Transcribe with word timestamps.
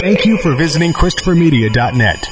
Thank 0.00 0.24
you 0.24 0.38
for 0.38 0.56
visiting 0.56 0.94
ChristopherMedia.net. 0.94 2.26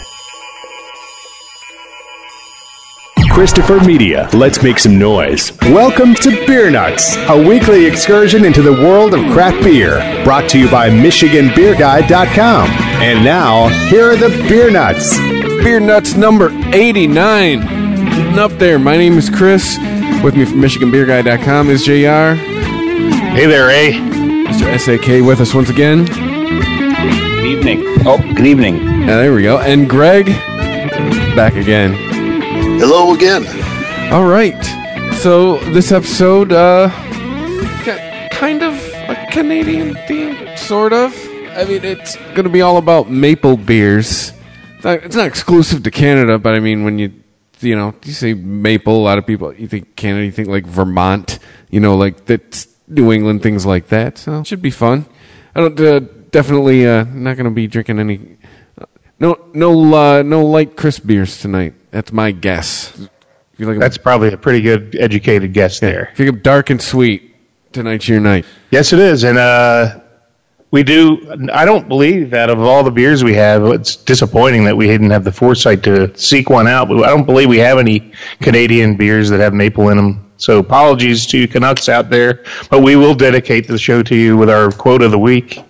Christopher 3.30 3.78
Media, 3.84 4.26
let's 4.32 4.62
make 4.62 4.78
some 4.78 4.98
noise. 4.98 5.52
Welcome 5.60 6.14
to 6.14 6.30
Beer 6.46 6.70
Nuts, 6.70 7.14
a 7.28 7.36
weekly 7.36 7.84
excursion 7.84 8.46
into 8.46 8.62
the 8.62 8.72
world 8.72 9.12
of 9.12 9.20
craft 9.32 9.62
beer, 9.62 9.98
brought 10.24 10.48
to 10.48 10.58
you 10.58 10.70
by 10.70 10.88
MichiganBeerGuide.com. 10.88 12.70
And 13.02 13.22
now, 13.22 13.68
here 13.90 14.12
are 14.12 14.16
the 14.16 14.30
Beer 14.48 14.70
Nuts. 14.70 15.18
Beer 15.62 15.78
Nuts 15.78 16.14
number 16.14 16.48
89. 16.72 17.60
Getting 17.60 18.38
up 18.38 18.52
there. 18.52 18.78
My 18.78 18.96
name 18.96 19.18
is 19.18 19.28
Chris. 19.28 19.76
With 20.24 20.36
me 20.36 20.46
from 20.46 20.62
MichiganBeerGuide.com 20.62 21.68
is 21.68 21.84
JR. 21.84 22.34
Hey 23.36 23.44
there, 23.44 23.66
Ray. 23.66 23.92
Mr. 23.92 24.78
SAK 24.80 25.22
with 25.26 25.42
us 25.42 25.52
once 25.52 25.68
again. 25.68 26.37
Good 27.68 27.80
evening. 27.80 28.06
Oh, 28.06 28.16
good 28.34 28.46
evening. 28.46 28.76
Yeah, 28.76 29.16
there 29.18 29.34
we 29.34 29.42
go. 29.42 29.58
And 29.58 29.90
Greg, 29.90 30.24
back 31.36 31.54
again. 31.54 31.92
Hello 32.80 33.12
again. 33.12 33.44
All 34.10 34.24
right. 34.24 34.56
So 35.16 35.58
this 35.74 35.92
episode, 35.92 36.50
uh, 36.50 36.88
kind 38.30 38.62
of 38.62 38.72
a 38.94 39.28
Canadian 39.30 39.96
theme, 40.06 40.56
sort 40.56 40.94
of. 40.94 41.12
I 41.58 41.66
mean, 41.68 41.84
it's 41.84 42.16
going 42.32 42.44
to 42.44 42.48
be 42.48 42.62
all 42.62 42.78
about 42.78 43.10
maple 43.10 43.58
beers. 43.58 44.32
It's 44.76 44.84
not, 44.84 45.04
it's 45.04 45.16
not 45.16 45.26
exclusive 45.26 45.82
to 45.82 45.90
Canada, 45.90 46.38
but 46.38 46.54
I 46.54 46.60
mean, 46.60 46.84
when 46.84 46.98
you, 46.98 47.12
you 47.60 47.76
know, 47.76 47.94
you 48.02 48.14
say 48.14 48.32
maple, 48.32 48.96
a 48.96 49.04
lot 49.04 49.18
of 49.18 49.26
people, 49.26 49.52
you 49.52 49.68
think 49.68 49.94
Canada, 49.94 50.24
you 50.24 50.32
think 50.32 50.48
like 50.48 50.64
Vermont, 50.64 51.38
you 51.68 51.80
know, 51.80 51.98
like 51.98 52.24
that's 52.24 52.66
New 52.86 53.12
England, 53.12 53.42
things 53.42 53.66
like 53.66 53.88
that. 53.88 54.16
So 54.16 54.38
it 54.38 54.46
should 54.46 54.62
be 54.62 54.70
fun. 54.70 55.04
I 55.54 55.60
don't, 55.60 55.78
uh, 55.78 56.00
definitely, 56.30 56.86
uh, 56.86 57.04
not 57.04 57.36
going 57.36 57.44
to 57.44 57.50
be 57.50 57.66
drinking 57.66 57.98
any, 57.98 58.36
no, 59.18 59.36
no, 59.52 59.94
uh, 59.94 60.22
no 60.22 60.44
light 60.44 60.76
crisp 60.76 61.06
beers 61.06 61.38
tonight. 61.38 61.74
That's 61.90 62.12
my 62.12 62.30
guess. 62.30 63.08
Like 63.58 63.78
That's 63.78 63.98
probably 63.98 64.32
a 64.32 64.36
pretty 64.36 64.60
good 64.60 64.94
educated 64.98 65.52
guess 65.52 65.80
there. 65.80 66.10
if 66.12 66.20
you 66.20 66.30
go 66.30 66.38
dark 66.38 66.70
and 66.70 66.80
sweet, 66.80 67.34
tonight's 67.72 68.08
your 68.08 68.20
night. 68.20 68.44
Yes, 68.70 68.92
it 68.92 69.00
is, 69.00 69.24
and 69.24 69.36
uh, 69.36 69.98
we 70.70 70.84
do. 70.84 71.48
I 71.52 71.64
don't 71.64 71.88
believe 71.88 72.30
that 72.30 72.50
of 72.50 72.60
all 72.60 72.84
the 72.84 72.90
beers 72.92 73.24
we 73.24 73.34
have, 73.34 73.64
it's 73.66 73.96
disappointing 73.96 74.62
that 74.64 74.76
we 74.76 74.86
didn't 74.86 75.10
have 75.10 75.24
the 75.24 75.32
foresight 75.32 75.82
to 75.84 76.16
seek 76.16 76.50
one 76.50 76.68
out. 76.68 76.88
But 76.88 77.02
I 77.02 77.08
don't 77.08 77.24
believe 77.26 77.48
we 77.48 77.58
have 77.58 77.78
any 77.78 78.12
Canadian 78.40 78.96
beers 78.96 79.28
that 79.30 79.40
have 79.40 79.54
maple 79.54 79.88
in 79.88 79.96
them. 79.96 80.30
So 80.36 80.60
apologies 80.60 81.26
to 81.28 81.38
you 81.38 81.48
Canucks 81.48 81.88
out 81.88 82.10
there, 82.10 82.44
but 82.70 82.80
we 82.82 82.94
will 82.94 83.14
dedicate 83.14 83.66
the 83.66 83.76
show 83.76 84.04
to 84.04 84.14
you 84.14 84.36
with 84.36 84.48
our 84.48 84.70
quote 84.70 85.02
of 85.02 85.10
the 85.10 85.18
week. 85.18 85.64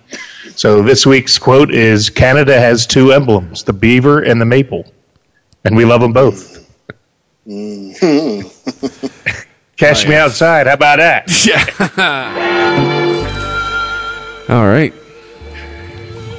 So 0.59 0.81
this 0.81 1.05
week's 1.05 1.39
quote 1.39 1.73
is: 1.73 2.09
"Canada 2.09 2.59
has 2.59 2.85
two 2.85 3.13
emblems, 3.13 3.63
the 3.63 3.71
beaver 3.71 4.23
and 4.23 4.41
the 4.41 4.45
maple, 4.45 4.83
and 5.63 5.73
we 5.73 5.85
love 5.85 6.01
them 6.01 6.11
both." 6.11 6.57
Cash 9.77 10.05
me 10.05 10.15
outside. 10.15 10.67
How 10.67 10.73
about 10.73 10.97
that? 10.97 11.29
All 14.49 14.67
right. 14.67 14.93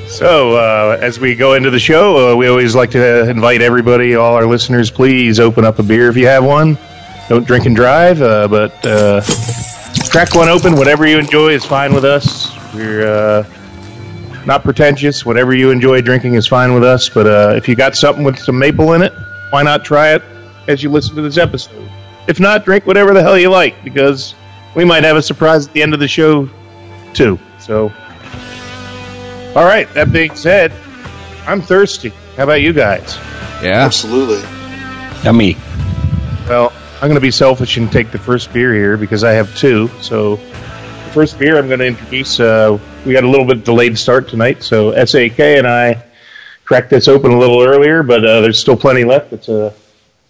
So, 0.07 0.55
uh, 0.55 0.99
as 1.01 1.19
we 1.19 1.35
go 1.35 1.55
into 1.55 1.71
the 1.71 1.79
show, 1.79 2.33
uh, 2.33 2.37
we 2.37 2.49
always 2.49 2.75
like 2.75 2.91
to 2.91 3.31
invite 3.31 3.63
everybody, 3.63 4.17
all 4.17 4.35
our 4.35 4.45
listeners, 4.45 4.91
please 4.91 5.41
open 5.41 5.65
up 5.65 5.79
a 5.79 5.83
beer 5.83 6.11
if 6.11 6.17
you 6.19 6.27
have 6.27 6.45
one. 6.45 6.77
Don't 7.31 7.47
drink 7.47 7.65
and 7.65 7.75
drive, 7.75 8.21
uh, 8.21 8.49
but 8.49 8.85
uh, 8.85 9.23
crack 10.11 10.35
one 10.35 10.51
open. 10.51 10.77
Whatever 10.77 11.07
you 11.07 11.19
enjoy 11.19 11.53
is 11.53 11.65
fine 11.65 11.95
with 11.95 12.05
us. 12.05 12.55
We're 12.75 13.07
uh, 13.07 13.45
not 14.47 14.63
pretentious. 14.63 15.25
Whatever 15.25 15.55
you 15.55 15.71
enjoy 15.71 16.01
drinking 16.01 16.35
is 16.35 16.47
fine 16.47 16.75
with 16.75 16.85
us. 16.85 17.09
But 17.09 17.27
uh, 17.27 17.55
if 17.57 17.69
you 17.69 17.75
got 17.75 17.97
something 17.97 18.25
with 18.25 18.39
some 18.39 18.59
maple 18.59 18.95
in 18.95 19.03
it, 19.03 19.13
why 19.51 19.63
not 19.63 19.85
try 19.85 20.15
it 20.15 20.23
as 20.69 20.83
you 20.83 20.91
listen 20.91 21.17
to 21.17 21.23
this 21.23 21.39
episode? 21.39 21.89
If 22.29 22.41
not, 22.41 22.65
drink 22.65 22.87
whatever 22.87 23.13
the 23.13 23.23
hell 23.23 23.39
you 23.39 23.51
like 23.51 23.83
because 23.83 24.35
we 24.75 24.85
might 24.85 25.05
have 25.05 25.17
a 25.17 25.23
surprise 25.23 25.67
at 25.67 25.73
the 25.73 25.83
end 25.83 25.95
of 25.95 26.01
the 26.01 26.09
show, 26.09 26.49
too. 27.13 27.39
So. 27.59 27.93
All 29.57 29.65
right. 29.65 29.93
That 29.95 30.13
being 30.13 30.35
said, 30.37 30.73
I'm 31.47 31.61
thirsty. 31.61 32.13
How 32.37 32.45
about 32.45 32.61
you 32.61 32.73
guys? 32.73 33.17
Yeah. 33.63 33.85
Absolutely. 33.85 34.43
Yummy. 35.25 35.57
Well, 36.49 36.73
I'm 36.95 37.09
going 37.09 37.15
to 37.15 37.21
be 37.21 37.31
selfish 37.31 37.77
and 37.77 37.91
take 37.91 38.11
the 38.13 38.19
first 38.19 38.53
beer 38.53 38.73
here 38.73 38.97
because 38.97 39.25
I 39.25 39.33
have 39.33 39.55
two. 39.57 39.89
So, 40.01 40.37
the 40.37 41.11
first 41.13 41.39
beer 41.39 41.59
I'm 41.59 41.67
going 41.67 41.81
to 41.81 41.87
introduce. 41.87 42.39
Uh, 42.39 42.79
we 43.05 43.13
got 43.13 43.25
a 43.25 43.29
little 43.29 43.47
bit 43.47 43.65
delayed 43.65 43.99
start 43.99 44.29
tonight, 44.29 44.63
so 44.63 44.93
SAK 45.05 45.41
and 45.41 45.67
I 45.67 46.03
cracked 46.65 46.91
this 46.91 47.09
open 47.09 47.33
a 47.33 47.39
little 47.39 47.63
earlier, 47.63 48.03
but 48.03 48.25
uh, 48.25 48.41
there's 48.41 48.59
still 48.59 48.77
plenty 48.77 49.05
left. 49.05 49.33
It's 49.33 49.49
a, 49.49 49.75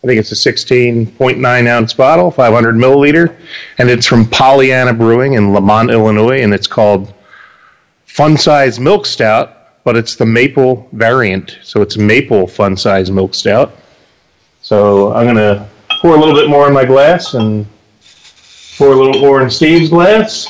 I 0.02 0.06
think 0.06 0.20
it's 0.20 0.32
a 0.32 0.52
16.9 0.52 1.66
ounce 1.66 1.92
bottle, 1.92 2.30
500 2.30 2.74
milliliter, 2.76 3.36
and 3.78 3.90
it's 3.90 4.06
from 4.06 4.24
Pollyanna 4.24 4.94
Brewing 4.94 5.34
in 5.34 5.52
Lemont, 5.52 5.90
Illinois, 5.90 6.42
and 6.42 6.54
it's 6.54 6.66
called 6.66 7.12
Fun 8.06 8.36
Size 8.36 8.78
Milk 8.78 9.04
Stout, 9.04 9.82
but 9.84 9.96
it's 9.96 10.14
the 10.14 10.26
maple 10.26 10.88
variant, 10.92 11.58
so 11.62 11.82
it's 11.82 11.96
maple 11.96 12.46
Fun 12.46 12.76
Size 12.76 13.10
Milk 13.10 13.34
Stout. 13.34 13.76
So 14.62 15.12
I'm 15.12 15.26
gonna 15.26 15.68
pour 16.00 16.14
a 16.14 16.18
little 16.18 16.34
bit 16.34 16.48
more 16.48 16.68
in 16.68 16.72
my 16.72 16.84
glass 16.84 17.34
and 17.34 17.66
pour 18.76 18.92
a 18.92 18.96
little 18.96 19.20
more 19.20 19.42
in 19.42 19.50
Steve's 19.50 19.90
glass. 19.90 20.46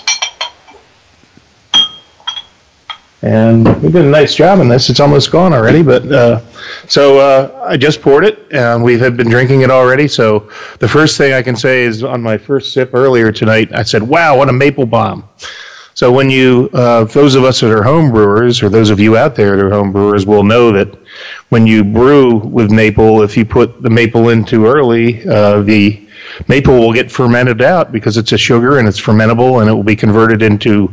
And 3.22 3.66
we 3.82 3.90
did 3.90 4.04
a 4.04 4.10
nice 4.10 4.34
job 4.34 4.60
on 4.60 4.68
this. 4.68 4.88
It's 4.88 5.00
almost 5.00 5.30
gone 5.30 5.52
already, 5.52 5.82
but 5.82 6.10
uh, 6.10 6.40
so 6.88 7.18
uh, 7.18 7.66
I 7.68 7.76
just 7.76 8.00
poured 8.00 8.24
it, 8.24 8.46
and 8.50 8.82
we 8.82 8.98
have 8.98 9.16
been 9.16 9.28
drinking 9.28 9.60
it 9.60 9.70
already. 9.70 10.08
So 10.08 10.48
the 10.78 10.88
first 10.88 11.18
thing 11.18 11.34
I 11.34 11.42
can 11.42 11.54
say 11.54 11.82
is 11.82 12.02
on 12.02 12.22
my 12.22 12.38
first 12.38 12.72
sip 12.72 12.94
earlier 12.94 13.30
tonight, 13.30 13.70
I 13.74 13.82
said, 13.82 14.02
"Wow, 14.02 14.38
what 14.38 14.48
a 14.48 14.54
maple 14.54 14.86
bomb!" 14.86 15.28
So 15.92 16.10
when 16.10 16.30
you, 16.30 16.70
uh, 16.72 17.04
those 17.04 17.34
of 17.34 17.44
us 17.44 17.60
that 17.60 17.70
are 17.70 17.82
home 17.82 18.10
brewers, 18.10 18.62
or 18.62 18.70
those 18.70 18.88
of 18.88 18.98
you 18.98 19.18
out 19.18 19.34
there 19.34 19.54
that 19.54 19.66
are 19.66 19.70
home 19.70 19.92
brewers, 19.92 20.24
will 20.24 20.44
know 20.44 20.72
that 20.72 20.88
when 21.50 21.66
you 21.66 21.84
brew 21.84 22.38
with 22.38 22.70
maple, 22.70 23.20
if 23.20 23.36
you 23.36 23.44
put 23.44 23.82
the 23.82 23.90
maple 23.90 24.30
in 24.30 24.46
too 24.46 24.64
early, 24.64 25.28
uh, 25.28 25.60
the 25.60 26.08
maple 26.48 26.78
will 26.78 26.94
get 26.94 27.10
fermented 27.10 27.60
out 27.60 27.92
because 27.92 28.16
it's 28.16 28.32
a 28.32 28.38
sugar 28.38 28.78
and 28.78 28.88
it's 28.88 28.98
fermentable, 28.98 29.60
and 29.60 29.68
it 29.68 29.74
will 29.74 29.82
be 29.82 29.96
converted 29.96 30.40
into 30.40 30.88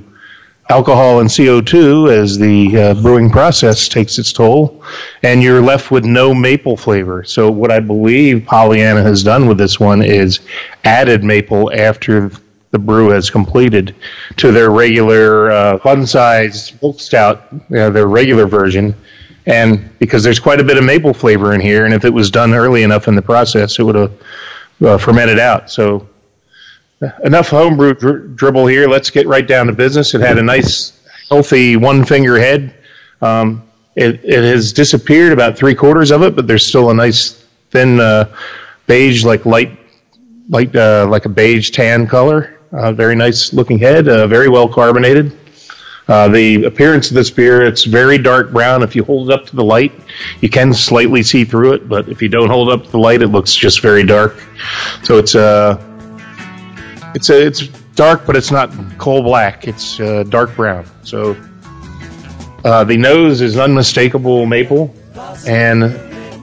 alcohol 0.70 1.22
and 1.22 1.30
CO2 1.30 2.12
as 2.12 2.38
the 2.38 2.78
uh, 2.78 2.94
brewing 3.02 3.30
process 3.30 3.88
takes 3.88 4.20
its 4.20 4.34
toll, 4.34 4.84
and 5.24 5.42
you're 5.42 5.62
left 5.62 5.92
with 5.92 6.06
no 6.06 6.34
maple 6.34 6.76
flavor. 6.76 7.24
So 7.24 7.50
what 7.50 7.72
I 7.72 7.80
believe 7.80 8.46
Pollyanna 8.46 9.02
has 9.02 9.24
done 9.24 9.48
with 9.48 9.58
this 9.58 9.80
one 9.80 10.02
is 10.02 10.42
added 10.84 11.24
maple 11.24 11.72
after 11.74 12.32
the 12.72 12.80
brew 12.80 13.10
has 13.10 13.30
completed 13.30 13.96
to 14.36 14.52
their 14.52 14.72
regular 14.72 15.52
uh, 15.52 15.78
fun 15.80 16.06
size 16.06 16.74
milk 16.82 17.00
stout, 17.00 17.48
you 17.52 17.78
know, 17.78 17.90
their 17.90 18.08
regular 18.08 18.46
version. 18.46 18.94
And 19.46 19.98
because 20.00 20.24
there's 20.24 20.40
quite 20.40 20.60
a 20.60 20.64
bit 20.64 20.78
of 20.78 20.84
maple 20.84 21.14
flavor 21.14 21.54
in 21.54 21.62
here, 21.62 21.86
and 21.86 21.94
if 21.94 22.04
it 22.04 22.14
was 22.14 22.30
done 22.30 22.54
early 22.54 22.84
enough 22.84 23.08
in 23.08 23.16
the 23.16 23.22
process, 23.22 23.80
it 23.80 23.84
would 23.84 23.96
have 23.96 24.12
uh, 24.84 24.98
fermented 24.98 25.40
out. 25.40 25.72
So 25.72 26.07
enough 27.24 27.50
homebrew 27.50 27.94
dri- 27.94 28.28
dribble 28.36 28.68
here. 28.68 28.88
Let's 28.88 29.10
get 29.10 29.28
right 29.28 29.46
down 29.46 29.68
to 29.68 29.74
business. 29.74 30.14
It 30.14 30.22
had 30.22 30.38
a 30.38 30.44
nice, 30.44 31.00
healthy 31.30 31.76
one 31.76 32.04
finger 32.04 32.38
head. 32.40 32.74
Um, 33.22 33.64
it, 33.96 34.24
it 34.24 34.44
has 34.44 34.74
disappeared 34.74 35.34
about 35.34 35.58
three 35.58 35.76
quarters 35.76 36.12
of 36.12 36.22
it, 36.22 36.36
but 36.36 36.48
there's 36.48 36.66
still 36.66 36.92
a 36.92 36.94
nice 36.94 37.46
thin 37.72 38.00
uh, 38.00 38.34
beige, 38.86 39.26
like 39.26 39.46
light, 39.46 39.78
light, 40.50 40.76
uh, 40.76 41.08
like 41.10 41.26
a 41.26 41.30
beige 41.30 41.72
tan 41.72 42.08
color. 42.08 42.60
Uh, 42.72 42.92
very 42.92 43.16
nice 43.16 43.54
looking 43.54 43.80
head. 43.80 44.08
Uh, 44.08 44.28
very 44.28 44.50
well 44.50 44.68
carbonated. 44.68 45.36
Uh, 46.08 46.28
the 46.30 46.64
appearance 46.64 47.10
of 47.10 47.16
this 47.16 47.30
beer, 47.30 47.64
it's 47.64 47.84
very 47.84 48.18
dark 48.18 48.52
brown. 48.52 48.82
If 48.82 48.96
you 48.96 49.04
hold 49.04 49.30
it 49.30 49.34
up 49.34 49.46
to 49.48 49.56
the 49.56 49.64
light, 49.64 49.92
you 50.40 50.48
can 50.48 50.74
slightly 50.74 51.22
see 51.22 51.44
through 51.44 51.74
it, 51.74 51.90
but 51.90 52.08
if 52.08 52.22
you 52.22 52.30
don't 52.30 52.50
hold 52.50 52.70
it 52.70 52.74
up 52.74 52.86
to 52.86 52.92
the 52.92 53.00
light, 53.00 53.22
it 53.22 53.28
looks 53.28 53.54
just 53.54 53.82
very 53.82 54.06
dark. 54.06 54.42
So 55.04 55.18
it's 55.18 55.36
uh, 55.36 55.84
it's 57.18 57.32
a, 57.32 57.48
it's 57.48 57.68
dark, 57.96 58.28
but 58.28 58.36
it's 58.36 58.52
not 58.52 58.72
coal 59.00 59.24
black. 59.24 59.68
It's 59.68 60.00
uh, 60.00 60.22
dark 60.30 60.56
brown. 60.56 60.86
So 61.04 61.36
uh, 62.64 62.84
the 62.84 62.96
nose 62.96 63.42
is 63.42 63.58
unmistakable 63.58 64.46
maple, 64.46 64.94
and 65.48 65.82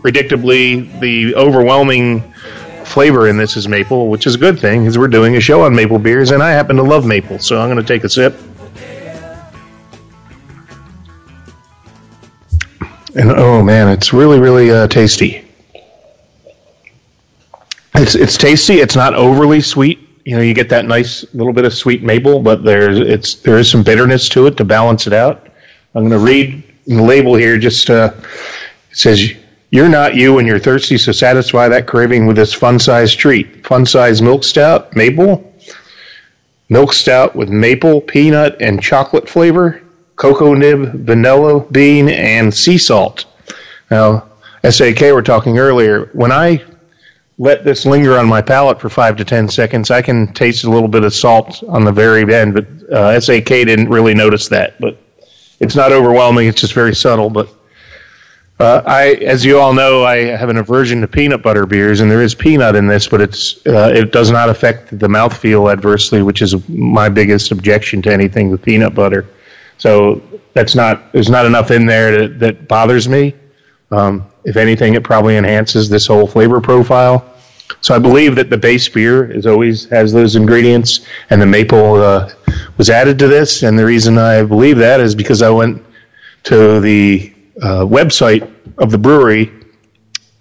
predictably, 0.03 0.99
the 0.99 1.37
overwhelming 1.37 2.23
flavor 2.85 3.29
in 3.29 3.37
this 3.37 3.57
is 3.57 3.69
maple, 3.69 4.09
which 4.09 4.27
is 4.27 4.35
a 4.35 4.39
good 4.39 4.59
thing 4.59 4.81
because 4.81 4.99
we're 4.99 5.07
doing 5.07 5.37
a 5.37 5.41
show 5.41 5.63
on 5.63 5.77
maple 5.77 6.01
beers, 6.01 6.33
and 6.33 6.43
I 6.43 6.51
happen 6.51 6.75
to 6.75 6.83
love 6.83 7.07
maple, 7.07 7.39
so 7.39 7.61
I'm 7.61 7.71
going 7.71 7.81
to 7.81 7.87
take 7.87 8.03
a 8.03 8.09
sip. 8.09 8.35
And 13.15 13.31
oh 13.31 13.63
man, 13.63 13.91
it's 13.91 14.13
really 14.13 14.41
really 14.41 14.73
uh, 14.73 14.89
tasty. 14.89 15.45
It's 17.95 18.17
it's 18.17 18.37
tasty. 18.37 18.81
It's 18.81 18.97
not 18.97 19.15
overly 19.15 19.61
sweet. 19.61 20.04
You 20.25 20.37
know, 20.37 20.43
you 20.43 20.55
get 20.55 20.71
that 20.71 20.87
nice 20.87 21.25
little 21.35 21.53
bit 21.53 21.65
of 21.65 21.75
sweet 21.75 22.03
maple, 22.03 22.41
but 22.41 22.65
there's 22.65 22.99
it's 22.99 23.35
there 23.37 23.59
is 23.59 23.71
some 23.71 23.83
bitterness 23.83 24.29
to 24.31 24.47
it 24.47 24.57
to 24.57 24.65
balance 24.65 25.07
it 25.07 25.13
out. 25.13 25.49
I'm 25.95 26.09
going 26.09 26.19
to 26.19 26.25
read 26.25 26.63
the 26.87 27.03
label 27.03 27.35
here 27.35 27.59
just 27.59 27.91
uh, 27.91 28.13
it 28.91 28.97
says 28.97 29.33
you're 29.71 29.89
not 29.89 30.15
you 30.15 30.35
when 30.35 30.47
you're 30.47 30.59
thirsty, 30.59 30.99
so 30.99 31.13
satisfy 31.13 31.69
that 31.69 31.87
craving 31.87 32.27
with 32.27 32.37
this 32.37 32.55
fun-sized 32.55 33.19
treat. 33.19 33.67
Fun-sized 33.67 34.23
milk 34.23 34.45
stout, 34.45 34.95
maple, 34.95 35.53
milk 36.69 36.93
stout 36.93 37.35
with 37.35 37.49
maple, 37.49 38.01
peanut, 38.01 38.57
and 38.61 38.81
chocolate 38.81 39.29
flavor, 39.29 39.83
cocoa 40.17 40.55
nib, 40.55 40.93
vanilla 41.05 41.61
bean, 41.73 42.09
and 42.09 42.55
sea 42.55 42.79
salt. 42.79 43.25
Now, 43.91 44.29
SAK, 44.63 45.01
we're 45.01 45.23
talking 45.23 45.59
earlier. 45.59 46.09
When 46.13 46.33
I 46.33 46.63
let 47.39 47.65
this 47.65 47.85
linger 47.85 48.17
on 48.19 48.29
my 48.29 48.41
palate 48.41 48.81
for 48.81 48.89
five 48.89 49.17
to 49.17 49.25
ten 49.25 49.49
seconds, 49.49 49.91
I 49.91 50.03
can 50.03 50.33
taste 50.33 50.65
a 50.65 50.71
little 50.71 50.89
bit 50.89 51.05
of 51.05 51.13
salt 51.13 51.63
on 51.69 51.85
the 51.85 51.93
very 51.93 52.33
end. 52.33 52.55
But 52.55 52.67
uh, 52.93 53.21
SAK 53.21 53.47
didn't 53.47 53.89
really 53.89 54.15
notice 54.15 54.49
that. 54.49 54.81
But 54.81 54.99
it's 55.61 55.75
not 55.75 55.93
overwhelming; 55.93 56.47
it's 56.47 56.61
just 56.61 56.75
very 56.75 56.95
subtle. 56.95 57.31
But 57.31 57.49
uh, 58.61 58.83
I, 58.87 59.15
as 59.15 59.45
you 59.45 59.59
all 59.59 59.75
know, 59.75 60.05
I 60.05 60.19
have 60.19 60.49
an 60.49 60.59
aversion 60.59 61.01
to 61.01 61.09
peanut 61.09 61.43
butter 61.43 61.67
beers, 61.67 62.01
and 62.01 62.11
there 62.11 62.23
is 62.23 62.35
peanut 62.35 62.77
in 62.77 62.87
this, 62.87 63.09
but 63.09 63.21
it's 63.21 63.67
uh, 63.67 63.91
it 63.93 64.13
does 64.13 64.31
not 64.31 64.49
affect 64.49 64.97
the 64.97 65.09
mouthfeel 65.09 65.73
adversely, 65.73 66.23
which 66.23 66.41
is 66.41 66.69
my 66.69 67.09
biggest 67.09 67.51
objection 67.51 68.01
to 68.03 68.13
anything 68.13 68.51
with 68.51 68.63
peanut 68.63 68.95
butter. 68.95 69.27
So 69.79 70.23
that's 70.53 70.77
not 70.77 71.13
there's 71.13 71.31
not 71.31 71.47
enough 71.47 71.73
in 71.73 71.87
there 71.87 72.29
that, 72.29 72.39
that 72.39 72.69
bothers 72.69 73.09
me. 73.09 73.35
Um, 73.91 74.27
if 74.45 74.57
anything, 74.57 74.95
it 74.95 75.05
probably 75.05 75.37
enhances 75.37 75.89
this 75.89 76.07
whole 76.07 76.27
flavor 76.27 76.61
profile. 76.61 77.35
So 77.81 77.95
I 77.95 77.99
believe 77.99 78.37
that 78.37 78.51
the 78.51 78.57
base 78.57 78.89
beer 78.89 79.31
is 79.31 79.47
always 79.47 79.87
has 79.87 80.13
those 80.13 80.37
ingredients, 80.37 81.07
and 81.31 81.41
the 81.41 81.47
maple 81.47 81.97
uh, 81.97 82.31
was 82.77 82.91
added 82.91 83.19
to 83.21 83.29
this. 83.29 83.63
And 83.63 83.79
the 83.79 83.85
reason 83.85 84.19
I 84.19 84.43
believe 84.43 84.79
that 84.79 85.01
is 85.01 85.15
because 85.15 85.43
I 85.43 85.51
went 85.51 85.85
to 86.45 86.81
the 86.81 87.33
uh, 87.61 87.85
website 87.85 88.51
of 88.79 88.91
the 88.91 88.99
brewery, 88.99 89.51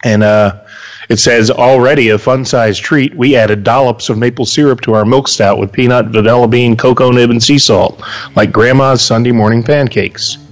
and 0.04 0.24
uh, 0.24 0.66
it 1.10 1.18
says 1.18 1.50
already 1.50 2.10
a 2.10 2.18
fun 2.18 2.46
sized 2.46 2.84
treat. 2.84 3.16
We 3.16 3.36
added 3.36 3.64
dollops 3.64 4.10
of 4.10 4.18
maple 4.18 4.46
syrup 4.46 4.82
to 4.82 4.94
our 4.94 5.06
milk 5.06 5.28
stout 5.28 5.60
with 5.60 5.72
peanut, 5.72 6.08
vanilla 6.08 6.48
bean, 6.48 6.76
cocoa 6.76 7.12
nib, 7.12 7.30
and 7.30 7.42
sea 7.42 7.60
salt, 7.60 8.02
like 8.36 8.52
Grandma's 8.52 9.02
Sunday 9.02 9.32
morning 9.32 9.64
pancakes. 9.64 10.43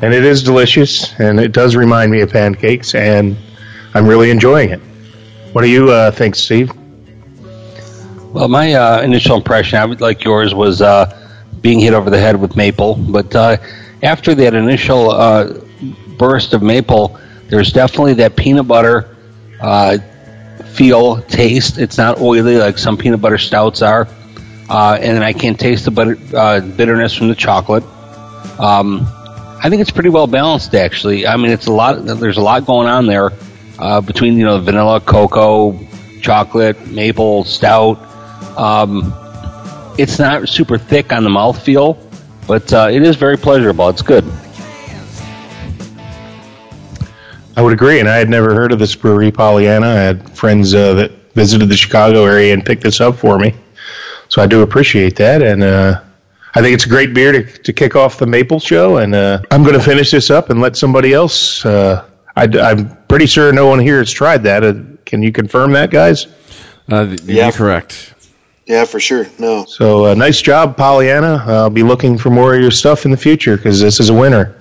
And 0.00 0.14
it 0.14 0.24
is 0.24 0.44
delicious, 0.44 1.12
and 1.18 1.40
it 1.40 1.52
does 1.52 1.74
remind 1.74 2.12
me 2.12 2.20
of 2.20 2.30
pancakes, 2.30 2.94
and 2.94 3.36
I'm 3.94 4.06
really 4.06 4.30
enjoying 4.30 4.70
it. 4.70 4.80
What 5.52 5.62
do 5.62 5.68
you 5.68 5.90
uh, 5.90 6.12
think, 6.12 6.36
Steve? 6.36 6.70
Well, 8.32 8.46
my 8.46 8.74
uh, 8.74 9.02
initial 9.02 9.36
impression, 9.36 9.78
I 9.78 9.86
would 9.86 10.00
like 10.00 10.22
yours, 10.22 10.54
was 10.54 10.82
uh, 10.82 11.18
being 11.60 11.80
hit 11.80 11.94
over 11.94 12.10
the 12.10 12.18
head 12.18 12.40
with 12.40 12.54
maple. 12.54 12.94
But 12.94 13.34
uh, 13.34 13.56
after 14.02 14.36
that 14.36 14.54
initial 14.54 15.10
uh, 15.10 15.54
burst 16.16 16.54
of 16.54 16.62
maple, 16.62 17.18
there's 17.48 17.72
definitely 17.72 18.14
that 18.14 18.36
peanut 18.36 18.68
butter 18.68 19.16
uh, 19.60 19.98
feel, 20.74 21.22
taste. 21.22 21.78
It's 21.78 21.98
not 21.98 22.20
oily 22.20 22.56
like 22.56 22.78
some 22.78 22.96
peanut 22.96 23.20
butter 23.20 23.38
stouts 23.38 23.82
are. 23.82 24.06
And 24.70 25.24
I 25.24 25.32
can 25.32 25.56
taste 25.56 25.86
the 25.86 25.90
butter, 25.90 26.14
bitterness 26.14 27.14
from 27.14 27.28
the 27.28 27.34
chocolate. 27.34 27.82
Um, 28.60 29.08
I 29.60 29.70
think 29.70 29.80
it's 29.80 29.90
pretty 29.90 30.08
well 30.08 30.26
balanced, 30.26 30.74
actually. 30.74 31.26
I 31.26 31.36
mean, 31.36 31.50
it's 31.50 31.66
a 31.66 31.72
lot. 31.72 32.04
There's 32.04 32.36
a 32.36 32.42
lot 32.42 32.64
going 32.64 32.86
on 32.86 33.06
there 33.06 33.32
uh, 33.78 34.00
between 34.00 34.36
you 34.36 34.44
know 34.44 34.58
vanilla, 34.60 35.00
cocoa, 35.00 35.78
chocolate, 36.20 36.86
maple, 36.86 37.44
stout. 37.44 37.98
Um, 38.56 39.12
it's 39.98 40.18
not 40.18 40.48
super 40.48 40.78
thick 40.78 41.12
on 41.12 41.24
the 41.24 41.30
mouthfeel, 41.30 41.98
but 42.46 42.72
uh, 42.72 42.88
it 42.90 43.02
is 43.02 43.16
very 43.16 43.36
pleasurable. 43.36 43.88
It's 43.88 44.02
good. 44.02 44.24
I 47.56 47.62
would 47.62 47.72
agree, 47.72 47.98
and 47.98 48.08
I 48.08 48.16
had 48.16 48.28
never 48.28 48.54
heard 48.54 48.70
of 48.70 48.78
this 48.78 48.94
brewery, 48.94 49.32
Pollyanna. 49.32 49.88
I 49.88 49.94
had 49.94 50.30
friends 50.30 50.72
uh, 50.72 50.94
that 50.94 51.10
visited 51.34 51.68
the 51.68 51.76
Chicago 51.76 52.24
area 52.24 52.54
and 52.54 52.64
picked 52.64 52.84
this 52.84 53.00
up 53.00 53.16
for 53.16 53.40
me, 53.40 53.54
so 54.28 54.40
I 54.40 54.46
do 54.46 54.62
appreciate 54.62 55.16
that. 55.16 55.42
And 55.42 55.64
uh, 55.64 56.00
I 56.58 56.60
think 56.60 56.74
it's 56.74 56.86
a 56.86 56.88
great 56.88 57.14
beer 57.14 57.30
to, 57.30 57.44
to 57.44 57.72
kick 57.72 57.94
off 57.94 58.18
the 58.18 58.26
Maple 58.26 58.58
Show. 58.58 58.96
And 58.96 59.14
uh, 59.14 59.42
I'm 59.48 59.62
going 59.62 59.78
to 59.78 59.80
finish 59.80 60.10
this 60.10 60.28
up 60.28 60.50
and 60.50 60.60
let 60.60 60.76
somebody 60.76 61.12
else. 61.12 61.64
Uh, 61.64 62.04
I, 62.34 62.48
am 62.52 62.96
pretty 63.06 63.26
sure 63.26 63.52
no 63.52 63.68
one 63.68 63.78
here 63.78 63.98
has 63.98 64.10
tried 64.10 64.42
that. 64.42 64.64
Uh, 64.64 64.74
can 65.04 65.22
you 65.22 65.30
confirm 65.30 65.70
that, 65.74 65.92
guys? 65.92 66.26
Uh, 66.90 67.16
Yeah. 67.22 67.44
You're 67.44 67.52
correct. 67.52 68.12
Yeah, 68.66 68.86
for 68.86 68.98
sure. 68.98 69.28
No. 69.38 69.66
So 69.66 70.06
uh, 70.06 70.14
nice 70.14 70.42
job, 70.42 70.76
Pollyanna. 70.76 71.44
I'll 71.46 71.70
be 71.70 71.84
looking 71.84 72.18
for 72.18 72.30
more 72.30 72.56
of 72.56 72.60
your 72.60 72.72
stuff 72.72 73.04
in 73.04 73.12
the 73.12 73.16
future 73.16 73.56
because 73.56 73.80
this 73.80 74.00
is 74.00 74.10
a 74.10 74.14
winner. 74.14 74.60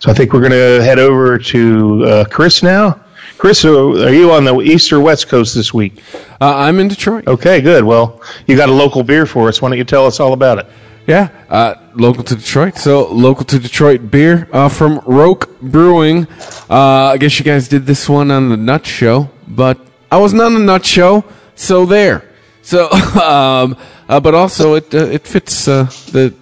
So 0.00 0.10
I 0.10 0.14
think 0.14 0.32
we're 0.32 0.40
going 0.40 0.50
to 0.50 0.84
head 0.84 0.98
over 0.98 1.38
to 1.38 2.04
uh, 2.04 2.24
Chris 2.24 2.64
now. 2.64 3.00
Chris, 3.36 3.64
uh, 3.64 4.06
are 4.06 4.12
you 4.12 4.32
on 4.32 4.44
the 4.44 4.60
east 4.60 4.92
or 4.92 4.98
west 4.98 5.28
coast 5.28 5.54
this 5.54 5.72
week? 5.72 6.02
Uh, 6.40 6.56
I'm 6.56 6.80
in 6.80 6.88
Detroit. 6.88 7.28
Okay, 7.28 7.60
good. 7.60 7.84
Well, 7.84 8.22
you 8.48 8.56
got 8.56 8.70
a 8.70 8.72
local 8.72 9.04
beer 9.04 9.24
for 9.24 9.46
us. 9.46 9.62
Why 9.62 9.68
don't 9.68 9.78
you 9.78 9.84
tell 9.84 10.04
us 10.04 10.18
all 10.18 10.32
about 10.32 10.58
it? 10.58 10.66
Yeah, 11.08 11.30
uh, 11.48 11.74
local 11.94 12.22
to 12.22 12.36
Detroit. 12.36 12.76
So 12.76 13.10
local 13.10 13.42
to 13.46 13.58
Detroit 13.58 14.10
beer 14.10 14.46
uh, 14.52 14.68
from 14.68 15.00
Roak 15.06 15.58
Brewing. 15.62 16.26
Uh, 16.68 17.12
I 17.14 17.16
guess 17.16 17.38
you 17.38 17.46
guys 17.46 17.66
did 17.66 17.86
this 17.86 18.10
one 18.10 18.30
on 18.30 18.50
the 18.50 18.58
Nut 18.58 18.84
Show, 18.84 19.30
but 19.48 19.80
I 20.12 20.18
wasn't 20.18 20.42
on 20.42 20.52
the 20.52 20.60
Nut 20.60 20.84
Show, 20.84 21.24
so 21.54 21.86
there. 21.86 22.28
So, 22.60 22.90
um, 23.22 23.78
uh, 24.06 24.20
but 24.20 24.34
also 24.34 24.74
it 24.74 24.94
uh, 24.94 25.06
it 25.06 25.26
fits 25.26 25.66
uh, 25.66 25.84
the 26.12 26.34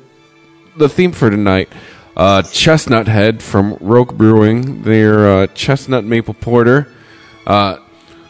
the 0.77 0.89
theme 0.89 1.13
for 1.13 1.31
tonight. 1.31 1.73
Chestnut 2.51 3.07
Head 3.07 3.45
from 3.45 3.79
Roak 3.81 4.15
Brewing. 4.15 4.83
Their 4.83 5.47
chestnut 5.47 6.03
maple 6.03 6.35
porter. 6.35 6.93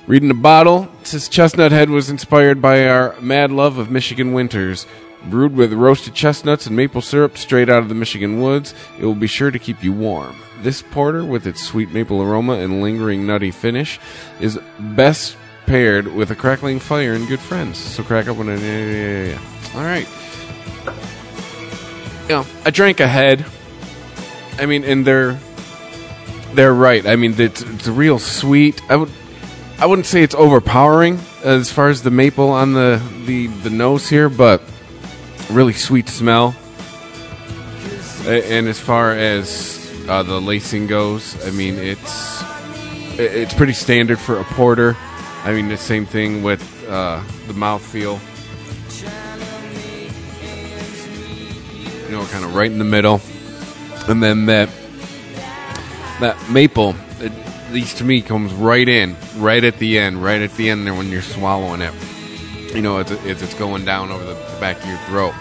Reading 0.07 0.29
the 0.29 0.35
bottle, 0.35 0.89
it 1.01 1.07
says 1.09 1.29
Chestnut 1.29 1.73
Head 1.73 1.91
was 1.91 2.11
inspired 2.11 2.63
by 2.63 2.87
our 2.87 3.21
mad 3.21 3.51
love 3.51 3.79
of 3.79 3.91
Michigan 3.91 4.35
winters. 4.35 4.87
Brewed 5.25 5.55
with 5.55 5.73
roasted 5.73 6.15
chestnuts 6.15 6.67
and 6.67 6.77
maple 6.77 7.01
syrup 7.01 7.37
straight 7.37 7.69
out 7.69 7.83
of 7.83 7.89
the 7.89 7.95
Michigan 7.95 8.41
woods, 8.41 8.75
it 8.99 9.05
will 9.05 9.15
be 9.15 9.27
sure 9.27 9.51
to 9.51 9.59
keep 9.59 9.83
you 9.83 9.93
warm. 9.93 10.37
This 10.63 10.83
porter, 10.83 11.25
with 11.25 11.47
its 11.47 11.63
sweet 11.63 11.91
maple 11.91 12.23
aroma 12.23 12.55
and 12.55 12.81
lingering 12.81 13.27
nutty 13.27 13.51
finish, 13.51 13.99
is 14.41 14.59
best 14.79 15.37
paired 15.67 16.07
with 16.07 16.31
a 16.31 16.37
crackling 16.37 16.79
fire 16.79 17.13
and 17.15 17.27
good 17.27 17.41
friends. 17.41 17.79
So 17.79 18.03
crack 18.03 18.29
up 18.29 18.37
one. 18.37 18.47
Yeah, 18.47 18.57
yeah, 18.57 19.25
yeah. 19.25 19.41
All 19.75 19.83
right. 19.83 20.09
You 22.23 22.29
know, 22.29 22.47
I 22.65 22.71
drank 22.71 23.01
ahead. 23.01 23.45
I 24.59 24.67
mean, 24.67 24.85
and 24.85 25.05
they're 25.05 25.39
they're 26.55 26.75
right. 26.75 27.07
I 27.07 27.17
mean, 27.17 27.35
it's, 27.39 27.63
it's 27.63 27.87
real 27.87 28.19
sweet. 28.19 28.81
I 28.91 28.97
would 28.97 29.11
I 29.79 29.87
wouldn't 29.87 30.07
say 30.07 30.23
it's 30.23 30.35
overpowering 30.35 31.19
as 31.45 31.71
far 31.71 31.89
as 31.89 32.03
the 32.03 32.11
maple 32.11 32.49
on 32.49 32.73
the 32.73 33.03
the, 33.27 33.49
the 33.49 33.71
nose 33.71 34.09
here, 34.09 34.29
but 34.29 34.63
really 35.51 35.73
sweet 35.73 36.09
smell. 36.09 36.55
And 38.27 38.67
as 38.69 38.81
far 38.81 39.13
as 39.13 40.05
uh, 40.09 40.23
the 40.23 40.41
lacing 40.41 40.89
goes, 40.89 41.37
I 41.47 41.51
mean, 41.51 41.79
it's 41.79 42.43
it's 43.19 43.55
pretty 43.55 43.73
standard 43.73 44.19
for 44.19 44.39
a 44.39 44.45
porter. 44.45 44.97
I 45.45 45.53
mean, 45.53 45.69
the 45.69 45.77
same 45.77 46.07
thing 46.07 46.43
with 46.43 46.61
uh, 46.89 47.23
the 47.47 47.53
mouthfeel. 47.53 48.21
You 52.07 52.13
know, 52.13 52.25
kind 52.27 52.45
of 52.45 52.55
right 52.55 52.71
in 52.71 52.79
the 52.79 52.85
middle, 52.85 53.21
and 54.09 54.23
then 54.23 54.47
that 54.47 54.69
that 56.21 56.37
maple, 56.51 56.95
at 57.21 57.73
least 57.73 57.99
to 57.99 58.05
me, 58.05 58.23
comes 58.23 58.53
right 58.53 58.89
in, 58.89 59.17
right 59.37 59.63
at 59.63 59.79
the 59.79 59.99
end, 59.99 60.23
right 60.23 60.41
at 60.41 60.55
the 60.57 60.71
end 60.71 60.87
there 60.87 60.95
when 60.95 61.11
you're 61.11 61.23
swallowing 61.23 61.83
it. 61.83 61.95
You 62.75 62.83
know, 62.83 62.99
as, 62.99 63.11
as 63.11 63.43
it's 63.43 63.55
going 63.55 63.85
down 63.85 64.11
over 64.11 64.25
the, 64.25 64.35
the 64.35 64.61
back 64.61 64.79
of 64.83 64.87
your 64.87 64.99
throat. 64.99 65.35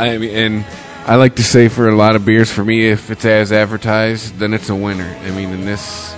I 0.00 0.18
mean, 0.18 0.34
and 0.34 0.66
I 1.06 1.16
like 1.16 1.36
to 1.36 1.44
say 1.44 1.68
for 1.68 1.88
a 1.88 1.94
lot 1.94 2.16
of 2.16 2.24
beers, 2.24 2.50
for 2.50 2.64
me, 2.64 2.88
if 2.88 3.10
it's 3.10 3.24
as 3.24 3.52
advertised, 3.52 4.38
then 4.38 4.52
it's 4.52 4.68
a 4.68 4.74
winner. 4.74 5.16
I 5.22 5.30
mean, 5.30 5.50
in 5.50 5.64
this, 5.64 6.14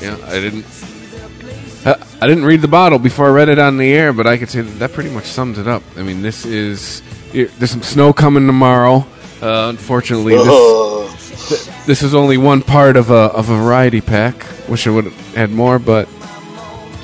you 0.00 0.10
know, 0.10 0.18
I 0.26 0.40
didn't. 0.40 0.64
I 1.86 2.26
didn't 2.26 2.46
read 2.46 2.62
the 2.62 2.68
bottle 2.68 2.98
before 2.98 3.26
I 3.26 3.30
read 3.30 3.50
it 3.50 3.58
on 3.58 3.76
the 3.76 3.92
air, 3.92 4.14
but 4.14 4.26
I 4.26 4.38
could 4.38 4.48
say 4.48 4.62
that, 4.62 4.78
that 4.78 4.92
pretty 4.94 5.10
much 5.10 5.26
sums 5.26 5.58
it 5.58 5.68
up. 5.68 5.82
I 5.96 6.02
mean, 6.02 6.22
this 6.22 6.46
is 6.46 7.02
there's 7.32 7.70
some 7.70 7.82
snow 7.82 8.14
coming 8.14 8.46
tomorrow. 8.46 9.06
Uh, 9.42 9.68
unfortunately, 9.68 10.34
this, 10.34 11.86
this 11.86 12.02
is 12.02 12.14
only 12.14 12.38
one 12.38 12.62
part 12.62 12.96
of 12.96 13.10
a 13.10 13.14
of 13.14 13.50
a 13.50 13.56
variety 13.56 14.00
pack. 14.00 14.46
Wish 14.68 14.86
I 14.86 14.90
would 14.90 15.04
have 15.04 15.34
had 15.34 15.50
more, 15.50 15.78
but 15.78 16.06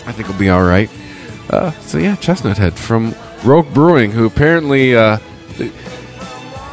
I 0.06 0.12
think 0.12 0.20
it'll 0.20 0.38
be 0.38 0.48
all 0.48 0.62
right. 0.62 0.88
Uh, 1.50 1.72
so 1.80 1.98
yeah, 1.98 2.16
Chestnut 2.16 2.56
Head 2.58 2.74
from 2.74 3.14
Roak 3.44 3.68
Brewing, 3.74 4.12
who 4.12 4.24
apparently 4.26 4.94
uh, 4.96 5.18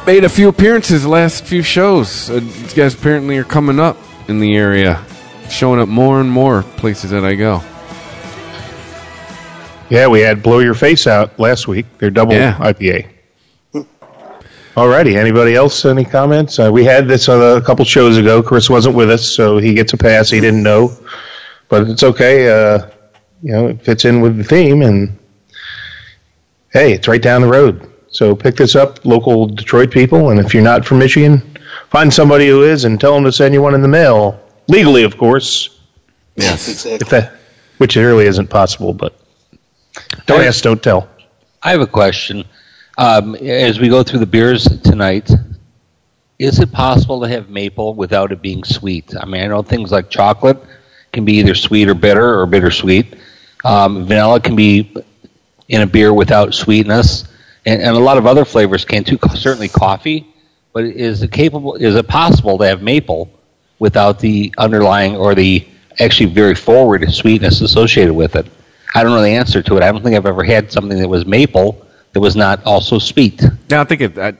made 0.06 0.24
a 0.24 0.28
few 0.28 0.48
appearances 0.48 1.02
the 1.02 1.08
last 1.08 1.44
few 1.44 1.62
shows. 1.62 2.30
Uh, 2.30 2.34
these 2.40 2.74
guys 2.74 2.94
apparently 2.94 3.36
are 3.38 3.44
coming 3.44 3.80
up 3.80 3.96
in 4.28 4.38
the 4.40 4.56
area, 4.56 5.04
showing 5.50 5.80
up 5.80 5.88
more 5.88 6.20
and 6.20 6.30
more 6.30 6.62
places 6.62 7.10
that 7.10 7.24
I 7.24 7.34
go. 7.34 7.60
Yeah, 9.90 10.06
we 10.08 10.20
had 10.20 10.42
Blow 10.42 10.58
Your 10.58 10.74
Face 10.74 11.06
Out 11.06 11.38
last 11.40 11.66
week. 11.66 11.86
Their 11.98 12.10
double 12.10 12.34
Yeah. 12.34 12.56
IPA. 12.58 13.08
Alrighty. 14.76 15.16
Anybody 15.16 15.54
else? 15.56 15.84
Any 15.84 16.04
comments? 16.04 16.58
Uh, 16.58 16.70
we 16.72 16.84
had 16.84 17.08
this 17.08 17.28
uh, 17.28 17.58
a 17.60 17.60
couple 17.62 17.84
shows 17.84 18.16
ago. 18.16 18.42
Chris 18.42 18.70
wasn't 18.70 18.94
with 18.94 19.10
us, 19.10 19.28
so 19.28 19.58
he 19.58 19.74
gets 19.74 19.92
a 19.92 19.96
pass. 19.96 20.30
He 20.30 20.40
didn't 20.40 20.62
know, 20.62 20.92
but 21.68 21.88
it's 21.88 22.02
okay. 22.04 22.48
Uh, 22.48 22.86
you 23.42 23.52
know, 23.52 23.68
it 23.68 23.82
fits 23.82 24.04
in 24.04 24.20
with 24.20 24.36
the 24.36 24.44
theme, 24.44 24.82
and 24.82 25.16
hey, 26.72 26.92
it's 26.92 27.08
right 27.08 27.22
down 27.22 27.40
the 27.42 27.48
road. 27.48 27.90
So 28.10 28.34
pick 28.34 28.56
this 28.56 28.74
up, 28.74 29.04
local 29.04 29.46
Detroit 29.46 29.90
people, 29.90 30.30
and 30.30 30.40
if 30.40 30.54
you're 30.54 30.62
not 30.62 30.84
from 30.84 30.98
Michigan, 30.98 31.42
find 31.90 32.12
somebody 32.12 32.48
who 32.48 32.62
is, 32.62 32.84
and 32.84 33.00
tell 33.00 33.14
them 33.14 33.24
to 33.24 33.32
send 33.32 33.54
you 33.54 33.62
one 33.62 33.74
in 33.74 33.82
the 33.82 33.88
mail 33.88 34.40
legally, 34.68 35.02
of 35.04 35.16
course. 35.16 35.80
Yes. 36.36 36.68
If 36.86 37.02
Exactly. 37.02 37.20
that, 37.20 37.32
which 37.78 37.96
really 37.96 38.26
isn't 38.26 38.48
possible, 38.48 38.92
but 38.94 39.18
don't 40.26 40.40
I- 40.40 40.46
ask, 40.46 40.62
don't 40.62 40.82
tell. 40.82 41.08
I 41.62 41.70
have 41.70 41.80
a 41.80 41.86
question. 41.86 42.44
Um, 42.98 43.34
as 43.36 43.78
we 43.80 43.88
go 43.88 44.02
through 44.02 44.20
the 44.20 44.26
beers 44.26 44.64
tonight, 44.82 45.30
is 46.38 46.60
it 46.60 46.70
possible 46.72 47.20
to 47.20 47.28
have 47.28 47.48
maple 47.50 47.94
without 47.94 48.30
it 48.32 48.40
being 48.40 48.62
sweet? 48.64 49.12
I 49.20 49.24
mean, 49.26 49.42
I 49.42 49.46
know 49.48 49.62
things 49.62 49.90
like 49.92 50.08
chocolate 50.08 50.58
can 51.12 51.24
be 51.24 51.34
either 51.34 51.54
sweet 51.54 51.88
or 51.88 51.94
bitter 51.94 52.40
or 52.40 52.46
bittersweet. 52.46 53.16
Um, 53.64 54.06
vanilla 54.06 54.40
can 54.40 54.56
be 54.56 54.94
in 55.68 55.82
a 55.82 55.86
beer 55.86 56.12
without 56.12 56.54
sweetness, 56.54 57.24
and, 57.66 57.82
and 57.82 57.96
a 57.96 57.98
lot 57.98 58.16
of 58.18 58.26
other 58.26 58.44
flavors 58.44 58.84
can 58.84 59.04
too. 59.04 59.18
Certainly 59.34 59.68
coffee, 59.68 60.26
but 60.72 60.84
is 60.84 61.22
it 61.22 61.32
capable? 61.32 61.74
Is 61.74 61.94
it 61.94 62.08
possible 62.08 62.58
to 62.58 62.66
have 62.66 62.82
maple 62.82 63.30
without 63.78 64.18
the 64.18 64.54
underlying 64.58 65.16
or 65.16 65.34
the 65.34 65.66
actually 66.00 66.26
very 66.26 66.54
forward 66.54 67.10
sweetness 67.12 67.60
associated 67.60 68.14
with 68.14 68.36
it? 68.36 68.46
I 68.94 69.02
don't 69.02 69.12
know 69.12 69.22
the 69.22 69.28
answer 69.28 69.62
to 69.62 69.76
it. 69.76 69.82
I 69.82 69.92
don't 69.92 70.02
think 70.02 70.16
I've 70.16 70.26
ever 70.26 70.44
had 70.44 70.72
something 70.72 70.98
that 70.98 71.08
was 71.08 71.26
maple 71.26 71.86
that 72.12 72.20
was 72.20 72.36
not 72.36 72.64
also 72.64 72.98
sweet. 72.98 73.42
Now 73.70 73.82
I 73.82 73.84
think. 73.84 74.18
I, 74.18 74.34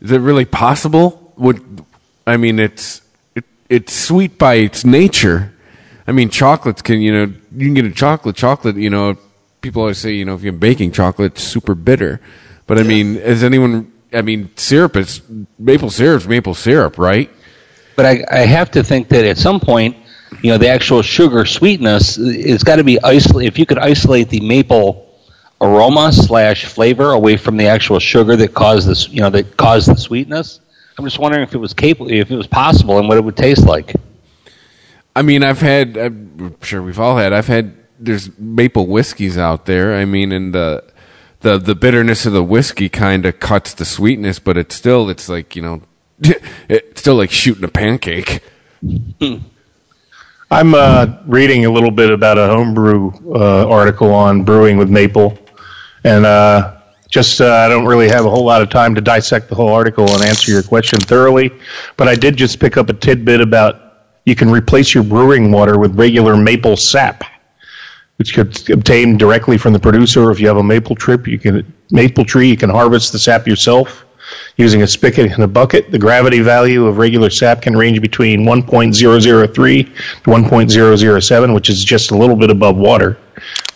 is 0.00 0.12
it 0.12 0.18
really 0.18 0.44
possible? 0.44 1.32
Would 1.36 1.84
I 2.26 2.36
mean 2.36 2.58
it's 2.58 3.02
it, 3.34 3.44
it's 3.68 3.92
sweet 3.92 4.38
by 4.38 4.54
its 4.54 4.84
nature. 4.84 5.52
I 6.06 6.12
mean, 6.12 6.30
chocolates 6.30 6.82
can 6.82 7.00
you 7.00 7.12
know 7.12 7.32
you 7.52 7.66
can 7.66 7.74
get 7.74 7.84
a 7.84 7.90
chocolate 7.90 8.36
chocolate. 8.36 8.76
You 8.76 8.90
know, 8.90 9.16
people 9.60 9.82
always 9.82 9.98
say 9.98 10.12
you 10.12 10.24
know 10.24 10.34
if 10.34 10.42
you're 10.42 10.52
baking 10.52 10.92
chocolate, 10.92 11.32
it's 11.32 11.42
super 11.42 11.74
bitter. 11.74 12.20
But 12.66 12.78
I 12.78 12.82
mean, 12.82 13.16
is 13.16 13.42
anyone? 13.42 13.92
I 14.12 14.22
mean, 14.22 14.50
syrup 14.56 14.96
is 14.96 15.22
maple 15.58 15.90
syrup's 15.90 16.26
maple 16.26 16.54
syrup, 16.54 16.98
right? 16.98 17.30
But 17.96 18.06
I, 18.06 18.24
I 18.30 18.38
have 18.40 18.70
to 18.72 18.84
think 18.84 19.08
that 19.08 19.24
at 19.24 19.38
some 19.38 19.58
point, 19.58 19.96
you 20.42 20.50
know, 20.50 20.58
the 20.58 20.68
actual 20.68 21.02
sugar 21.02 21.44
sweetness 21.44 22.18
it's 22.18 22.62
got 22.62 22.76
to 22.76 22.84
be 22.84 23.00
isolated. 23.02 23.48
If 23.48 23.58
you 23.58 23.66
could 23.66 23.78
isolate 23.78 24.28
the 24.28 24.40
maple 24.40 25.06
aroma 25.60 26.12
slash 26.12 26.66
flavor 26.66 27.12
away 27.12 27.36
from 27.36 27.56
the 27.56 27.66
actual 27.66 27.98
sugar 27.98 28.36
that 28.36 28.54
caused 28.54 28.88
this, 28.88 29.08
you 29.08 29.20
know, 29.20 29.30
that 29.30 29.56
caused 29.56 29.88
the 29.88 29.96
sweetness. 29.96 30.60
I'm 30.98 31.04
just 31.04 31.18
wondering 31.18 31.42
if 31.42 31.54
it 31.54 31.58
was 31.58 31.74
capable, 31.74 32.10
if 32.10 32.30
it 32.30 32.36
was 32.36 32.46
possible, 32.46 32.98
and 32.98 33.08
what 33.08 33.18
it 33.18 33.24
would 33.24 33.36
taste 33.36 33.66
like. 33.66 33.94
I 35.16 35.22
mean, 35.22 35.42
I've 35.42 35.62
had. 35.62 35.96
I'm 35.96 36.60
sure 36.60 36.82
we've 36.82 37.00
all 37.00 37.16
had. 37.16 37.32
I've 37.32 37.46
had. 37.46 37.74
There's 37.98 38.38
maple 38.38 38.86
whiskeys 38.86 39.38
out 39.38 39.64
there. 39.64 39.96
I 39.96 40.04
mean, 40.04 40.30
and 40.30 40.54
the 40.54 40.84
the 41.40 41.56
the 41.56 41.74
bitterness 41.74 42.26
of 42.26 42.34
the 42.34 42.44
whiskey 42.44 42.90
kind 42.90 43.24
of 43.24 43.40
cuts 43.40 43.72
the 43.72 43.86
sweetness, 43.86 44.38
but 44.38 44.58
it's 44.58 44.74
still. 44.74 45.08
It's 45.08 45.26
like 45.26 45.56
you 45.56 45.62
know, 45.62 45.80
it's 46.68 47.00
still 47.00 47.14
like 47.14 47.30
shooting 47.30 47.64
a 47.64 47.68
pancake. 47.68 48.42
I'm 50.50 50.74
uh, 50.74 51.06
reading 51.24 51.64
a 51.64 51.70
little 51.70 51.90
bit 51.90 52.10
about 52.10 52.36
a 52.36 52.48
homebrew 52.48 53.10
uh, 53.34 53.66
article 53.68 54.12
on 54.12 54.44
brewing 54.44 54.76
with 54.76 54.90
maple, 54.90 55.38
and 56.04 56.26
uh, 56.26 56.76
just 57.08 57.40
uh, 57.40 57.54
I 57.54 57.68
don't 57.68 57.86
really 57.86 58.10
have 58.10 58.26
a 58.26 58.30
whole 58.30 58.44
lot 58.44 58.60
of 58.60 58.68
time 58.68 58.94
to 58.94 59.00
dissect 59.00 59.48
the 59.48 59.54
whole 59.54 59.72
article 59.72 60.10
and 60.10 60.22
answer 60.22 60.52
your 60.52 60.62
question 60.62 61.00
thoroughly. 61.00 61.50
But 61.96 62.06
I 62.06 62.16
did 62.16 62.36
just 62.36 62.60
pick 62.60 62.76
up 62.76 62.90
a 62.90 62.92
tidbit 62.92 63.40
about 63.40 63.85
you 64.26 64.34
can 64.34 64.50
replace 64.50 64.92
your 64.92 65.04
brewing 65.04 65.50
water 65.50 65.78
with 65.78 65.98
regular 65.98 66.36
maple 66.36 66.76
sap, 66.76 67.24
which 68.16 68.34
could 68.34 68.68
obtain 68.70 69.16
directly 69.16 69.56
from 69.56 69.72
the 69.72 69.78
producer. 69.78 70.30
If 70.30 70.40
you 70.40 70.48
have 70.48 70.58
a 70.58 70.62
maple 70.62 70.94
trip, 70.94 71.26
you 71.26 71.38
can 71.38 71.72
maple 71.90 72.24
tree, 72.24 72.50
you 72.50 72.56
can 72.56 72.68
harvest 72.68 73.12
the 73.12 73.18
sap 73.18 73.46
yourself 73.46 74.04
using 74.56 74.82
a 74.82 74.86
spigot 74.86 75.32
and 75.32 75.44
a 75.44 75.48
bucket. 75.48 75.90
The 75.90 75.98
gravity 75.98 76.40
value 76.40 76.86
of 76.86 76.98
regular 76.98 77.30
sap 77.30 77.62
can 77.62 77.76
range 77.76 78.00
between 78.00 78.40
1.003 78.40 79.52
to 79.54 80.30
1.007, 80.30 81.54
which 81.54 81.70
is 81.70 81.84
just 81.84 82.10
a 82.10 82.16
little 82.16 82.36
bit 82.36 82.50
above 82.50 82.76
water. 82.76 83.16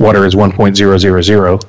Water 0.00 0.26
is 0.26 0.34
1.000. 0.34 1.64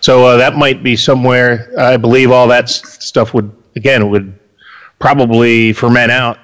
So 0.00 0.24
uh, 0.24 0.36
that 0.38 0.56
might 0.56 0.82
be 0.82 0.96
somewhere. 0.96 1.70
I 1.78 1.98
believe 1.98 2.30
all 2.30 2.48
that 2.48 2.70
stuff 2.70 3.34
would 3.34 3.54
again 3.76 4.08
would 4.08 4.38
probably 4.98 5.72
ferment 5.72 6.10
out, 6.10 6.38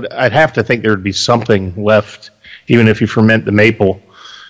but 0.00 0.12
I'd 0.12 0.32
have 0.32 0.52
to 0.52 0.62
think 0.62 0.82
there 0.82 0.92
would 0.92 1.02
be 1.02 1.10
something 1.10 1.74
left, 1.82 2.30
even 2.68 2.86
if 2.86 3.00
you 3.00 3.08
ferment 3.08 3.44
the 3.44 3.50
maple. 3.50 4.00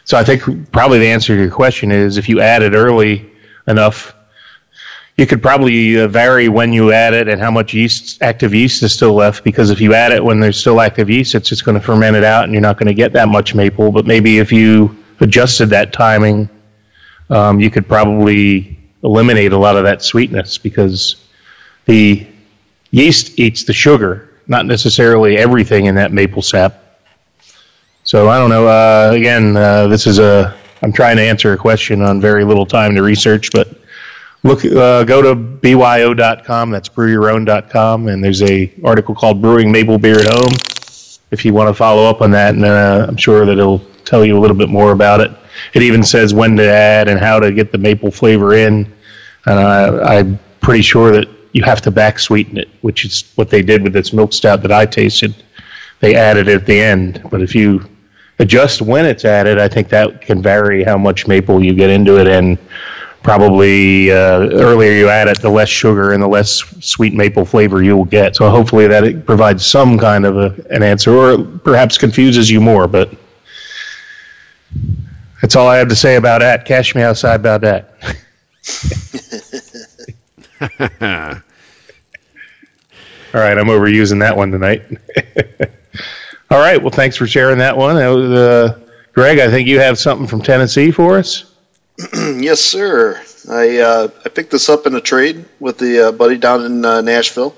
So 0.04 0.18
I 0.18 0.22
think 0.22 0.70
probably 0.72 0.98
the 0.98 1.08
answer 1.08 1.34
to 1.34 1.40
your 1.40 1.50
question 1.50 1.90
is 1.90 2.18
if 2.18 2.28
you 2.28 2.42
add 2.42 2.62
it 2.62 2.74
early 2.74 3.30
enough, 3.66 4.14
you 5.16 5.26
could 5.26 5.40
probably 5.40 5.98
uh, 5.98 6.06
vary 6.06 6.50
when 6.50 6.74
you 6.74 6.92
add 6.92 7.14
it 7.14 7.28
and 7.28 7.40
how 7.40 7.50
much 7.50 7.72
yeast, 7.72 8.20
active 8.22 8.52
yeast 8.52 8.82
is 8.82 8.92
still 8.92 9.14
left. 9.14 9.42
Because 9.42 9.70
if 9.70 9.80
you 9.80 9.94
add 9.94 10.12
it 10.12 10.22
when 10.22 10.38
there's 10.38 10.60
still 10.60 10.82
active 10.82 11.08
yeast, 11.08 11.34
it's 11.34 11.48
just 11.48 11.64
going 11.64 11.80
to 11.80 11.84
ferment 11.84 12.14
it 12.14 12.24
out, 12.24 12.44
and 12.44 12.52
you're 12.52 12.60
not 12.60 12.76
going 12.76 12.88
to 12.88 12.94
get 12.94 13.14
that 13.14 13.28
much 13.28 13.54
maple. 13.54 13.90
But 13.90 14.04
maybe 14.06 14.38
if 14.38 14.52
you 14.52 15.02
adjusted 15.20 15.70
that 15.70 15.94
timing, 15.94 16.50
um, 17.30 17.58
you 17.58 17.70
could 17.70 17.88
probably 17.88 18.78
eliminate 19.02 19.52
a 19.52 19.58
lot 19.58 19.78
of 19.78 19.84
that 19.84 20.02
sweetness 20.02 20.58
because 20.58 21.16
the 21.86 22.26
yeast 22.90 23.38
eats 23.38 23.64
the 23.64 23.72
sugar, 23.72 24.27
not 24.48 24.66
necessarily 24.66 25.36
everything 25.36 25.86
in 25.86 25.94
that 25.94 26.12
maple 26.12 26.42
sap. 26.42 26.82
So 28.04 28.28
I 28.28 28.38
don't 28.38 28.50
know. 28.50 28.66
Uh, 28.66 29.12
again, 29.14 29.56
uh, 29.56 29.86
this 29.86 30.06
is 30.06 30.18
a. 30.18 30.56
I'm 30.80 30.92
trying 30.92 31.16
to 31.16 31.22
answer 31.22 31.52
a 31.52 31.56
question 31.56 32.02
on 32.02 32.20
very 32.20 32.44
little 32.44 32.64
time 32.64 32.94
to 32.94 33.02
research, 33.02 33.50
but 33.52 33.68
look, 34.44 34.64
uh, 34.64 35.04
go 35.04 35.20
to 35.20 35.34
byo.com. 35.34 36.70
That's 36.70 36.88
brewyourown.com, 36.88 38.08
and 38.08 38.22
there's 38.24 38.42
a 38.42 38.72
article 38.84 39.14
called 39.14 39.42
"Brewing 39.42 39.70
Maple 39.70 39.98
Beer 39.98 40.20
at 40.20 40.32
Home." 40.32 40.52
If 41.30 41.44
you 41.44 41.52
want 41.52 41.68
to 41.68 41.74
follow 41.74 42.08
up 42.08 42.22
on 42.22 42.30
that, 42.30 42.54
and 42.54 42.64
uh, 42.64 43.04
I'm 43.06 43.16
sure 43.16 43.44
that 43.44 43.52
it'll 43.52 43.82
tell 44.06 44.24
you 44.24 44.38
a 44.38 44.40
little 44.40 44.56
bit 44.56 44.70
more 44.70 44.92
about 44.92 45.20
it. 45.20 45.30
It 45.74 45.82
even 45.82 46.02
says 46.02 46.32
when 46.32 46.56
to 46.56 46.66
add 46.66 47.08
and 47.08 47.20
how 47.20 47.38
to 47.40 47.52
get 47.52 47.72
the 47.72 47.78
maple 47.78 48.10
flavor 48.10 48.54
in. 48.54 48.90
And 49.44 49.58
I, 49.58 50.18
I'm 50.18 50.38
pretty 50.60 50.82
sure 50.82 51.12
that 51.12 51.28
you 51.52 51.62
have 51.62 51.80
to 51.82 51.90
back 51.90 52.18
sweeten 52.18 52.58
it, 52.58 52.68
which 52.80 53.04
is 53.04 53.32
what 53.34 53.50
they 53.50 53.62
did 53.62 53.82
with 53.82 53.92
this 53.92 54.12
milk 54.12 54.32
stout 54.32 54.62
that 54.62 54.72
I 54.72 54.86
tasted. 54.86 55.34
They 56.00 56.14
added 56.14 56.48
it 56.48 56.54
at 56.60 56.66
the 56.66 56.80
end, 56.80 57.22
but 57.30 57.42
if 57.42 57.54
you 57.54 57.88
adjust 58.38 58.82
when 58.82 59.04
it's 59.04 59.24
added, 59.24 59.58
I 59.58 59.68
think 59.68 59.88
that 59.88 60.20
can 60.22 60.42
vary 60.42 60.84
how 60.84 60.96
much 60.96 61.26
maple 61.26 61.62
you 61.62 61.74
get 61.74 61.90
into 61.90 62.20
it, 62.20 62.28
and 62.28 62.58
probably 63.22 64.12
uh, 64.12 64.48
earlier 64.50 64.92
you 64.92 65.08
add 65.08 65.28
it, 65.28 65.40
the 65.40 65.50
less 65.50 65.68
sugar 65.68 66.12
and 66.12 66.22
the 66.22 66.28
less 66.28 66.60
sweet 66.80 67.14
maple 67.14 67.44
flavor 67.44 67.82
you 67.82 67.96
will 67.96 68.04
get. 68.04 68.36
So 68.36 68.48
hopefully 68.48 68.86
that 68.86 69.04
it 69.04 69.26
provides 69.26 69.66
some 69.66 69.98
kind 69.98 70.24
of 70.24 70.36
a, 70.36 70.54
an 70.70 70.82
answer, 70.82 71.12
or 71.12 71.44
perhaps 71.44 71.98
confuses 71.98 72.50
you 72.50 72.60
more. 72.60 72.86
But 72.86 73.12
that's 75.42 75.56
all 75.56 75.68
I 75.68 75.76
have 75.78 75.88
to 75.88 75.96
say 75.96 76.16
about 76.16 76.40
that. 76.40 76.64
Cash 76.64 76.94
me 76.94 77.02
outside 77.02 77.40
about 77.40 77.60
that. 77.62 77.94
all 80.60 80.68
right, 83.34 83.58
I'm 83.58 83.66
overusing 83.66 84.20
that 84.20 84.36
one 84.36 84.50
tonight. 84.50 84.82
all 86.50 86.58
right, 86.58 86.80
well, 86.80 86.90
thanks 86.90 87.16
for 87.16 87.26
sharing 87.26 87.58
that 87.58 87.76
one. 87.76 87.96
That 87.96 88.08
was, 88.08 88.30
uh, 88.30 88.80
Greg, 89.12 89.38
I 89.38 89.50
think 89.50 89.68
you 89.68 89.80
have 89.80 89.98
something 89.98 90.26
from 90.26 90.42
Tennessee 90.42 90.90
for 90.90 91.18
us. 91.18 91.44
Yes, 92.14 92.60
sir. 92.60 93.20
I 93.50 93.78
uh, 93.78 94.08
I 94.24 94.28
picked 94.28 94.50
this 94.52 94.68
up 94.68 94.86
in 94.86 94.94
a 94.94 95.00
trade 95.00 95.44
with 95.58 95.78
the 95.78 96.08
uh, 96.08 96.12
buddy 96.12 96.36
down 96.36 96.64
in 96.64 96.84
uh, 96.84 97.00
Nashville. 97.00 97.56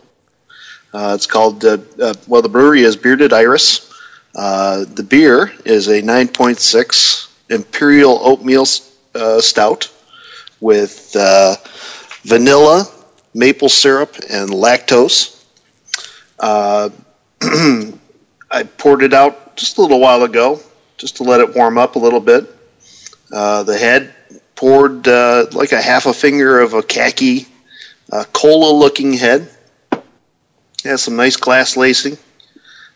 Uh, 0.94 1.12
it's 1.14 1.26
called 1.26 1.64
uh, 1.64 1.78
well, 2.26 2.42
the 2.42 2.48
brewery 2.48 2.82
is 2.82 2.96
Bearded 2.96 3.32
Iris. 3.32 3.92
The 4.32 5.06
beer 5.06 5.52
is 5.64 5.88
a 5.88 6.00
9.6 6.00 7.28
Imperial 7.50 8.18
Oatmeal 8.22 8.64
Stout 8.64 9.90
with 10.60 11.12
vanilla, 12.22 12.86
maple 13.34 13.68
syrup, 13.68 14.16
and 14.28 14.50
lactose. 14.50 15.44
Uh, 16.38 16.90
I 17.42 18.64
poured 18.64 19.02
it 19.02 19.12
out 19.12 19.56
just 19.56 19.78
a 19.78 19.82
little 19.82 20.00
while 20.00 20.22
ago, 20.22 20.60
just 20.96 21.16
to 21.16 21.22
let 21.22 21.40
it 21.40 21.54
warm 21.54 21.78
up 21.78 21.96
a 21.96 21.98
little 21.98 22.20
bit. 22.20 22.48
Uh, 23.32 23.62
the 23.62 23.78
head 23.78 24.14
poured 24.56 25.06
uh, 25.06 25.46
like 25.52 25.72
a 25.72 25.80
half 25.80 26.06
a 26.06 26.12
finger 26.12 26.60
of 26.60 26.74
a 26.74 26.82
khaki 26.82 27.46
uh, 28.12 28.24
cola 28.32 28.72
looking 28.72 29.12
head. 29.12 29.48
Has 30.84 31.02
some 31.02 31.16
nice 31.16 31.36
glass 31.36 31.76
lacing. 31.76 32.16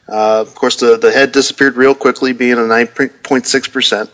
Uh, 0.08 0.40
of 0.40 0.54
course, 0.54 0.76
the, 0.76 0.98
the 0.98 1.10
head 1.10 1.32
disappeared 1.32 1.76
real 1.76 1.94
quickly, 1.94 2.32
being 2.32 2.54
a 2.54 2.56
9.6%. 2.56 4.10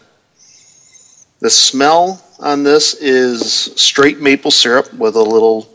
The 1.41 1.51
smell 1.51 2.23
on 2.41 2.63
this 2.63 2.95
is 2.95 3.73
straight 3.77 4.21
maple 4.21 4.51
syrup 4.51 4.93
with 4.95 5.17
a 5.17 5.23
little 5.23 5.69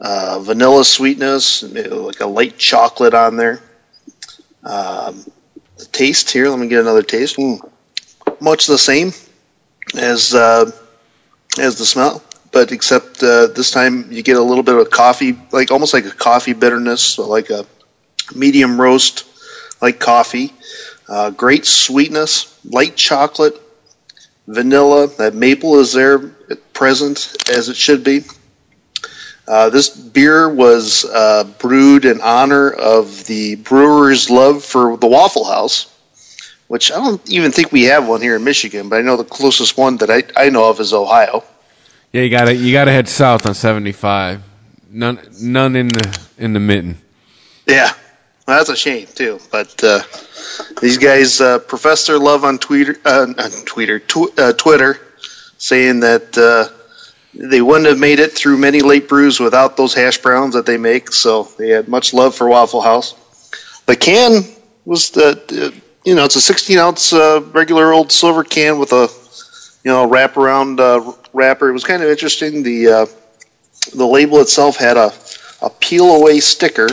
uh, 0.00 0.40
vanilla 0.40 0.84
sweetness, 0.84 1.62
like 1.62 2.20
a 2.20 2.26
light 2.26 2.58
chocolate 2.58 3.14
on 3.14 3.36
there. 3.36 3.60
Um, 4.64 5.24
the 5.76 5.84
taste 5.92 6.30
here, 6.30 6.48
let 6.48 6.58
me 6.58 6.68
get 6.68 6.80
another 6.80 7.02
taste. 7.02 7.36
Mm. 7.36 7.60
Much 8.40 8.66
the 8.66 8.78
same 8.78 9.12
as 9.94 10.34
uh, 10.34 10.70
as 11.58 11.78
the 11.78 11.86
smell, 11.86 12.22
but 12.50 12.72
except 12.72 13.22
uh, 13.22 13.46
this 13.48 13.70
time 13.70 14.10
you 14.10 14.22
get 14.22 14.36
a 14.36 14.42
little 14.42 14.64
bit 14.64 14.74
of 14.74 14.90
coffee, 14.90 15.38
like 15.52 15.70
almost 15.70 15.94
like 15.94 16.06
a 16.06 16.10
coffee 16.10 16.52
bitterness, 16.52 17.02
so 17.02 17.28
like 17.28 17.50
a 17.50 17.64
medium 18.34 18.80
roast, 18.80 19.24
like 19.80 20.00
coffee. 20.00 20.52
Uh, 21.08 21.30
great 21.30 21.64
sweetness, 21.64 22.58
light 22.64 22.96
chocolate, 22.96 23.54
vanilla. 24.46 25.08
That 25.18 25.34
maple 25.34 25.78
is 25.78 25.92
there 25.92 26.18
present 26.72 27.36
as 27.50 27.68
it 27.68 27.76
should 27.76 28.04
be. 28.04 28.24
Uh, 29.48 29.70
this 29.70 29.88
beer 29.88 30.48
was 30.48 31.04
uh, 31.04 31.44
brewed 31.58 32.04
in 32.04 32.20
honor 32.20 32.70
of 32.70 33.24
the 33.26 33.54
brewer's 33.56 34.28
love 34.28 34.64
for 34.64 34.96
the 34.96 35.06
Waffle 35.06 35.44
House, 35.44 35.92
which 36.66 36.90
I 36.90 36.96
don't 36.96 37.30
even 37.30 37.52
think 37.52 37.70
we 37.70 37.84
have 37.84 38.08
one 38.08 38.20
here 38.20 38.34
in 38.34 38.42
Michigan, 38.42 38.88
but 38.88 38.98
I 38.98 39.02
know 39.02 39.16
the 39.16 39.24
closest 39.24 39.78
one 39.78 39.98
that 39.98 40.10
I, 40.10 40.24
I 40.36 40.50
know 40.50 40.68
of 40.68 40.80
is 40.80 40.92
Ohio. 40.92 41.44
Yeah, 42.12 42.22
you 42.22 42.30
got 42.30 42.46
to 42.46 42.54
you 42.54 42.72
got 42.72 42.86
to 42.86 42.92
head 42.92 43.08
south 43.08 43.46
on 43.46 43.54
75. 43.54 44.42
None 44.90 45.20
none 45.40 45.76
in 45.76 45.88
the 45.88 46.20
in 46.38 46.52
the 46.52 46.60
mitten. 46.60 46.98
Yeah, 47.66 47.92
well, 48.48 48.58
that's 48.58 48.70
a 48.70 48.76
shame 48.76 49.06
too. 49.14 49.38
But 49.52 49.82
uh, 49.84 50.00
these 50.80 50.98
guys 50.98 51.40
uh, 51.40 51.58
profess 51.58 52.06
their 52.06 52.18
love 52.18 52.44
on 52.44 52.58
Twitter, 52.58 52.96
uh, 53.04 53.26
on 53.38 53.50
Twitter, 53.64 53.98
tw- 53.98 54.38
uh, 54.38 54.52
Twitter, 54.52 55.00
saying 55.58 56.00
that 56.00 56.36
uh, 56.36 56.72
they 57.34 57.60
wouldn't 57.60 57.86
have 57.86 57.98
made 57.98 58.18
it 58.20 58.32
through 58.32 58.58
many 58.58 58.80
late 58.80 59.08
brews 59.08 59.40
without 59.40 59.76
those 59.76 59.94
hash 59.94 60.18
browns 60.18 60.54
that 60.54 60.66
they 60.66 60.76
make. 60.76 61.12
So 61.12 61.44
they 61.58 61.70
had 61.70 61.88
much 61.88 62.12
love 62.14 62.34
for 62.34 62.48
Waffle 62.48 62.80
House. 62.80 63.14
The 63.86 63.96
can 63.96 64.42
was 64.84 65.10
the 65.10 65.74
you 66.04 66.14
know 66.14 66.24
it's 66.24 66.36
a 66.36 66.40
16 66.40 66.78
ounce 66.78 67.12
uh, 67.12 67.42
regular 67.52 67.92
old 67.92 68.12
silver 68.12 68.44
can 68.44 68.78
with 68.78 68.92
a 68.92 69.08
you 69.84 69.90
know 69.90 70.08
wraparound 70.08 70.80
uh, 70.80 71.12
wrapper. 71.32 71.68
It 71.68 71.72
was 71.72 71.84
kind 71.84 72.02
of 72.02 72.08
interesting. 72.08 72.62
The 72.62 73.08
the 73.94 74.06
label 74.06 74.40
itself 74.40 74.76
had 74.76 74.96
a 74.96 75.12
a 75.62 75.70
peel 75.70 76.16
away 76.16 76.40
sticker. 76.40 76.88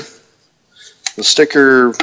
The 1.15 1.23
sticker 1.23 1.93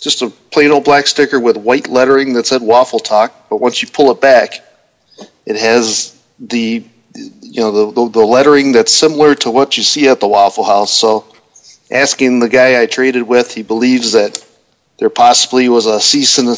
just 0.00 0.22
a 0.22 0.30
plain 0.30 0.70
old 0.70 0.84
black 0.84 1.06
sticker 1.06 1.40
with 1.40 1.56
white 1.56 1.88
lettering 1.88 2.34
that 2.34 2.46
said 2.46 2.62
Waffle 2.62 3.00
Talk. 3.00 3.48
But 3.48 3.60
once 3.60 3.82
you 3.82 3.88
pull 3.88 4.10
it 4.10 4.20
back, 4.20 4.60
it 5.44 5.56
has 5.56 6.20
the 6.38 6.84
you 7.14 7.60
know 7.60 7.92
the, 7.92 8.10
the, 8.10 8.26
lettering 8.26 8.72
that's 8.72 8.92
similar 8.92 9.34
to 9.36 9.50
what 9.50 9.76
you 9.76 9.82
see 9.82 10.08
at 10.08 10.20
the 10.20 10.28
Waffle 10.28 10.64
House. 10.64 10.92
So, 10.92 11.24
asking 11.90 12.40
the 12.40 12.48
guy 12.48 12.80
I 12.80 12.86
traded 12.86 13.22
with, 13.22 13.54
he 13.54 13.62
believes 13.62 14.12
that 14.12 14.44
there 14.98 15.10
possibly 15.10 15.68
was 15.68 15.86
a 15.86 16.00
cease 16.00 16.38
and 16.38 16.48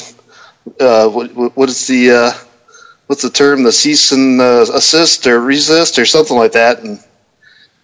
uh, 0.80 1.08
what, 1.08 1.56
what 1.56 1.68
is 1.68 1.86
the 1.86 2.10
uh, 2.10 2.32
what's 3.06 3.22
the 3.22 3.30
term? 3.30 3.62
The 3.62 3.72
cease 3.72 4.12
and 4.12 4.40
uh, 4.40 4.66
assist 4.72 5.26
or 5.26 5.40
resist 5.40 5.98
or 5.98 6.06
something 6.06 6.36
like 6.36 6.52
that, 6.52 6.82
and 6.82 6.98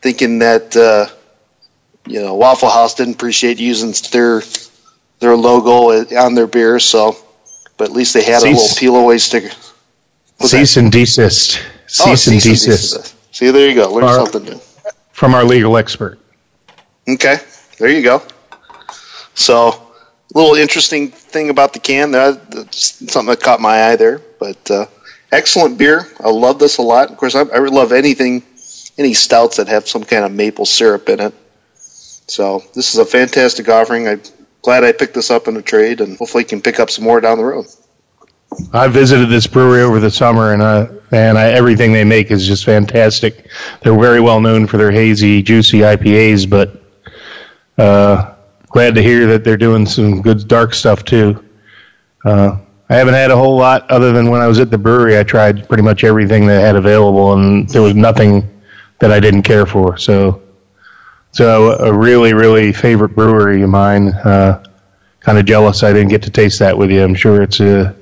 thinking 0.02 0.40
that 0.40 0.76
uh, 0.76 1.06
you 2.06 2.20
know 2.20 2.34
Waffle 2.34 2.70
House 2.70 2.94
didn't 2.94 3.14
appreciate 3.14 3.58
using 3.58 3.94
their 4.10 4.42
their 5.20 5.36
logo 5.36 5.90
on 6.16 6.34
their 6.34 6.46
beer. 6.46 6.78
So, 6.78 7.16
but 7.76 7.90
at 7.90 7.92
least 7.94 8.14
they 8.14 8.24
had 8.24 8.42
cease. 8.42 8.58
a 8.58 8.60
little 8.60 8.76
peel 8.76 8.96
away 8.96 9.18
sticker. 9.18 9.54
What's 10.38 10.52
cease 10.52 10.74
that? 10.74 10.80
and 10.82 10.92
desist. 10.92 11.62
Cease, 11.86 12.00
oh, 12.00 12.14
cease 12.14 12.26
and, 12.26 12.42
desist. 12.42 12.66
and 12.66 13.02
desist. 13.02 13.34
See, 13.36 13.50
there 13.50 13.68
you 13.68 13.74
go. 13.74 13.92
Learn 13.92 14.04
our, 14.04 14.26
something 14.26 14.44
new 14.44 14.60
from 15.12 15.34
our 15.34 15.44
legal 15.44 15.76
expert. 15.76 16.18
Okay, 17.08 17.36
there 17.78 17.88
you 17.88 18.02
go. 18.02 18.22
So, 19.34 19.68
a 19.68 20.38
little 20.38 20.54
interesting 20.54 21.08
thing 21.08 21.50
about 21.50 21.72
the 21.72 21.78
can. 21.78 22.10
That's 22.10 23.10
something 23.12 23.26
that 23.26 23.40
caught 23.40 23.60
my 23.60 23.84
eye 23.84 23.96
there. 23.96 24.20
But 24.38 24.70
uh, 24.70 24.86
excellent 25.32 25.78
beer. 25.78 26.06
I 26.20 26.30
love 26.30 26.58
this 26.58 26.78
a 26.78 26.82
lot. 26.82 27.10
Of 27.10 27.16
course, 27.16 27.34
I, 27.34 27.40
I 27.40 27.58
love 27.58 27.92
anything, 27.92 28.42
any 28.98 29.14
stouts 29.14 29.56
that 29.56 29.68
have 29.68 29.88
some 29.88 30.04
kind 30.04 30.24
of 30.24 30.32
maple 30.32 30.66
syrup 30.66 31.08
in 31.08 31.20
it. 31.20 31.34
So 32.26 32.62
this 32.74 32.94
is 32.94 33.00
a 33.00 33.04
fantastic 33.04 33.68
offering. 33.68 34.08
I'm 34.08 34.22
glad 34.64 34.82
I 34.82 34.92
picked 34.92 35.14
this 35.14 35.30
up 35.30 35.46
in 35.46 35.56
a 35.56 35.62
trade, 35.62 36.00
and 36.00 36.16
hopefully 36.16 36.42
can 36.42 36.60
pick 36.60 36.80
up 36.80 36.90
some 36.90 37.04
more 37.04 37.20
down 37.20 37.38
the 37.38 37.44
road. 37.44 37.66
I 38.72 38.88
visited 38.88 39.28
this 39.28 39.46
brewery 39.46 39.82
over 39.82 40.00
the 40.00 40.10
summer, 40.10 40.52
and 40.52 40.62
uh, 40.62 40.88
and 41.12 41.38
I, 41.38 41.50
everything 41.50 41.92
they 41.92 42.04
make 42.04 42.30
is 42.30 42.46
just 42.46 42.64
fantastic. 42.64 43.48
They're 43.82 43.98
very 43.98 44.20
well 44.20 44.40
known 44.40 44.66
for 44.66 44.78
their 44.78 44.90
hazy, 44.90 45.42
juicy 45.42 45.80
IPAs, 45.80 46.48
but 46.48 46.82
uh, 47.78 48.34
glad 48.68 48.94
to 48.94 49.02
hear 49.02 49.26
that 49.26 49.44
they're 49.44 49.56
doing 49.56 49.86
some 49.86 50.22
good 50.22 50.48
dark 50.48 50.74
stuff 50.74 51.04
too. 51.04 51.44
Uh, 52.24 52.58
I 52.88 52.94
haven't 52.94 53.14
had 53.14 53.30
a 53.30 53.36
whole 53.36 53.56
lot 53.56 53.90
other 53.90 54.12
than 54.12 54.30
when 54.30 54.40
I 54.40 54.46
was 54.46 54.60
at 54.60 54.70
the 54.70 54.78
brewery. 54.78 55.18
I 55.18 55.24
tried 55.24 55.68
pretty 55.68 55.82
much 55.82 56.04
everything 56.04 56.46
they 56.46 56.60
had 56.60 56.76
available, 56.76 57.32
and 57.32 57.68
there 57.68 57.82
was 57.82 57.94
nothing 57.94 58.48
that 59.00 59.10
I 59.10 59.20
didn't 59.20 59.42
care 59.42 59.66
for. 59.66 59.96
So, 59.96 60.42
so 61.34 61.72
a 61.72 61.92
really, 61.92 62.32
really 62.32 62.72
favorite 62.72 63.10
brewery 63.10 63.62
of 63.62 63.68
mine. 63.70 64.08
Uh, 64.08 64.64
kind 65.20 65.38
of 65.38 65.46
jealous 65.46 65.82
I 65.82 65.92
didn't 65.92 66.08
get 66.08 66.22
to 66.22 66.30
taste 66.30 66.58
that 66.60 66.76
with 66.76 66.90
you. 66.90 67.02
I'm 67.02 67.14
sure 67.14 67.42
it's 67.42 67.60
a 67.60 67.94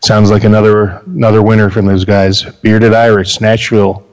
Sounds 0.00 0.30
like 0.30 0.44
another 0.44 1.02
another 1.06 1.42
winner 1.42 1.70
from 1.70 1.86
those 1.86 2.04
guys. 2.04 2.42
Bearded 2.42 2.94
Iris, 2.94 3.40
Nashville. 3.40 4.06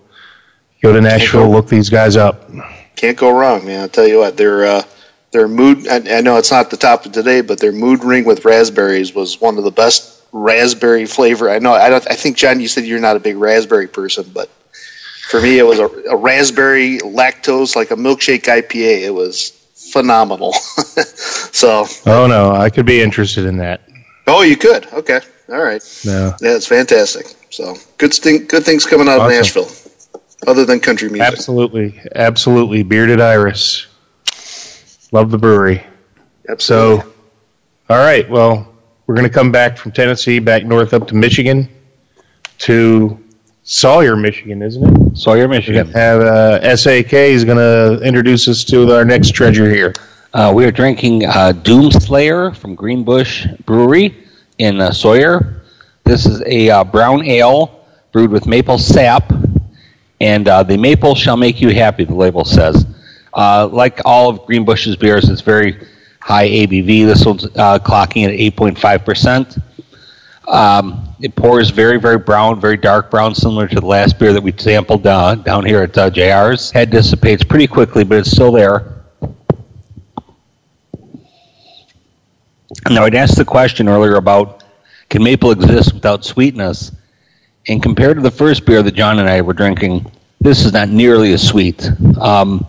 Go 0.82 0.94
to 0.94 1.02
Nashville, 1.02 1.50
look 1.50 1.68
these 1.68 1.90
guys 1.90 2.16
up. 2.18 2.50
Can't 2.96 3.18
go 3.18 3.32
wrong, 3.32 3.66
man. 3.66 3.82
I'll 3.82 3.90
tell 3.90 4.08
you 4.08 4.20
what, 4.20 4.36
their 4.36 4.66
uh, 4.66 4.84
their 5.32 5.48
mood. 5.48 5.88
I, 5.88 6.18
I 6.18 6.22
know 6.22 6.38
it's 6.38 6.52
not 6.52 6.70
the 6.70 6.78
top 6.78 7.06
of 7.06 7.12
today, 7.12 7.42
but 7.42 7.60
their 7.60 7.72
mood 7.72 8.04
ring 8.04 8.26
with 8.26 8.46
raspberries 8.46 9.14
was 9.14 9.40
one 9.40 9.58
of 9.58 9.64
the 9.64 9.72
best 9.72 10.24
raspberry 10.32 11.06
flavor. 11.06 11.50
I 11.50 11.60
know. 11.60 11.74
I 11.74 11.90
don't. 11.90 12.10
I 12.10 12.16
think 12.16 12.38
John, 12.38 12.60
you 12.60 12.68
said 12.68 12.86
you're 12.86 13.00
not 13.00 13.16
a 13.16 13.20
big 13.20 13.38
raspberry 13.38 13.88
person, 13.88 14.26
but 14.34 14.50
for 15.36 15.42
me, 15.42 15.60
it 15.60 15.64
was 15.64 15.80
a, 15.80 15.88
a 16.10 16.16
raspberry 16.16 17.00
lactose 17.00 17.76
like 17.76 17.92
a 17.92 17.96
milkshake 17.96 18.44
IPA. 18.44 19.02
It 19.02 19.14
was 19.14 19.50
phenomenal. 19.92 20.54
so. 21.52 21.86
Oh 22.06 22.28
no, 22.28 22.52
I 22.52 22.70
could 22.70 22.86
be 22.86 23.02
interested 23.02 23.46
in 23.46 23.58
that. 23.58 23.82
Oh, 24.28 24.44
you 24.44 24.56
could. 24.56 24.86
Okay. 24.94 25.20
All 25.50 25.62
right. 25.62 25.84
Yeah. 26.04 26.38
Yeah, 26.42 26.56
it's 26.56 26.68
fantastic. 26.68 27.28
So 27.50 27.76
good 27.98 28.14
thing, 28.14 28.46
good 28.46 28.64
things 28.64 28.86
coming 28.86 29.08
out 29.08 29.20
awesome. 29.20 29.26
of 29.26 29.32
Nashville, 29.32 30.22
other 30.48 30.66
than 30.66 30.80
country 30.80 31.10
music. 31.10 31.28
Absolutely, 31.28 32.02
absolutely. 32.16 32.84
Bearded 32.84 33.20
Iris. 33.20 33.88
Love 35.12 35.32
the 35.32 35.38
brewery. 35.38 35.84
Absolutely. 36.48 37.02
So, 37.04 37.14
all 37.90 37.98
right. 37.98 38.30
Well, 38.30 38.74
we're 39.06 39.16
going 39.16 39.28
to 39.28 39.34
come 39.34 39.52
back 39.52 39.78
from 39.78 39.92
Tennessee 39.92 40.40
back 40.40 40.64
north 40.64 40.94
up 40.94 41.08
to 41.10 41.16
Michigan 41.16 41.70
to 42.60 43.22
Sawyer, 43.68 44.16
Michigan, 44.16 44.62
isn't 44.62 44.84
it? 44.84 45.18
Sawyer, 45.18 45.48
Michigan. 45.48 45.88
Have 45.88 46.22
uh, 46.22 46.78
SAK 46.78 47.14
is 47.14 47.44
going 47.44 47.58
to 47.58 48.00
introduce 48.06 48.48
us 48.48 48.64
to 48.66 48.92
our 48.94 49.04
next 49.04 49.32
treasure 49.32 49.68
here. 49.68 49.92
Uh, 50.36 50.52
we 50.54 50.66
are 50.66 50.72
drinking 50.72 51.26
uh, 51.26 51.52
Doomslayer 51.64 52.56
from 52.56 52.76
Greenbush 52.76 53.48
Brewery 53.66 54.16
in 54.60 54.80
uh, 54.80 54.92
Sawyer. 54.92 55.64
This 56.04 56.28
is 56.28 56.44
a 56.46 56.70
uh, 56.70 56.84
brown 56.84 57.26
ale 57.26 57.88
brewed 58.12 58.30
with 58.30 58.46
maple 58.46 58.78
sap, 58.78 59.34
and 60.22 60.48
uh, 60.48 60.62
the 60.62 60.78
maple 60.78 61.16
shall 61.16 61.36
make 61.36 61.60
you 61.60 61.74
happy. 61.74 62.06
The 62.06 62.14
label 62.14 62.46
says. 62.46 62.86
Uh, 63.34 63.68
like 63.72 64.00
all 64.06 64.30
of 64.30 64.46
Greenbush's 64.46 64.96
beers, 64.96 65.28
it's 65.28 65.42
very 65.42 65.88
high 66.20 66.48
ABV. 66.48 67.08
This 67.08 67.26
one's 67.26 67.46
uh, 67.46 67.80
clocking 67.80 68.26
at 68.26 68.54
8.5 68.56 69.04
percent. 69.04 69.58
Um, 70.48 71.16
it 71.20 71.36
pours 71.36 71.70
very, 71.72 72.00
very 72.00 72.18
brown, 72.18 72.60
very 72.60 72.78
dark 72.78 73.10
brown, 73.10 73.34
similar 73.34 73.68
to 73.68 73.80
the 73.80 73.86
last 73.86 74.20
beer 74.20 74.34
that 74.34 74.44
we 74.44 74.54
sampled 74.58 75.04
down 75.04 75.42
down 75.42 75.66
here 75.66 75.82
at 75.82 75.98
uh, 75.98 76.10
JR's. 76.10 76.72
Head 76.72 76.92
dissipates 76.92 77.44
pretty 77.44 77.68
quickly, 77.68 78.04
but 78.04 78.20
it's 78.20 78.32
still 78.32 78.52
there. 78.52 79.04
Now, 82.90 83.06
I'd 83.06 83.16
asked 83.16 83.38
the 83.38 83.46
question 83.46 83.88
earlier 83.88 84.16
about 84.16 84.64
can 85.10 85.24
maple 85.24 85.52
exist 85.52 85.94
without 85.94 86.26
sweetness? 86.26 86.92
And 87.68 87.82
compared 87.82 88.18
to 88.18 88.22
the 88.22 88.32
first 88.32 88.66
beer 88.66 88.84
that 88.84 88.94
John 88.94 89.20
and 89.20 89.30
I 89.30 89.42
were 89.42 89.54
drinking, 89.54 90.12
this 90.40 90.66
is 90.66 90.74
not 90.74 90.90
nearly 90.90 91.34
as 91.34 91.48
sweet. 91.48 91.90
Um, 92.20 92.68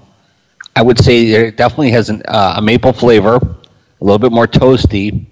I 0.74 0.82
would 0.82 0.98
say 0.98 1.26
it 1.26 1.56
definitely 1.56 1.90
has 1.90 2.08
an, 2.08 2.22
uh, 2.26 2.54
a 2.56 2.62
maple 2.62 2.92
flavor, 2.92 3.36
a 3.36 4.04
little 4.04 4.18
bit 4.18 4.32
more 4.32 4.46
toasty, 4.46 5.26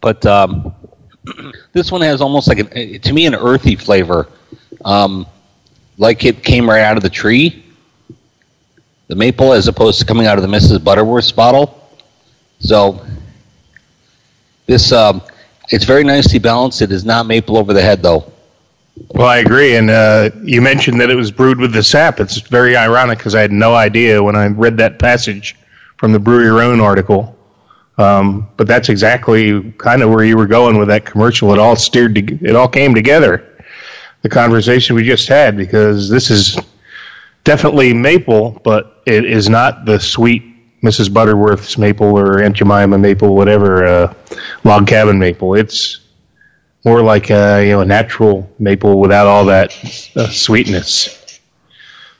but 0.00 0.24
um, 0.24 0.74
this 1.72 1.90
one 1.90 2.00
has 2.02 2.20
almost 2.20 2.48
like, 2.48 2.58
an, 2.58 3.00
to 3.00 3.12
me, 3.12 3.26
an 3.26 3.34
earthy 3.34 3.76
flavor, 3.76 4.28
um, 4.84 5.26
like 5.98 6.24
it 6.24 6.42
came 6.42 6.68
right 6.68 6.82
out 6.82 6.96
of 6.96 7.02
the 7.02 7.10
tree. 7.10 7.64
The 9.08 9.14
maple, 9.14 9.52
as 9.52 9.68
opposed 9.68 10.00
to 10.00 10.06
coming 10.06 10.26
out 10.26 10.38
of 10.38 10.42
the 10.42 10.48
Mrs. 10.48 10.82
Butterworth's 10.82 11.32
bottle. 11.32 11.80
So 12.58 13.04
this 14.66 14.92
um, 14.92 15.22
it's 15.68 15.84
very 15.84 16.04
nicely 16.04 16.38
balanced. 16.38 16.82
It 16.82 16.90
is 16.90 17.04
not 17.04 17.26
maple 17.26 17.56
over 17.56 17.72
the 17.72 17.82
head 17.82 18.02
though. 18.02 18.32
Well, 19.08 19.26
I 19.26 19.38
agree. 19.38 19.76
And 19.76 19.90
uh, 19.90 20.30
you 20.42 20.62
mentioned 20.62 21.00
that 21.00 21.10
it 21.10 21.16
was 21.16 21.30
brewed 21.30 21.58
with 21.58 21.72
the 21.72 21.82
sap. 21.82 22.20
It's 22.20 22.38
very 22.40 22.76
ironic 22.76 23.18
because 23.18 23.34
I 23.34 23.40
had 23.40 23.52
no 23.52 23.74
idea 23.74 24.22
when 24.22 24.36
I 24.36 24.46
read 24.46 24.76
that 24.78 24.98
passage 24.98 25.56
from 25.96 26.12
the 26.12 26.18
Brew 26.18 26.44
Your 26.44 26.62
Own 26.62 26.80
article. 26.80 27.36
Um, 27.96 28.48
but 28.56 28.66
that's 28.66 28.88
exactly 28.88 29.72
kind 29.72 30.02
of 30.02 30.10
where 30.10 30.24
you 30.24 30.36
were 30.36 30.46
going 30.46 30.78
with 30.78 30.88
that 30.88 31.04
commercial. 31.04 31.52
It 31.52 31.58
all 31.58 31.76
steered. 31.76 32.14
To, 32.16 32.38
it 32.42 32.56
all 32.56 32.68
came 32.68 32.94
together. 32.94 33.50
The 34.22 34.28
conversation 34.28 34.96
we 34.96 35.04
just 35.04 35.28
had 35.28 35.56
because 35.56 36.08
this 36.08 36.30
is 36.30 36.58
definitely 37.44 37.92
maple, 37.92 38.60
but 38.64 39.02
it 39.06 39.24
is 39.24 39.48
not 39.48 39.84
the 39.84 40.00
sweet 40.00 40.42
Mrs. 40.82 41.12
Butterworth's 41.12 41.78
maple 41.78 42.18
or 42.18 42.42
Aunt 42.42 42.56
Jemima 42.56 42.98
maple, 42.98 43.34
whatever 43.34 43.86
uh, 43.86 44.14
log 44.64 44.86
cabin 44.86 45.18
maple. 45.18 45.54
It's 45.54 46.00
more 46.84 47.02
like 47.02 47.30
a 47.30 47.64
you 47.64 47.72
know 47.72 47.80
a 47.80 47.84
natural 47.84 48.50
maple 48.58 49.00
without 49.00 49.26
all 49.26 49.44
that 49.46 49.72
uh, 50.16 50.28
sweetness. 50.28 51.40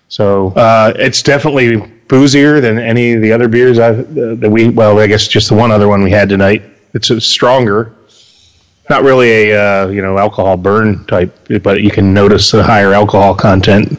So 0.09 0.49
uh, 0.53 0.93
it's 0.97 1.23
definitely 1.23 1.94
boozier 2.09 2.61
than 2.61 2.79
any 2.79 3.13
of 3.13 3.23
the 3.23 3.33
other 3.33 3.49
beers 3.49 3.79
I've, 3.79 4.01
uh, 4.17 4.35
that 4.37 4.51
we. 4.51 4.69
Well, 4.69 4.99
I 4.99 5.07
guess 5.07 5.27
just 5.27 5.49
the 5.49 5.55
one 5.55 5.71
other 5.71 5.89
one 5.89 6.03
we 6.03 6.11
had 6.11 6.29
tonight. 6.29 6.63
It's 6.93 7.11
a 7.11 7.21
stronger, 7.21 7.95
not 8.89 9.03
really 9.03 9.51
a 9.51 9.61
uh, 9.61 9.89
you 9.89 10.03
know 10.03 10.19
alcohol 10.19 10.57
burn 10.57 11.05
type, 11.07 11.37
but 11.63 11.83
you 11.83 11.91
can 11.91 12.15
notice 12.15 12.51
the 12.51 12.63
higher 12.63 12.93
alcohol 12.93 13.35
content. 13.35 13.99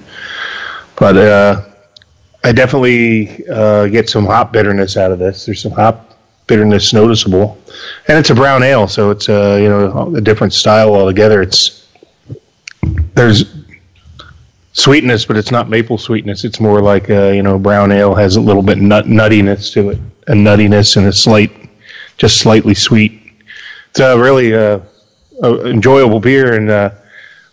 But 0.98 1.18
uh, 1.18 1.66
I 2.44 2.52
definitely 2.52 3.48
uh, 3.48 3.88
get 3.88 4.10
some 4.10 4.26
hop 4.26 4.54
bitterness 4.54 4.98
out 4.98 5.12
of 5.12 5.20
this. 5.20 5.46
There's 5.46 5.62
some 5.62 5.72
hop 5.72 6.18
bitterness 6.48 6.94
noticeable, 6.94 7.58
and 8.08 8.18
it's 8.18 8.30
a 8.30 8.36
brown 8.36 8.64
ale, 8.64 8.88
so 8.88 9.12
it's 9.12 9.30
a 9.30 9.62
you 9.62 9.70
know 9.70 10.16
a 10.16 10.22
different 10.22 10.54
style 10.54 10.96
altogether. 10.96 11.42
It's 11.42 11.88
there's 13.16 13.55
sweetness, 14.76 15.26
but 15.26 15.38
it's 15.38 15.52
not 15.52 15.70
maple 15.70 15.98
sweetness. 15.98 16.44
It's 16.44 16.60
more 16.60 16.82
like 16.82 17.10
a, 17.10 17.36
you 17.36 17.42
know 17.42 17.58
brown 17.58 17.92
ale 17.92 18.14
has 18.14 18.36
a 18.36 18.42
little 18.42 18.62
bit 18.62 18.78
nut 18.78 19.06
nuttiness 19.06 19.74
to 19.74 19.90
it, 19.90 20.00
a 20.28 20.34
nuttiness 20.34 20.98
and 20.98 21.08
a 21.08 21.14
slight, 21.14 21.52
just 22.18 22.40
slightly 22.40 22.76
sweet. 22.76 23.22
It's 23.90 24.00
a 24.00 24.20
really 24.20 24.54
uh, 24.54 24.80
a 25.42 25.66
enjoyable 25.66 26.20
beer, 26.20 26.56
and 26.56 26.70
uh, 26.70 26.92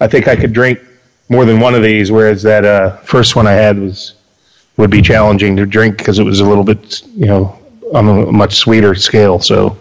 I 0.00 0.08
think 0.08 0.28
I 0.28 0.36
could 0.36 0.52
drink 0.52 0.80
more 1.28 1.44
than 1.44 1.60
one 1.60 1.74
of 1.74 1.82
these. 1.82 2.10
Whereas 2.10 2.42
that 2.42 2.64
uh, 2.64 2.96
first 2.98 3.36
one 3.36 3.46
I 3.46 3.52
had 3.52 3.78
was 3.78 4.14
would 4.76 4.90
be 4.90 5.00
challenging 5.02 5.56
to 5.56 5.66
drink 5.66 5.98
because 5.98 6.18
it 6.18 6.24
was 6.24 6.40
a 6.40 6.44
little 6.44 6.64
bit 6.64 7.02
you 7.14 7.26
know 7.26 7.58
on 7.94 8.08
a 8.08 8.32
much 8.32 8.56
sweeter 8.56 8.94
scale. 8.94 9.38
So, 9.38 9.78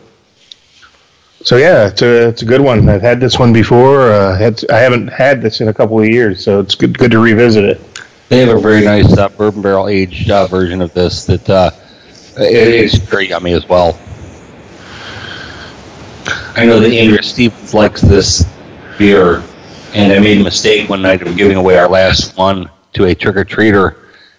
so 1.44 1.58
yeah, 1.58 1.88
it's 1.88 2.02
a 2.02 2.28
it's 2.30 2.42
a 2.42 2.46
good 2.46 2.62
one. 2.62 2.88
I've 2.90 3.02
had 3.02 3.20
this 3.20 3.40
one 3.40 3.54
before. 3.54 4.12
Uh, 4.12 4.38
had, 4.38 4.64
I 4.70 4.80
haven't 4.80 5.08
had 5.08 5.42
this 5.42 5.62
in 5.62 5.68
a 5.68 5.74
couple 5.74 6.00
of 6.00 6.08
years, 6.08 6.44
so 6.44 6.60
it's 6.60 6.76
good 6.76 6.98
good 6.98 7.12
to 7.12 7.20
revisit 7.20 7.64
it. 7.64 7.82
They 8.30 8.40
have 8.40 8.56
a 8.56 8.60
very 8.60 8.84
nice 8.84 9.18
uh, 9.18 9.28
bourbon 9.30 9.62
barrel 9.62 9.88
aged 9.88 10.32
uh, 10.32 10.48
version 10.48 10.82
of 10.82 10.94
this 10.94 11.26
that 11.26 11.50
uh, 11.50 11.72
it 12.38 12.68
is 12.68 12.96
very 12.96 13.28
yummy 13.30 13.54
as 13.54 13.68
well. 13.68 14.00
I 16.56 16.66
know 16.66 16.80
that 16.80 16.92
Andrea 16.92 17.24
Stevens 17.24 17.74
likes 17.74 18.02
this 18.02 18.46
beer, 18.98 19.44
and 19.94 20.14
I 20.14 20.20
made 20.20 20.40
a 20.40 20.44
mistake 20.44 20.90
one 20.90 21.02
night 21.02 21.22
of 21.22 21.36
giving 21.36 21.58
away 21.58 21.78
our 21.78 21.90
last 21.90 22.38
one 22.38 22.70
to 22.94 23.06
a 23.06 23.16
trick 23.16 23.36
or 23.36 23.46
treater. 23.46 23.96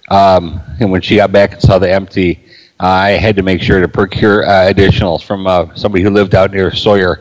Um, 0.09 0.61
and 0.79 0.91
when 0.91 1.01
she 1.01 1.17
got 1.17 1.33
back 1.33 1.53
and 1.53 1.63
saw 1.63 1.79
the 1.79 1.91
empty, 1.91 2.45
I 2.81 3.11
had 3.11 3.37
to 3.37 3.43
make 3.43 3.63
sure 3.63 3.81
to 3.81 3.89
procure 3.89 4.45
uh, 4.45 4.73
additionals 4.73 5.23
from 5.23 5.47
uh, 5.47 5.75
somebody 5.75 6.03
who 6.03 6.11
lived 6.11 6.35
out 6.35 6.51
near 6.53 6.73
Sawyer 6.75 7.21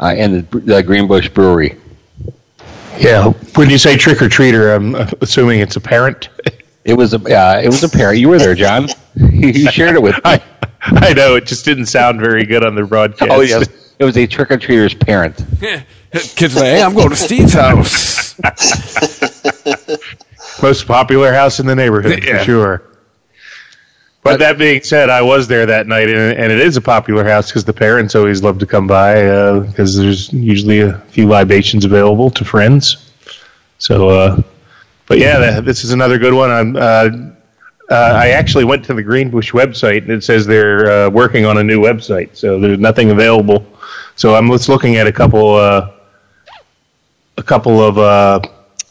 uh, 0.00 0.14
and 0.16 0.46
the, 0.48 0.60
the 0.60 0.82
Greenbush 0.82 1.28
Brewery. 1.28 1.76
Yeah, 2.98 3.32
when 3.56 3.70
you 3.70 3.78
say 3.78 3.96
trick 3.96 4.22
or 4.22 4.28
treater, 4.28 4.74
I'm 4.74 4.94
assuming 5.20 5.60
it's 5.60 5.76
a 5.76 5.80
parent. 5.80 6.28
It 6.84 6.94
was 6.94 7.12
a 7.12 7.16
uh, 7.16 7.60
it 7.62 7.68
was 7.68 7.82
a 7.82 7.88
parent. 7.88 8.18
You 8.18 8.28
were 8.28 8.38
there, 8.38 8.54
John. 8.54 8.88
you 9.16 9.68
shared 9.70 9.96
it 9.96 10.02
with 10.02 10.14
me. 10.16 10.20
I, 10.24 10.42
I 10.80 11.12
know 11.12 11.34
it 11.34 11.46
just 11.46 11.64
didn't 11.64 11.86
sound 11.86 12.20
very 12.20 12.44
good 12.44 12.64
on 12.64 12.74
the 12.74 12.84
broadcast. 12.84 13.30
Oh 13.32 13.40
yes, 13.40 13.66
it 13.98 14.04
was 14.04 14.16
a 14.16 14.26
trick 14.26 14.50
or 14.50 14.58
treater's 14.58 14.94
parent. 14.94 15.36
Kids 16.12 16.54
like, 16.54 16.64
hey, 16.64 16.82
I'm 16.82 16.94
going 16.94 17.10
to 17.10 17.16
Steve's 17.16 17.54
house. 17.54 18.38
Most 20.62 20.86
popular 20.86 21.32
house 21.32 21.58
in 21.58 21.66
the 21.66 21.74
neighborhood 21.74 22.22
Yeah. 22.22 22.38
for 22.38 22.44
sure. 22.44 22.82
But 24.24 24.38
that 24.38 24.56
being 24.56 24.82
said, 24.82 25.10
I 25.10 25.20
was 25.20 25.46
there 25.46 25.66
that 25.66 25.86
night, 25.86 26.08
and, 26.08 26.38
and 26.38 26.50
it 26.50 26.58
is 26.58 26.78
a 26.78 26.80
popular 26.80 27.24
house 27.24 27.48
because 27.48 27.64
the 27.64 27.74
parents 27.74 28.14
always 28.14 28.42
love 28.42 28.58
to 28.60 28.66
come 28.66 28.86
by 28.86 29.60
because 29.60 29.96
there's 29.96 30.32
usually 30.32 30.80
a 30.80 30.98
few 31.10 31.26
libations 31.26 31.84
available 31.84 32.30
to 32.30 32.44
friends. 32.44 33.12
So, 33.76 34.08
uh, 34.08 34.42
but 35.06 35.18
yeah, 35.18 35.38
that, 35.38 35.64
this 35.66 35.84
is 35.84 35.92
another 35.92 36.16
good 36.18 36.32
one. 36.32 36.50
I'm, 36.50 36.74
uh, 36.74 37.10
uh, 37.90 38.18
I 38.18 38.30
actually 38.30 38.64
went 38.64 38.82
to 38.86 38.94
the 38.94 39.02
Greenbush 39.02 39.52
website, 39.52 40.04
and 40.04 40.10
it 40.10 40.24
says 40.24 40.46
they're 40.46 40.90
uh, 40.90 41.10
working 41.10 41.44
on 41.44 41.58
a 41.58 41.62
new 41.62 41.80
website, 41.80 42.34
so 42.34 42.58
there's 42.58 42.78
nothing 42.78 43.10
available. 43.10 43.66
So 44.16 44.34
I'm 44.36 44.48
just 44.48 44.70
looking 44.70 44.96
at 44.96 45.06
a 45.06 45.12
couple, 45.12 45.54
uh, 45.54 45.90
a 47.36 47.42
couple 47.42 47.82
of 47.82 47.98
uh, 47.98 48.40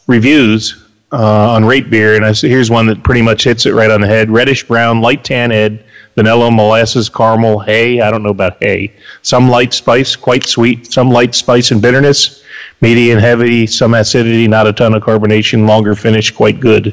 reviews 0.06 0.83
uh, 1.14 1.52
on 1.52 1.64
Rate 1.64 1.90
Beer, 1.90 2.16
and 2.16 2.24
I 2.24 2.32
here's 2.32 2.70
one 2.70 2.86
that 2.86 3.04
pretty 3.04 3.22
much 3.22 3.44
hits 3.44 3.66
it 3.66 3.72
right 3.72 3.90
on 3.90 4.00
the 4.00 4.06
head: 4.06 4.30
reddish 4.30 4.66
brown, 4.66 5.00
light 5.00 5.22
tan 5.22 5.50
head, 5.52 5.84
vanilla, 6.16 6.50
molasses, 6.50 7.08
caramel, 7.08 7.60
hay. 7.60 8.00
I 8.00 8.10
don't 8.10 8.24
know 8.24 8.30
about 8.30 8.60
hay. 8.60 8.92
Some 9.22 9.48
light 9.48 9.72
spice, 9.72 10.16
quite 10.16 10.44
sweet. 10.44 10.92
Some 10.92 11.10
light 11.10 11.36
spice 11.36 11.70
and 11.70 11.80
bitterness, 11.80 12.42
medium 12.80 13.20
heavy, 13.20 13.66
some 13.68 13.94
acidity, 13.94 14.48
not 14.48 14.66
a 14.66 14.72
ton 14.72 14.92
of 14.92 15.04
carbonation. 15.04 15.68
Longer 15.68 15.94
finish, 15.94 16.32
quite 16.32 16.58
good. 16.58 16.92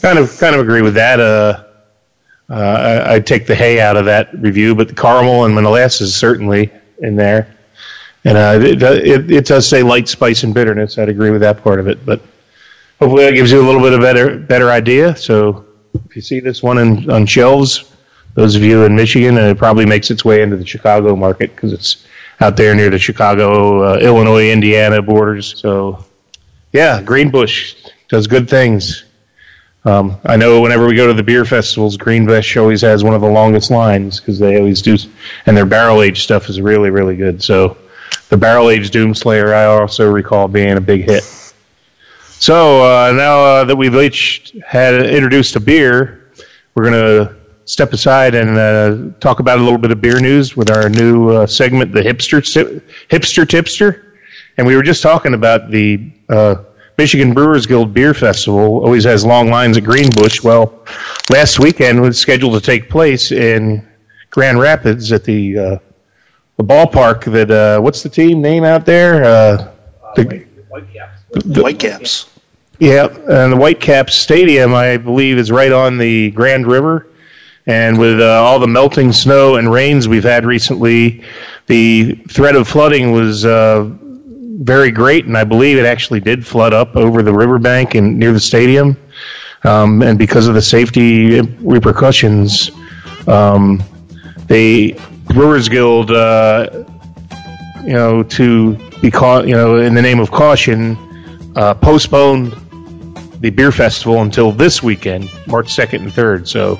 Kind 0.00 0.18
of, 0.18 0.34
kind 0.38 0.54
of 0.54 0.62
agree 0.62 0.80
with 0.80 0.94
that. 0.94 1.20
Uh, 1.20 1.64
uh, 2.48 3.04
I, 3.06 3.20
take 3.20 3.46
the 3.46 3.54
hay 3.54 3.80
out 3.80 3.96
of 3.96 4.06
that 4.06 4.32
review, 4.32 4.74
but 4.74 4.88
the 4.88 4.94
caramel 4.94 5.44
and 5.44 5.54
molasses 5.54 6.16
certainly 6.16 6.72
in 6.98 7.14
there. 7.16 7.54
And 8.24 8.36
uh, 8.36 8.58
it, 8.60 8.82
it, 8.82 9.30
it 9.30 9.44
does 9.44 9.68
say 9.68 9.82
light 9.82 10.08
spice 10.08 10.42
and 10.42 10.52
bitterness. 10.52 10.98
I'd 10.98 11.08
agree 11.10 11.30
with 11.30 11.42
that 11.42 11.62
part 11.62 11.78
of 11.78 11.86
it, 11.86 12.04
but 12.04 12.20
hopefully 13.00 13.24
that 13.24 13.32
gives 13.32 13.50
you 13.50 13.60
a 13.60 13.66
little 13.66 13.80
bit 13.80 13.92
of 13.92 14.00
better 14.00 14.38
better 14.38 14.70
idea. 14.70 15.16
So 15.16 15.64
if 16.06 16.14
you 16.14 16.22
see 16.22 16.40
this 16.40 16.62
one 16.62 16.78
in, 16.78 17.10
on 17.10 17.26
shelves, 17.26 17.92
those 18.34 18.54
of 18.54 18.62
you 18.62 18.84
in 18.84 18.94
Michigan, 18.94 19.38
and 19.38 19.46
it 19.46 19.58
probably 19.58 19.86
makes 19.86 20.10
its 20.10 20.24
way 20.24 20.42
into 20.42 20.56
the 20.56 20.66
Chicago 20.66 21.16
market 21.16 21.54
because 21.54 21.72
it's 21.72 22.06
out 22.40 22.56
there 22.56 22.74
near 22.74 22.90
the 22.90 22.98
Chicago, 22.98 23.94
uh, 23.94 23.98
Illinois, 23.98 24.50
Indiana 24.50 25.02
borders. 25.02 25.58
So 25.58 26.04
yeah, 26.72 27.02
Greenbush 27.02 27.74
does 28.08 28.26
good 28.26 28.48
things. 28.48 29.04
Um, 29.82 30.20
I 30.24 30.36
know 30.36 30.60
whenever 30.60 30.86
we 30.86 30.94
go 30.94 31.06
to 31.06 31.14
the 31.14 31.22
beer 31.22 31.46
festivals, 31.46 31.96
Greenbush 31.96 32.58
always 32.58 32.82
has 32.82 33.02
one 33.02 33.14
of 33.14 33.22
the 33.22 33.30
longest 33.30 33.70
lines 33.70 34.20
because 34.20 34.38
they 34.38 34.58
always 34.58 34.82
do, 34.82 34.98
and 35.46 35.56
their 35.56 35.64
barrel 35.64 36.02
aged 36.02 36.22
stuff 36.22 36.50
is 36.50 36.60
really, 36.60 36.90
really 36.90 37.16
good. 37.16 37.42
So 37.42 37.78
the 38.28 38.36
barrel 38.36 38.68
aged 38.68 38.92
Doomslayer, 38.92 39.54
I 39.54 39.64
also 39.64 40.10
recall 40.10 40.48
being 40.48 40.76
a 40.76 40.82
big 40.82 41.08
hit. 41.08 41.24
So 42.40 42.82
uh, 42.82 43.12
now 43.12 43.44
uh, 43.44 43.64
that 43.64 43.76
we've 43.76 43.94
each 43.94 44.56
had 44.66 44.94
introduced 45.06 45.56
a 45.56 45.60
beer, 45.60 46.32
we're 46.74 46.90
going 46.90 46.94
to 46.94 47.36
step 47.66 47.92
aside 47.92 48.34
and 48.34 48.56
uh, 48.56 49.14
talk 49.20 49.40
about 49.40 49.58
a 49.58 49.62
little 49.62 49.78
bit 49.78 49.90
of 49.90 50.00
beer 50.00 50.18
news 50.20 50.56
with 50.56 50.70
our 50.70 50.88
new 50.88 51.28
uh, 51.28 51.46
segment, 51.46 51.92
the 51.92 52.00
hipster 52.00 52.40
hipster 53.10 53.46
tipster. 53.46 54.16
And 54.56 54.66
we 54.66 54.74
were 54.74 54.82
just 54.82 55.02
talking 55.02 55.34
about 55.34 55.70
the 55.70 56.10
uh, 56.30 56.64
Michigan 56.96 57.34
Brewers 57.34 57.66
Guild 57.66 57.92
Beer 57.92 58.14
Festival. 58.14 58.82
Always 58.84 59.04
has 59.04 59.22
long 59.24 59.50
lines 59.50 59.76
at 59.76 59.84
Greenbush. 59.84 60.42
Well, 60.42 60.82
last 61.30 61.58
weekend 61.58 62.00
was 62.00 62.18
scheduled 62.18 62.54
to 62.54 62.60
take 62.60 62.88
place 62.88 63.32
in 63.32 63.86
Grand 64.30 64.58
Rapids 64.58 65.12
at 65.12 65.24
the 65.24 65.58
uh, 65.58 65.78
the 66.56 66.64
ballpark. 66.64 67.30
That 67.30 67.50
uh, 67.50 67.80
what's 67.82 68.02
the 68.02 68.08
team 68.08 68.40
name 68.40 68.64
out 68.64 68.86
there? 68.86 69.24
Uh, 69.24 69.74
the, 70.16 70.24
the- 70.24 70.46
Whitecaps. 71.62 72.29
Yeah, 72.80 73.06
and 73.06 73.52
the 73.52 73.56
Whitecaps 73.56 74.14
Stadium, 74.14 74.74
I 74.74 74.96
believe, 74.96 75.36
is 75.36 75.52
right 75.52 75.70
on 75.70 75.98
the 75.98 76.30
Grand 76.30 76.66
River. 76.66 77.06
And 77.66 77.98
with 77.98 78.20
uh, 78.20 78.42
all 78.42 78.58
the 78.58 78.66
melting 78.66 79.12
snow 79.12 79.56
and 79.56 79.70
rains 79.70 80.08
we've 80.08 80.24
had 80.24 80.46
recently, 80.46 81.22
the 81.66 82.14
threat 82.30 82.56
of 82.56 82.66
flooding 82.66 83.12
was 83.12 83.44
uh, 83.44 83.84
very 84.62 84.90
great, 84.90 85.26
and 85.26 85.36
I 85.36 85.44
believe 85.44 85.76
it 85.76 85.84
actually 85.84 86.20
did 86.20 86.46
flood 86.46 86.72
up 86.72 86.96
over 86.96 87.22
the 87.22 87.32
riverbank 87.32 87.94
and 87.94 88.18
near 88.18 88.32
the 88.32 88.40
stadium. 88.40 88.96
Um, 89.62 90.02
and 90.02 90.18
because 90.18 90.48
of 90.48 90.54
the 90.54 90.62
safety 90.62 91.42
repercussions, 91.42 92.70
um, 93.28 93.82
the 94.46 94.98
Brewers 95.26 95.68
Guild, 95.68 96.10
uh, 96.10 96.84
you 97.84 97.92
know, 97.92 98.22
to 98.22 98.74
be 99.02 99.10
caught, 99.10 99.46
you 99.46 99.54
know, 99.54 99.76
in 99.76 99.94
the 99.94 100.02
name 100.02 100.18
of 100.18 100.30
caution, 100.30 100.96
uh, 101.56 101.74
postponed 101.74 102.54
the 103.40 103.50
beer 103.50 103.72
festival 103.72 104.22
until 104.22 104.52
this 104.52 104.82
weekend, 104.82 105.24
March 105.46 105.68
2nd 105.68 106.02
and 106.02 106.12
3rd. 106.12 106.46
So 106.46 106.78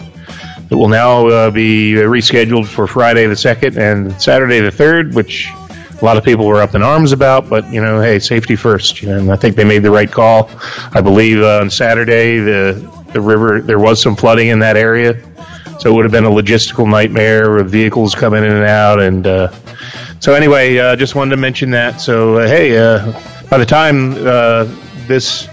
it 0.70 0.74
will 0.74 0.88
now 0.88 1.26
uh, 1.26 1.50
be 1.50 1.94
rescheduled 1.94 2.66
for 2.66 2.86
Friday 2.86 3.26
the 3.26 3.34
2nd 3.34 3.76
and 3.76 4.20
Saturday 4.20 4.60
the 4.60 4.70
3rd, 4.70 5.14
which 5.14 5.50
a 6.00 6.04
lot 6.04 6.16
of 6.16 6.24
people 6.24 6.46
were 6.46 6.62
up 6.62 6.74
in 6.74 6.82
arms 6.82 7.12
about. 7.12 7.48
But 7.48 7.70
you 7.72 7.80
know, 7.80 8.00
hey, 8.00 8.18
safety 8.18 8.56
first. 8.56 9.02
You 9.02 9.08
know, 9.08 9.18
and 9.18 9.32
I 9.32 9.36
think 9.36 9.56
they 9.56 9.64
made 9.64 9.82
the 9.82 9.90
right 9.90 10.10
call. 10.10 10.50
I 10.92 11.00
believe 11.00 11.40
uh, 11.42 11.60
on 11.60 11.70
Saturday 11.70 12.38
the 12.38 12.88
the 13.12 13.20
river 13.20 13.60
there 13.60 13.78
was 13.78 14.00
some 14.00 14.14
flooding 14.14 14.48
in 14.48 14.60
that 14.60 14.76
area, 14.76 15.20
so 15.78 15.90
it 15.90 15.94
would 15.94 16.04
have 16.04 16.12
been 16.12 16.24
a 16.24 16.30
logistical 16.30 16.88
nightmare 16.88 17.52
with 17.52 17.70
vehicles 17.70 18.14
coming 18.14 18.44
in 18.44 18.52
and 18.52 18.64
out. 18.64 19.00
And 19.00 19.26
uh, 19.26 19.52
so 20.20 20.34
anyway, 20.34 20.78
uh, 20.78 20.96
just 20.96 21.14
wanted 21.14 21.30
to 21.30 21.36
mention 21.36 21.70
that. 21.72 22.00
So 22.00 22.38
uh, 22.38 22.46
hey, 22.46 22.78
uh, 22.78 23.12
by 23.50 23.58
the 23.58 23.66
time 23.66 24.14
uh, 24.26 24.64
this 25.06 25.48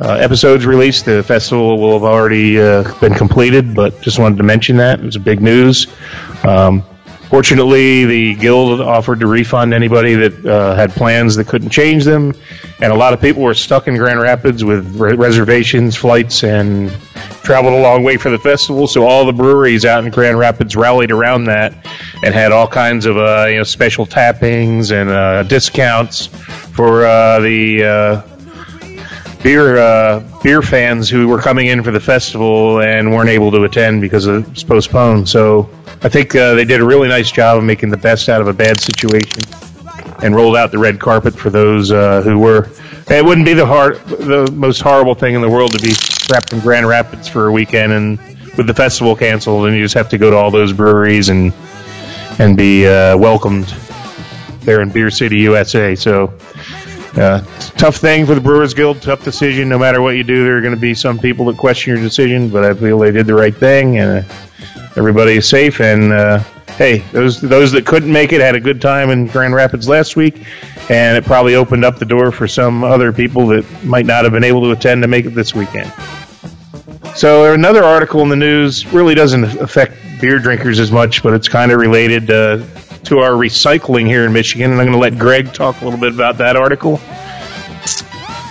uh, 0.00 0.14
episodes 0.14 0.64
released, 0.64 1.04
the 1.04 1.22
festival 1.22 1.78
will 1.78 1.92
have 1.92 2.04
already 2.04 2.60
uh, 2.60 2.98
been 3.00 3.12
completed, 3.12 3.74
but 3.74 4.00
just 4.00 4.18
wanted 4.18 4.38
to 4.38 4.42
mention 4.42 4.78
that. 4.78 4.98
It 4.98 5.04
was 5.04 5.18
big 5.18 5.42
news. 5.42 5.88
Um, 6.42 6.82
fortunately, 7.28 8.06
the 8.06 8.34
guild 8.34 8.80
offered 8.80 9.20
to 9.20 9.26
refund 9.26 9.74
anybody 9.74 10.14
that 10.14 10.46
uh, 10.46 10.74
had 10.74 10.92
plans 10.92 11.36
that 11.36 11.48
couldn't 11.48 11.68
change 11.68 12.04
them, 12.04 12.32
and 12.80 12.92
a 12.92 12.96
lot 12.96 13.12
of 13.12 13.20
people 13.20 13.42
were 13.42 13.52
stuck 13.52 13.88
in 13.88 13.96
Grand 13.98 14.20
Rapids 14.20 14.64
with 14.64 14.96
re- 14.96 15.14
reservations, 15.14 15.96
flights, 15.96 16.44
and 16.44 16.90
traveled 17.42 17.74
a 17.74 17.82
long 17.82 18.02
way 18.02 18.16
for 18.16 18.30
the 18.30 18.38
festival. 18.38 18.86
So 18.86 19.04
all 19.04 19.26
the 19.26 19.34
breweries 19.34 19.84
out 19.84 20.02
in 20.02 20.10
Grand 20.10 20.38
Rapids 20.38 20.76
rallied 20.76 21.10
around 21.10 21.44
that 21.44 21.74
and 22.24 22.34
had 22.34 22.52
all 22.52 22.66
kinds 22.66 23.04
of 23.04 23.18
uh, 23.18 23.48
you 23.50 23.58
know 23.58 23.64
special 23.64 24.06
tappings 24.06 24.92
and 24.92 25.10
uh, 25.10 25.42
discounts 25.42 26.26
for 26.26 27.04
uh, 27.04 27.40
the 27.40 28.24
beer 29.42 29.78
uh, 29.78 30.20
beer 30.42 30.62
fans 30.62 31.08
who 31.08 31.28
were 31.28 31.40
coming 31.40 31.66
in 31.68 31.82
for 31.82 31.90
the 31.90 32.00
festival 32.00 32.80
and 32.80 33.10
weren't 33.10 33.30
able 33.30 33.50
to 33.50 33.64
attend 33.64 34.00
because 34.00 34.26
it 34.26 34.48
was 34.48 34.64
postponed. 34.64 35.28
So 35.28 35.70
I 36.02 36.08
think 36.08 36.34
uh, 36.34 36.54
they 36.54 36.64
did 36.64 36.80
a 36.80 36.84
really 36.84 37.08
nice 37.08 37.30
job 37.30 37.58
of 37.58 37.64
making 37.64 37.90
the 37.90 37.96
best 37.96 38.28
out 38.28 38.40
of 38.40 38.48
a 38.48 38.52
bad 38.52 38.80
situation 38.80 39.40
and 40.22 40.34
rolled 40.34 40.56
out 40.56 40.70
the 40.70 40.78
red 40.78 41.00
carpet 41.00 41.34
for 41.34 41.50
those 41.50 41.90
uh, 41.90 42.22
who 42.22 42.38
were. 42.38 42.68
It 43.08 43.24
wouldn't 43.24 43.46
be 43.46 43.54
the 43.54 43.66
hard, 43.66 43.96
the 44.06 44.50
most 44.52 44.80
horrible 44.80 45.14
thing 45.14 45.34
in 45.34 45.40
the 45.40 45.48
world 45.48 45.72
to 45.72 45.82
be 45.82 45.92
trapped 45.92 46.52
in 46.52 46.60
Grand 46.60 46.86
Rapids 46.86 47.28
for 47.28 47.48
a 47.48 47.52
weekend 47.52 47.92
and 47.92 48.18
with 48.56 48.66
the 48.66 48.74
festival 48.74 49.16
canceled, 49.16 49.66
and 49.66 49.76
you 49.76 49.82
just 49.82 49.94
have 49.94 50.08
to 50.10 50.18
go 50.18 50.30
to 50.30 50.36
all 50.36 50.50
those 50.50 50.72
breweries 50.72 51.28
and 51.28 51.52
and 52.38 52.56
be 52.56 52.86
uh, 52.86 53.16
welcomed 53.16 53.66
there 54.60 54.80
in 54.80 54.90
Beer 54.90 55.10
City, 55.10 55.38
USA. 55.38 55.94
So 55.94 56.32
uh, 57.16 57.40
tough 57.76 57.96
thing 57.96 58.26
for 58.26 58.34
the 58.34 58.40
Brewers 58.40 58.74
Guild, 58.74 59.02
tough 59.02 59.24
decision. 59.24 59.68
No 59.68 59.78
matter 59.78 60.00
what 60.00 60.16
you 60.16 60.24
do, 60.24 60.44
there 60.44 60.56
are 60.56 60.60
going 60.60 60.74
to 60.74 60.80
be 60.80 60.94
some 60.94 61.18
people 61.18 61.44
that 61.46 61.56
question 61.56 61.94
your 61.94 62.02
decision, 62.02 62.48
but 62.48 62.64
I 62.64 62.74
feel 62.74 62.98
they 62.98 63.10
did 63.10 63.26
the 63.26 63.34
right 63.34 63.54
thing, 63.54 63.98
and 63.98 64.24
uh, 64.24 64.34
everybody 64.96 65.32
is 65.32 65.48
safe. 65.48 65.80
And 65.80 66.12
uh, 66.12 66.38
hey, 66.76 66.98
those 67.12 67.40
those 67.40 67.72
that 67.72 67.86
couldn't 67.86 68.12
make 68.12 68.32
it 68.32 68.40
had 68.40 68.54
a 68.54 68.60
good 68.60 68.80
time 68.80 69.10
in 69.10 69.26
Grand 69.26 69.54
Rapids 69.54 69.88
last 69.88 70.16
week, 70.16 70.46
and 70.88 71.16
it 71.16 71.24
probably 71.24 71.54
opened 71.54 71.84
up 71.84 71.98
the 71.98 72.04
door 72.04 72.30
for 72.30 72.46
some 72.46 72.84
other 72.84 73.12
people 73.12 73.46
that 73.48 73.64
might 73.84 74.06
not 74.06 74.24
have 74.24 74.32
been 74.32 74.44
able 74.44 74.62
to 74.62 74.70
attend 74.70 75.02
to 75.02 75.08
make 75.08 75.26
it 75.26 75.30
this 75.30 75.54
weekend. 75.54 75.92
So 77.16 77.52
another 77.52 77.82
article 77.82 78.22
in 78.22 78.28
the 78.28 78.36
news 78.36 78.86
really 78.92 79.14
doesn't 79.14 79.44
affect 79.60 79.94
beer 80.20 80.38
drinkers 80.38 80.78
as 80.78 80.92
much, 80.92 81.22
but 81.22 81.34
it's 81.34 81.48
kind 81.48 81.72
of 81.72 81.80
related 81.80 82.30
uh, 82.30 82.64
to 83.04 83.18
our 83.18 83.32
recycling 83.32 84.06
here 84.06 84.24
in 84.24 84.32
Michigan, 84.32 84.72
and 84.72 84.80
I'm 84.80 84.86
going 84.86 84.92
to 84.92 84.98
let 84.98 85.18
Greg 85.18 85.52
talk 85.52 85.80
a 85.80 85.84
little 85.84 86.00
bit 86.00 86.12
about 86.12 86.38
that 86.38 86.56
article. 86.56 87.00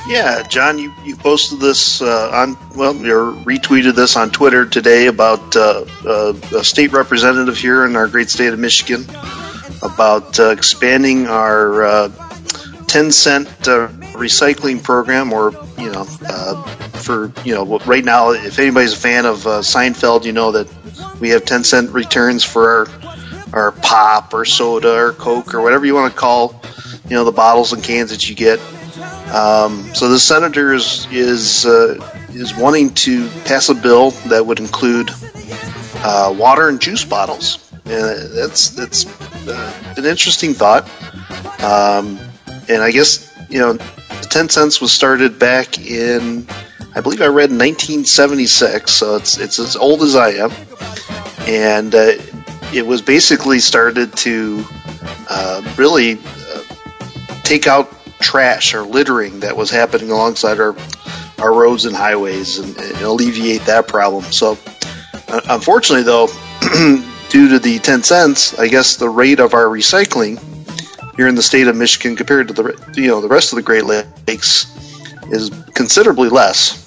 Yeah, 0.10 0.42
John, 0.42 0.80
you, 0.80 0.92
you 1.06 1.16
posted 1.16 1.60
this 1.60 2.02
uh, 2.02 2.32
on, 2.34 2.58
well, 2.76 2.96
you 2.96 3.14
retweeted 3.46 3.94
this 3.94 4.18
on 4.18 4.32
Twitter 4.32 4.66
today 4.66 5.06
about 5.06 5.56
uh, 5.56 5.86
uh, 6.04 6.34
a 6.58 6.64
state 6.64 6.94
representative 6.94 7.56
here 7.56 7.86
in 7.86 7.96
our 7.96 8.08
great 8.08 8.32
state 8.32 8.52
of 8.52 8.58
Michigan 8.58 9.06
about 9.84 10.40
uh, 10.40 10.50
expanding 10.50 11.28
our 11.28 11.84
uh, 11.84 12.08
10 12.88 13.12
cent 13.12 13.48
uh, 13.68 13.88
recycling 14.18 14.82
program, 14.82 15.32
or, 15.32 15.52
you 15.78 15.92
know, 15.92 16.06
for, 16.06 17.32
you 17.46 17.54
know, 17.54 17.78
right 17.86 18.04
now, 18.04 18.32
if 18.32 18.58
anybody's 18.58 18.94
a 18.94 18.98
fan 18.98 19.28
of 19.28 19.44
Seinfeld, 19.44 20.26
you 20.26 20.32
know 20.32 20.52
that 20.54 20.68
we 21.20 21.30
have 21.30 21.46
10 21.46 21.64
cent 21.64 21.92
returns 21.92 22.44
for 22.44 22.68
our, 22.68 23.19
our 23.54 23.72
pop 23.72 24.34
or 24.34 24.46
soda 24.46 24.94
or 24.94 25.14
Coke 25.14 25.54
or 25.54 25.62
whatever 25.62 25.86
you 25.86 25.96
want 25.96 26.14
to 26.14 26.20
call, 26.20 26.62
you 27.06 27.12
know, 27.16 27.24
the 27.24 27.32
bottles 27.32 27.74
and 27.74 27.84
cans 27.84 28.12
that 28.12 28.30
you 28.30 28.36
get. 28.36 28.60
Um, 29.34 29.94
so 29.94 30.10
the 30.10 30.20
senator 30.20 30.74
is 30.74 31.08
is 31.12 31.66
uh, 31.66 32.00
is 32.30 32.56
wanting 32.56 32.94
to 32.96 33.30
pass 33.46 33.70
a 33.70 33.76
bill 33.76 34.12
that 34.28 34.46
would 34.46 34.60
include 34.60 35.12
uh, 35.98 36.34
water 36.38 36.68
and 36.68 36.82
juice 36.82 37.06
bottles, 37.06 37.72
and 37.86 38.32
that's 38.34 38.70
that's 38.72 39.06
uh, 39.48 39.94
an 39.98 40.06
interesting 40.06 40.54
thought. 40.54 40.90
Um, 41.64 42.20
and 42.68 42.82
I 42.82 42.92
guess 42.92 43.30
you 43.50 43.60
know, 43.60 43.78
ten 44.22 44.50
cents 44.50 44.82
was 44.82 44.92
started 44.92 45.40
back 45.40 45.80
in, 45.80 46.48
I 46.96 47.02
believe 47.02 47.22
I 47.22 47.28
read 47.28 47.52
1976, 47.52 48.92
so 48.92 49.16
it's 49.16 49.38
it's 49.38 49.60
as 49.60 49.76
old 49.76 50.02
as 50.02 50.16
I 50.16 50.30
am, 50.32 50.52
and 51.48 51.94
uh, 51.94 52.14
it 52.74 52.86
was 52.86 53.02
basically 53.02 53.60
started 53.60 54.16
to 54.18 54.64
uh, 55.30 55.62
really 55.78 56.14
uh, 56.14 56.64
take 57.44 57.68
out 57.68 57.92
trash 58.20 58.74
or 58.74 58.84
littering 58.84 59.40
that 59.42 59.56
was 59.56 59.70
happening 59.70 60.12
alongside 60.12 60.60
our 60.60 60.76
our 61.40 61.54
roads 61.54 61.86
and 61.86 61.96
highways 61.96 62.60
and, 62.60 62.78
and 62.78 62.98
alleviate 62.98 63.62
that 63.62 63.88
problem. 63.88 64.26
So, 64.26 64.58
uh, 65.30 65.42
unfortunately, 65.50 66.04
though, 66.04 66.28
due 67.30 67.50
to 67.50 67.60
the 67.60 67.80
10 67.82 68.04
cents, 68.04 68.60
I 68.60 68.68
guess 68.68 68.98
the 68.98 69.08
rate 69.08 69.40
of 69.40 69.54
our 69.54 69.66
recycling 69.66 70.38
here 71.16 71.28
in 71.28 71.36
the 71.36 71.42
state 71.42 71.68
of 71.68 71.78
Michigan 71.78 72.18
compared 72.18 72.50
to 72.50 72.54
the 72.54 72.94
you 72.96 73.08
know 73.08 73.22
the 73.22 73.28
rest 73.28 73.54
of 73.54 73.58
the 73.58 73.64
Great 73.64 73.86
Lakes 73.86 74.66
is 75.32 75.50
considerably 75.74 76.30
less. 76.30 76.86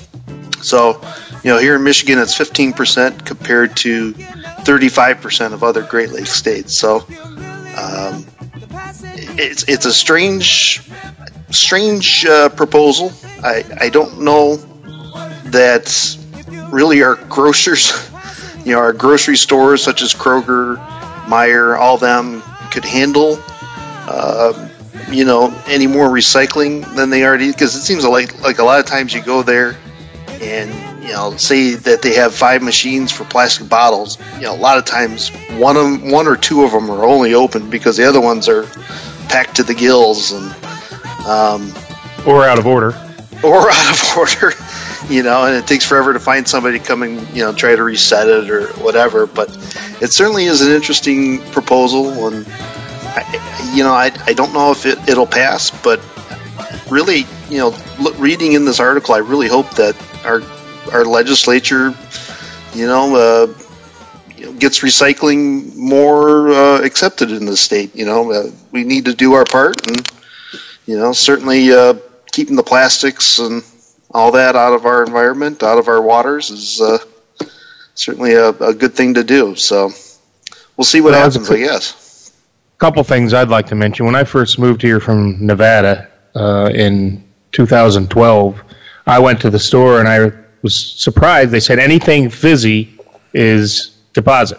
So, 0.63 1.01
you 1.43 1.51
know, 1.51 1.59
here 1.59 1.75
in 1.75 1.83
Michigan, 1.83 2.19
it's 2.21 2.39
15% 2.39 3.27
compared 3.27 3.77
to 3.79 4.15
35% 4.65 5.53
of 5.53 5.63
other 5.63 5.83
Great 5.83 6.11
Lakes 6.11 6.33
states. 6.33 6.75
So, 6.75 7.05
um, 7.77 8.27
it's 9.35 9.65
it's 9.65 9.87
a 9.87 9.93
strange 9.93 10.83
strange 11.51 12.25
uh, 12.25 12.49
proposal. 12.51 13.13
I 13.43 13.65
I 13.81 13.89
don't 13.89 14.21
know 14.21 14.57
that 15.47 16.19
really 16.71 17.03
our 17.03 17.17
grocers, 17.17 18.11
you 18.65 18.73
know, 18.73 18.79
our 18.79 18.93
grocery 18.93 19.37
stores 19.37 19.83
such 19.83 20.03
as 20.03 20.15
Kroger, 20.15 20.77
Meijer, 21.27 21.79
all 21.79 21.99
them 21.99 22.43
could 22.71 22.85
handle, 22.85 23.39
uh, 24.09 24.69
you 25.11 25.25
know, 25.25 25.55
any 25.67 25.87
more 25.87 26.09
recycling 26.09 26.95
than 26.95 27.11
they 27.11 27.25
already. 27.25 27.51
Because 27.51 27.75
it 27.75 27.83
seems 27.83 28.05
like 28.05 28.41
like 28.43 28.59
a 28.59 28.65
lot 28.65 28.81
of 28.81 28.87
times 28.87 29.15
you 29.15 29.23
go 29.23 29.43
there 29.43 29.77
and 30.41 30.92
you 31.03 31.09
know 31.13 31.37
say 31.37 31.75
that 31.75 32.01
they 32.03 32.15
have 32.15 32.35
five 32.35 32.63
machines 32.63 33.11
for 33.13 33.25
plastic 33.25 33.69
bottles. 33.69 34.19
You 34.37 34.43
know, 34.43 34.55
a 34.55 34.57
lot 34.57 34.79
of 34.79 34.85
times 34.85 35.31
one 35.59 35.77
of 35.77 36.03
one 36.03 36.27
or 36.27 36.37
two 36.37 36.63
of 36.65 36.71
them 36.71 36.91
are 36.91 37.05
only 37.05 37.35
open 37.35 37.71
because 37.71 37.97
the 37.97 38.09
other 38.09 38.21
ones 38.21 38.49
are 38.49 38.65
packed 39.29 39.57
to 39.57 39.63
the 39.65 39.75
gills 39.75 40.33
and 40.33 40.45
um, 41.27 41.73
Or 42.27 42.45
out 42.45 42.59
of 42.59 42.67
order. 42.67 42.89
or 43.43 43.71
out 43.71 43.91
of 43.91 44.17
order, 44.17 44.53
you 45.09 45.23
know, 45.23 45.45
and 45.45 45.57
it 45.57 45.67
takes 45.67 45.85
forever 45.85 46.13
to 46.13 46.21
find 46.21 46.47
somebody 46.47 46.79
to 46.79 46.85
come 46.85 47.03
and 47.03 47.21
you 47.37 47.43
know 47.43 47.53
try 47.53 47.75
to 47.75 47.83
reset 47.83 48.29
it 48.29 48.51
or 48.51 48.69
whatever. 48.83 49.27
But 49.27 49.51
it 50.01 50.13
certainly 50.13 50.45
is 50.45 50.63
an 50.63 50.73
interesting 50.73 51.41
proposal, 51.51 52.29
and 52.29 52.47
I, 52.49 53.73
you 53.75 53.83
know, 53.83 53.93
I, 53.93 54.13
I 54.27 54.33
don't 54.35 54.53
know 54.53 54.71
if 54.71 54.87
it, 54.87 54.99
it'll 55.09 55.27
pass, 55.27 55.71
but 55.83 56.01
really, 56.91 57.25
you 57.49 57.59
know, 57.59 57.77
reading 58.19 58.53
in 58.53 58.65
this 58.65 58.81
article, 58.81 59.15
I 59.15 59.19
really 59.19 59.49
hope 59.49 59.71
that 59.77 59.97
our 60.25 60.41
our 60.93 61.05
legislature, 61.05 61.95
you 62.75 62.87
know, 62.87 63.17
uh, 63.17 63.55
you 64.37 64.47
know, 64.47 64.53
gets 64.55 64.81
recycling 64.81 65.75
more 65.77 66.51
uh, 66.51 66.81
accepted 66.83 67.31
in 67.31 67.47
the 67.47 67.57
state. 67.57 67.95
You 67.95 68.07
know, 68.07 68.33
uh, 68.33 68.51
we 68.71 68.85
need 68.85 69.07
to 69.07 69.15
do 69.15 69.35
our 69.35 69.45
part, 69.45 69.87
and 69.87 70.11
you 70.87 70.99
know, 70.99 71.13
certainly 71.13 71.73
uh, 71.73 71.95
keeping 72.31 72.57
the 72.57 72.63
plastics 72.63 73.39
and 73.39 73.63
all 74.11 74.33
that 74.33 74.57
out 74.57 74.75
of 74.75 74.85
our 74.87 75.05
environment, 75.05 75.63
out 75.63 75.79
of 75.79 75.89
our 75.89 76.03
waters, 76.03 76.51
is 76.51 76.81
uh, 76.81 76.99
certainly 77.95 78.35
a, 78.35 78.49
a 78.49 78.75
good 78.75 78.95
thing 78.95 79.15
to 79.15 79.25
do. 79.25 79.55
So 79.55 79.91
we'll 80.77 80.85
see 80.85 81.01
what 81.01 81.13
Well, 81.13 81.23
happens. 81.31 81.51
I 81.51 81.59
guess. 81.59 82.33
A 82.77 82.79
couple 82.79 83.03
things 83.05 83.33
I'd 83.33 83.49
like 83.49 83.67
to 83.69 83.75
mention. 83.75 84.07
When 84.07 84.17
I 84.17 84.25
first 84.25 84.59
moved 84.59 84.83
here 84.83 84.99
from 85.01 85.47
Nevada 85.47 86.09
uh, 86.35 86.71
in 86.75 87.25
2012, 87.53 88.63
I 89.07 89.19
went 89.19 89.41
to 89.43 89.51
the 89.51 89.59
store 89.59 90.01
and 90.01 90.09
I 90.09 90.31
was 90.63 90.93
surprised. 90.93 91.51
They 91.51 91.61
said 91.61 91.79
anything 91.79 92.31
fizzy 92.31 92.99
is 93.35 93.99
deposit. 94.13 94.59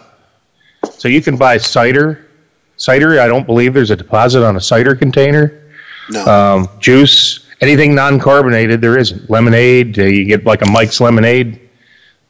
So 0.92 1.08
you 1.08 1.22
can 1.22 1.36
buy 1.36 1.58
cider. 1.58 2.28
Cider, 2.76 3.20
I 3.20 3.26
don't 3.26 3.46
believe 3.46 3.74
there's 3.74 3.90
a 3.90 3.96
deposit 3.96 4.44
on 4.44 4.56
a 4.56 4.60
cider 4.60 4.94
container. 4.94 5.62
No. 6.10 6.24
Um, 6.24 6.68
juice, 6.80 7.46
anything 7.60 7.94
non-carbonated, 7.94 8.80
there 8.80 8.98
isn't. 8.98 9.30
Lemonade, 9.30 9.98
uh, 9.98 10.04
you 10.04 10.24
get 10.24 10.44
like 10.44 10.62
a 10.62 10.70
Mike's 10.70 11.00
lemonade, 11.00 11.70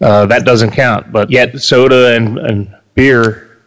uh, 0.01 0.27
that 0.27 0.45
doesn't 0.45 0.73
count. 0.73 1.11
But 1.11 1.31
yet 1.31 1.59
soda 1.61 2.15
and, 2.15 2.39
and 2.39 2.75
beer 2.95 3.61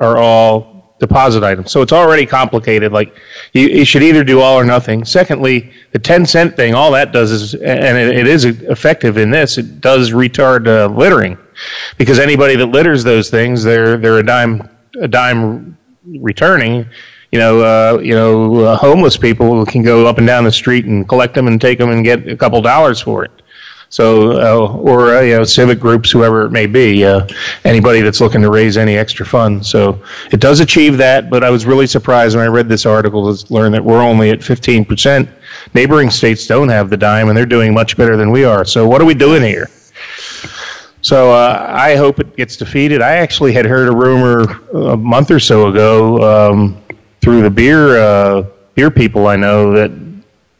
are 0.00 0.16
all 0.16 0.96
deposit 0.98 1.42
items. 1.42 1.70
So 1.70 1.82
it's 1.82 1.92
already 1.92 2.26
complicated. 2.26 2.92
Like 2.92 3.16
you, 3.54 3.68
you 3.68 3.84
should 3.84 4.02
either 4.02 4.24
do 4.24 4.40
all 4.40 4.58
or 4.58 4.64
nothing. 4.64 5.04
Secondly, 5.04 5.72
the 5.92 5.98
10 5.98 6.26
cent 6.26 6.56
thing, 6.56 6.74
all 6.74 6.90
that 6.90 7.12
does 7.12 7.30
is, 7.30 7.54
and 7.54 7.96
it, 7.96 8.16
it 8.16 8.26
is 8.26 8.44
effective 8.44 9.16
in 9.16 9.30
this, 9.30 9.56
it 9.56 9.80
does 9.80 10.10
retard 10.10 10.66
uh, 10.66 10.92
littering 10.92 11.38
because 11.96 12.18
anybody 12.18 12.56
that 12.56 12.66
litters 12.66 13.04
those 13.04 13.30
things, 13.30 13.62
they're, 13.62 13.96
they're 13.96 14.18
a 14.18 14.26
dime, 14.26 14.68
a 15.00 15.08
dime 15.08 15.78
returning. 16.20 16.84
You 17.30 17.38
know, 17.38 17.60
uh, 17.60 17.98
you 18.00 18.14
know, 18.14 18.56
uh, 18.56 18.76
homeless 18.76 19.16
people 19.16 19.64
can 19.64 19.82
go 19.82 20.06
up 20.06 20.18
and 20.18 20.26
down 20.26 20.44
the 20.44 20.52
street 20.52 20.84
and 20.84 21.08
collect 21.08 21.34
them 21.34 21.46
and 21.46 21.60
take 21.60 21.78
them 21.78 21.90
and 21.90 22.04
get 22.04 22.28
a 22.28 22.36
couple 22.36 22.60
dollars 22.60 23.00
for 23.00 23.24
it. 23.24 23.42
So, 23.94 24.32
uh, 24.32 24.72
or 24.72 25.14
uh, 25.14 25.20
you 25.20 25.36
know, 25.36 25.44
civic 25.44 25.78
groups, 25.78 26.10
whoever 26.10 26.44
it 26.46 26.50
may 26.50 26.66
be, 26.66 27.04
uh, 27.04 27.28
anybody 27.64 28.00
that's 28.00 28.20
looking 28.20 28.42
to 28.42 28.50
raise 28.50 28.76
any 28.76 28.96
extra 28.96 29.24
funds. 29.24 29.70
So, 29.70 30.02
it 30.32 30.40
does 30.40 30.58
achieve 30.58 30.96
that. 30.96 31.30
But 31.30 31.44
I 31.44 31.50
was 31.50 31.64
really 31.64 31.86
surprised 31.86 32.34
when 32.34 32.44
I 32.44 32.48
read 32.48 32.68
this 32.68 32.86
article 32.86 33.32
to 33.32 33.54
learn 33.54 33.70
that 33.70 33.84
we're 33.84 34.02
only 34.02 34.30
at 34.30 34.42
15 34.42 34.84
percent. 34.84 35.28
Neighboring 35.74 36.10
states 36.10 36.44
don't 36.48 36.70
have 36.70 36.90
the 36.90 36.96
dime, 36.96 37.28
and 37.28 37.38
they're 37.38 37.46
doing 37.46 37.72
much 37.72 37.96
better 37.96 38.16
than 38.16 38.32
we 38.32 38.44
are. 38.44 38.64
So, 38.64 38.84
what 38.84 39.00
are 39.00 39.04
we 39.04 39.14
doing 39.14 39.42
here? 39.42 39.70
So 41.00 41.30
uh, 41.30 41.66
I 41.68 41.94
hope 41.94 42.18
it 42.18 42.34
gets 42.34 42.56
defeated. 42.56 43.00
I 43.00 43.16
actually 43.16 43.52
had 43.52 43.64
heard 43.64 43.88
a 43.88 43.94
rumor 43.94 44.40
a 44.72 44.96
month 44.96 45.30
or 45.30 45.38
so 45.38 45.68
ago 45.68 46.50
um, 46.50 46.82
through 47.20 47.42
the 47.42 47.50
beer 47.50 47.98
uh, 47.98 48.44
beer 48.74 48.90
people 48.90 49.28
I 49.28 49.36
know 49.36 49.70
that 49.72 49.90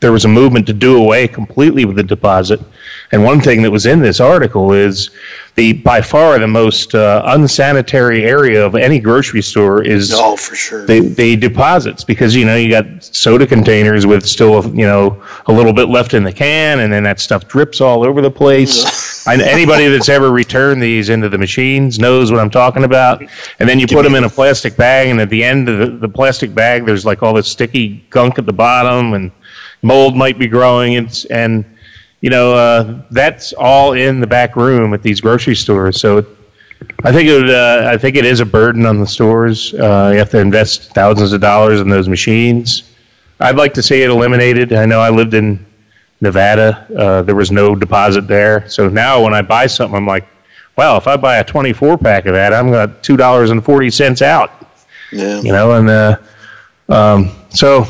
there 0.05 0.13
was 0.13 0.27
a 0.27 0.29
movement 0.29 0.67
to 0.67 0.75
do 0.75 0.99
away 0.99 1.27
completely 1.27 1.87
with 1.87 1.97
the 1.97 2.03
deposit. 2.03 2.61
And 3.11 3.25
one 3.25 3.41
thing 3.41 3.63
that 3.63 3.71
was 3.71 3.87
in 3.87 4.01
this 4.03 4.21
article 4.21 4.73
is 4.73 5.09
the 5.55 5.73
by 5.73 6.03
far 6.03 6.39
the 6.39 6.47
most 6.47 6.95
uh, 6.95 7.23
unsanitary 7.27 8.25
area 8.25 8.67
of 8.67 8.75
any 8.75 8.99
grocery 8.99 9.41
store 9.41 9.83
is 9.83 10.13
oh 10.13 10.37
for 10.37 10.57
sure 10.57 10.85
the, 10.85 11.01
the 11.01 11.37
deposits 11.37 12.03
because 12.03 12.35
you 12.35 12.45
know 12.45 12.57
you 12.57 12.69
got 12.69 12.85
soda 13.05 13.47
containers 13.47 14.05
with 14.05 14.27
still 14.27 14.67
you 14.77 14.85
know 14.85 15.23
a 15.47 15.53
little 15.53 15.73
bit 15.73 15.89
left 15.89 16.13
in 16.13 16.25
the 16.25 16.33
can 16.33 16.81
and 16.81 16.93
then 16.93 17.05
that 17.05 17.21
stuff 17.21 17.47
drips 17.47 17.81
all 17.81 18.05
over 18.05 18.21
the 18.21 18.31
place. 18.31 19.27
I, 19.27 19.41
anybody 19.41 19.89
that's 19.89 20.11
ever 20.11 20.31
returned 20.31 20.83
these 20.83 21.09
into 21.09 21.31
the 21.31 21.39
machines 21.39 21.99
knows 21.99 22.31
what 22.31 22.41
I'm 22.41 22.51
talking 22.51 22.85
about. 22.85 23.23
And 23.59 23.67
then 23.67 23.79
you 23.79 23.87
put 23.87 24.03
them 24.03 24.17
in 24.17 24.25
a 24.25 24.29
plastic 24.29 24.77
bag 24.77 25.09
and 25.09 25.19
at 25.19 25.31
the 25.31 25.43
end 25.43 25.69
of 25.69 25.79
the, 25.79 25.87
the 25.87 26.09
plastic 26.09 26.55
bag 26.55 26.85
there's 26.85 27.07
like 27.07 27.23
all 27.23 27.33
this 27.33 27.49
sticky 27.49 28.05
gunk 28.11 28.39
at 28.39 28.45
the 28.45 28.53
bottom 28.53 29.15
and 29.15 29.31
mold 29.85 30.17
might 30.17 30.39
be 30.39 30.49
growing 30.49 30.97
and 30.97 31.27
and 31.31 31.65
you 32.21 32.31
know 32.31 32.55
uh, 32.55 33.03
that's 33.11 33.53
all 33.53 33.93
in 33.93 34.21
the 34.21 34.27
back 34.27 34.57
room 34.57 34.95
at 34.95 35.03
these 35.03 35.21
grocery 35.21 35.55
stores. 35.55 36.01
So 36.01 36.19
it, 36.19 36.27
I 37.05 37.13
think 37.13 37.29
it 37.29 37.35
would, 37.41 37.51
uh, 37.51 37.89
I 37.93 37.97
think 37.99 38.17
it 38.17 38.25
is 38.25 38.41
a 38.41 38.47
burden 38.47 38.87
on 38.87 38.99
the 38.99 39.07
stores. 39.07 39.73
Uh, 39.75 40.11
you 40.13 40.19
have 40.19 40.31
to 40.31 40.39
invest 40.39 40.93
thousands 40.93 41.33
of 41.33 41.41
dollars 41.41 41.81
in 41.81 41.89
those 41.89 42.09
machines. 42.09 42.91
I'd 43.41 43.57
like 43.57 43.75
to 43.75 43.83
see 43.83 44.03
it 44.03 44.11
eliminated. 44.11 44.73
I 44.73 44.87
know 44.87 45.01
I 45.01 45.11
lived 45.11 45.35
in 45.35 45.65
Nevada. 46.21 46.87
Uh, 46.97 47.23
there 47.23 47.35
was 47.35 47.51
no 47.51 47.75
deposit 47.75 48.27
there. 48.27 48.69
So 48.69 48.89
now 48.89 49.23
when 49.23 49.35
I 49.35 49.43
buy 49.43 49.67
something, 49.67 49.97
I'm 49.97 50.07
like, 50.07 50.27
well, 50.77 50.97
if 50.97 51.07
I 51.07 51.17
buy 51.17 51.37
a 51.37 51.45
24 51.45 51.99
pack 51.99 52.27
of 52.27 52.35
that, 52.35 52.53
I'm 52.53 52.71
got 52.71 53.03
two 53.03 53.17
dollars 53.17 53.51
and 53.51 53.65
forty 53.65 53.91
cents 53.91 54.23
out. 54.23 54.51
yeah 55.13 55.41
You 55.41 55.53
know, 55.53 55.73
and 55.73 55.89
uh, 55.89 56.17
um, 56.89 57.31
so 57.51 57.87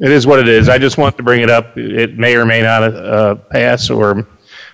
it 0.00 0.10
is 0.10 0.26
what 0.26 0.38
it 0.38 0.48
is. 0.48 0.68
I 0.68 0.78
just 0.78 0.98
want 0.98 1.16
to 1.16 1.22
bring 1.22 1.40
it 1.42 1.50
up. 1.50 1.76
It 1.76 2.18
may 2.18 2.36
or 2.36 2.44
may 2.44 2.62
not 2.62 2.82
uh, 2.82 3.34
pass 3.36 3.90
or 3.90 4.26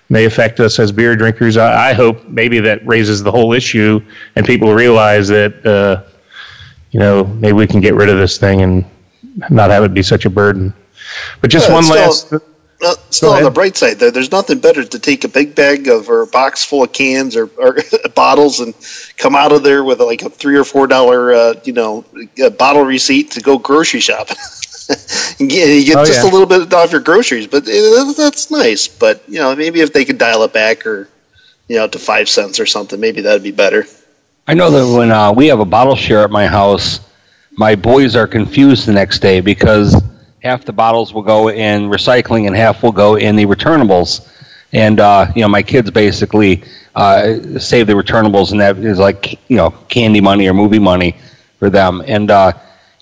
may 0.08 0.24
affect 0.26 0.60
us 0.60 0.78
as 0.78 0.92
beer 0.92 1.16
drinkers. 1.16 1.56
I, 1.56 1.90
I 1.90 1.92
hope 1.94 2.28
maybe 2.28 2.60
that 2.60 2.87
raises 2.87 3.22
the 3.22 3.30
whole 3.30 3.52
issue 3.52 4.00
and 4.37 4.44
people 4.44 4.74
realize 4.74 5.28
that, 5.28 5.64
uh, 5.64 6.02
you 6.90 7.00
know, 7.00 7.24
maybe 7.24 7.54
we 7.54 7.66
can 7.66 7.80
get 7.80 7.94
rid 7.94 8.08
of 8.08 8.18
this 8.18 8.38
thing 8.38 8.60
and 8.62 8.84
not 9.50 9.70
have 9.70 9.82
it 9.82 9.94
be 9.94 10.02
such 10.02 10.26
a 10.26 10.30
burden. 10.30 10.74
But 11.40 11.50
just 11.50 11.68
Yeah, 11.68 11.74
one 11.74 11.84
still- 11.84 11.96
last. 11.96 12.32
Uh, 12.82 12.94
still 13.08 13.30
on 13.30 13.42
the 13.44 13.50
bright 13.50 13.76
side, 13.76 13.98
though, 13.98 14.10
there's 14.10 14.32
nothing 14.32 14.58
better 14.58 14.84
to 14.84 14.98
take 14.98 15.24
a 15.24 15.28
big 15.28 15.54
bag 15.54 15.88
of 15.88 16.10
or 16.10 16.22
a 16.22 16.26
box 16.26 16.64
full 16.64 16.82
of 16.82 16.92
cans 16.92 17.34
or, 17.34 17.48
or 17.56 17.78
bottles 18.14 18.60
and 18.60 18.74
come 19.16 19.34
out 19.34 19.52
of 19.52 19.62
there 19.62 19.82
with 19.82 20.00
like 20.00 20.20
a 20.20 20.28
three 20.28 20.56
or 20.56 20.64
four 20.64 20.87
dollar, 20.87 21.32
uh, 21.32 21.54
you 21.64 21.72
know, 21.72 22.04
bottle 22.58 22.82
receipt 22.82 23.30
to 23.30 23.40
go 23.40 23.56
grocery 23.56 24.00
shopping. 24.00 24.37
you 25.38 25.46
get, 25.48 25.68
you 25.68 25.84
get 25.84 25.96
Oh, 25.98 26.04
just 26.04 26.22
yeah. 26.22 26.30
a 26.30 26.30
little 26.30 26.46
bit 26.46 26.72
off 26.72 26.92
your 26.92 27.00
groceries, 27.00 27.46
but 27.46 27.66
uh, 27.68 28.12
that's 28.16 28.50
nice. 28.50 28.88
But 28.88 29.22
you 29.28 29.38
know, 29.40 29.54
maybe 29.54 29.80
if 29.80 29.92
they 29.92 30.04
could 30.04 30.18
dial 30.18 30.42
it 30.44 30.52
back 30.52 30.86
or 30.86 31.08
you 31.68 31.76
know 31.76 31.88
to 31.88 31.98
five 31.98 32.28
cents 32.28 32.60
or 32.60 32.66
something, 32.66 33.00
maybe 33.00 33.22
that'd 33.22 33.42
be 33.42 33.50
better. 33.52 33.84
I 34.46 34.54
know 34.54 34.70
that 34.70 34.96
when 34.98 35.10
uh, 35.10 35.32
we 35.32 35.46
have 35.48 35.60
a 35.60 35.64
bottle 35.64 35.96
share 35.96 36.20
at 36.22 36.30
my 36.30 36.46
house, 36.46 37.00
my 37.52 37.74
boys 37.74 38.14
are 38.16 38.26
confused 38.26 38.86
the 38.86 38.92
next 38.92 39.20
day 39.20 39.40
because 39.40 40.00
half 40.42 40.64
the 40.64 40.72
bottles 40.72 41.14
will 41.14 41.22
go 41.22 41.48
in 41.48 41.84
recycling 41.88 42.46
and 42.46 42.54
half 42.54 42.82
will 42.82 42.92
go 42.92 43.16
in 43.16 43.36
the 43.36 43.46
returnables. 43.46 44.28
And 44.72 45.00
uh, 45.00 45.32
you 45.34 45.42
know, 45.42 45.48
my 45.48 45.62
kids 45.62 45.90
basically 45.90 46.64
uh, 46.94 47.58
save 47.58 47.86
the 47.86 47.92
returnables, 47.94 48.50
and 48.52 48.60
that 48.60 48.76
is 48.78 48.98
like 48.98 49.38
you 49.48 49.56
know 49.56 49.70
candy 49.88 50.20
money 50.20 50.46
or 50.48 50.52
movie 50.54 50.78
money 50.80 51.16
for 51.58 51.70
them. 51.70 52.02
And 52.06 52.30
uh, 52.30 52.52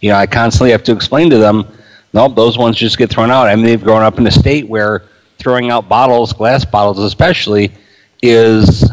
you 0.03 0.11
know, 0.11 0.17
I 0.17 0.27
constantly 0.27 0.73
have 0.73 0.83
to 0.85 0.93
explain 0.93 1.31
to 1.31 1.39
them, 1.39 1.67
no, 2.13 2.29
those 2.29 2.59
ones 2.59 2.77
just 2.77 2.99
get 2.99 3.09
thrown 3.09 3.31
out. 3.31 3.49
I 3.49 3.57
mean, 3.57 3.65
they've 3.65 3.83
grown 3.83 4.03
up 4.03 4.19
in 4.19 4.27
a 4.27 4.31
state 4.31 4.69
where 4.69 5.05
throwing 5.39 5.71
out 5.71 5.89
bottles, 5.89 6.33
glass 6.35 6.65
bottles 6.65 6.99
especially, 6.99 7.73
is 8.21 8.91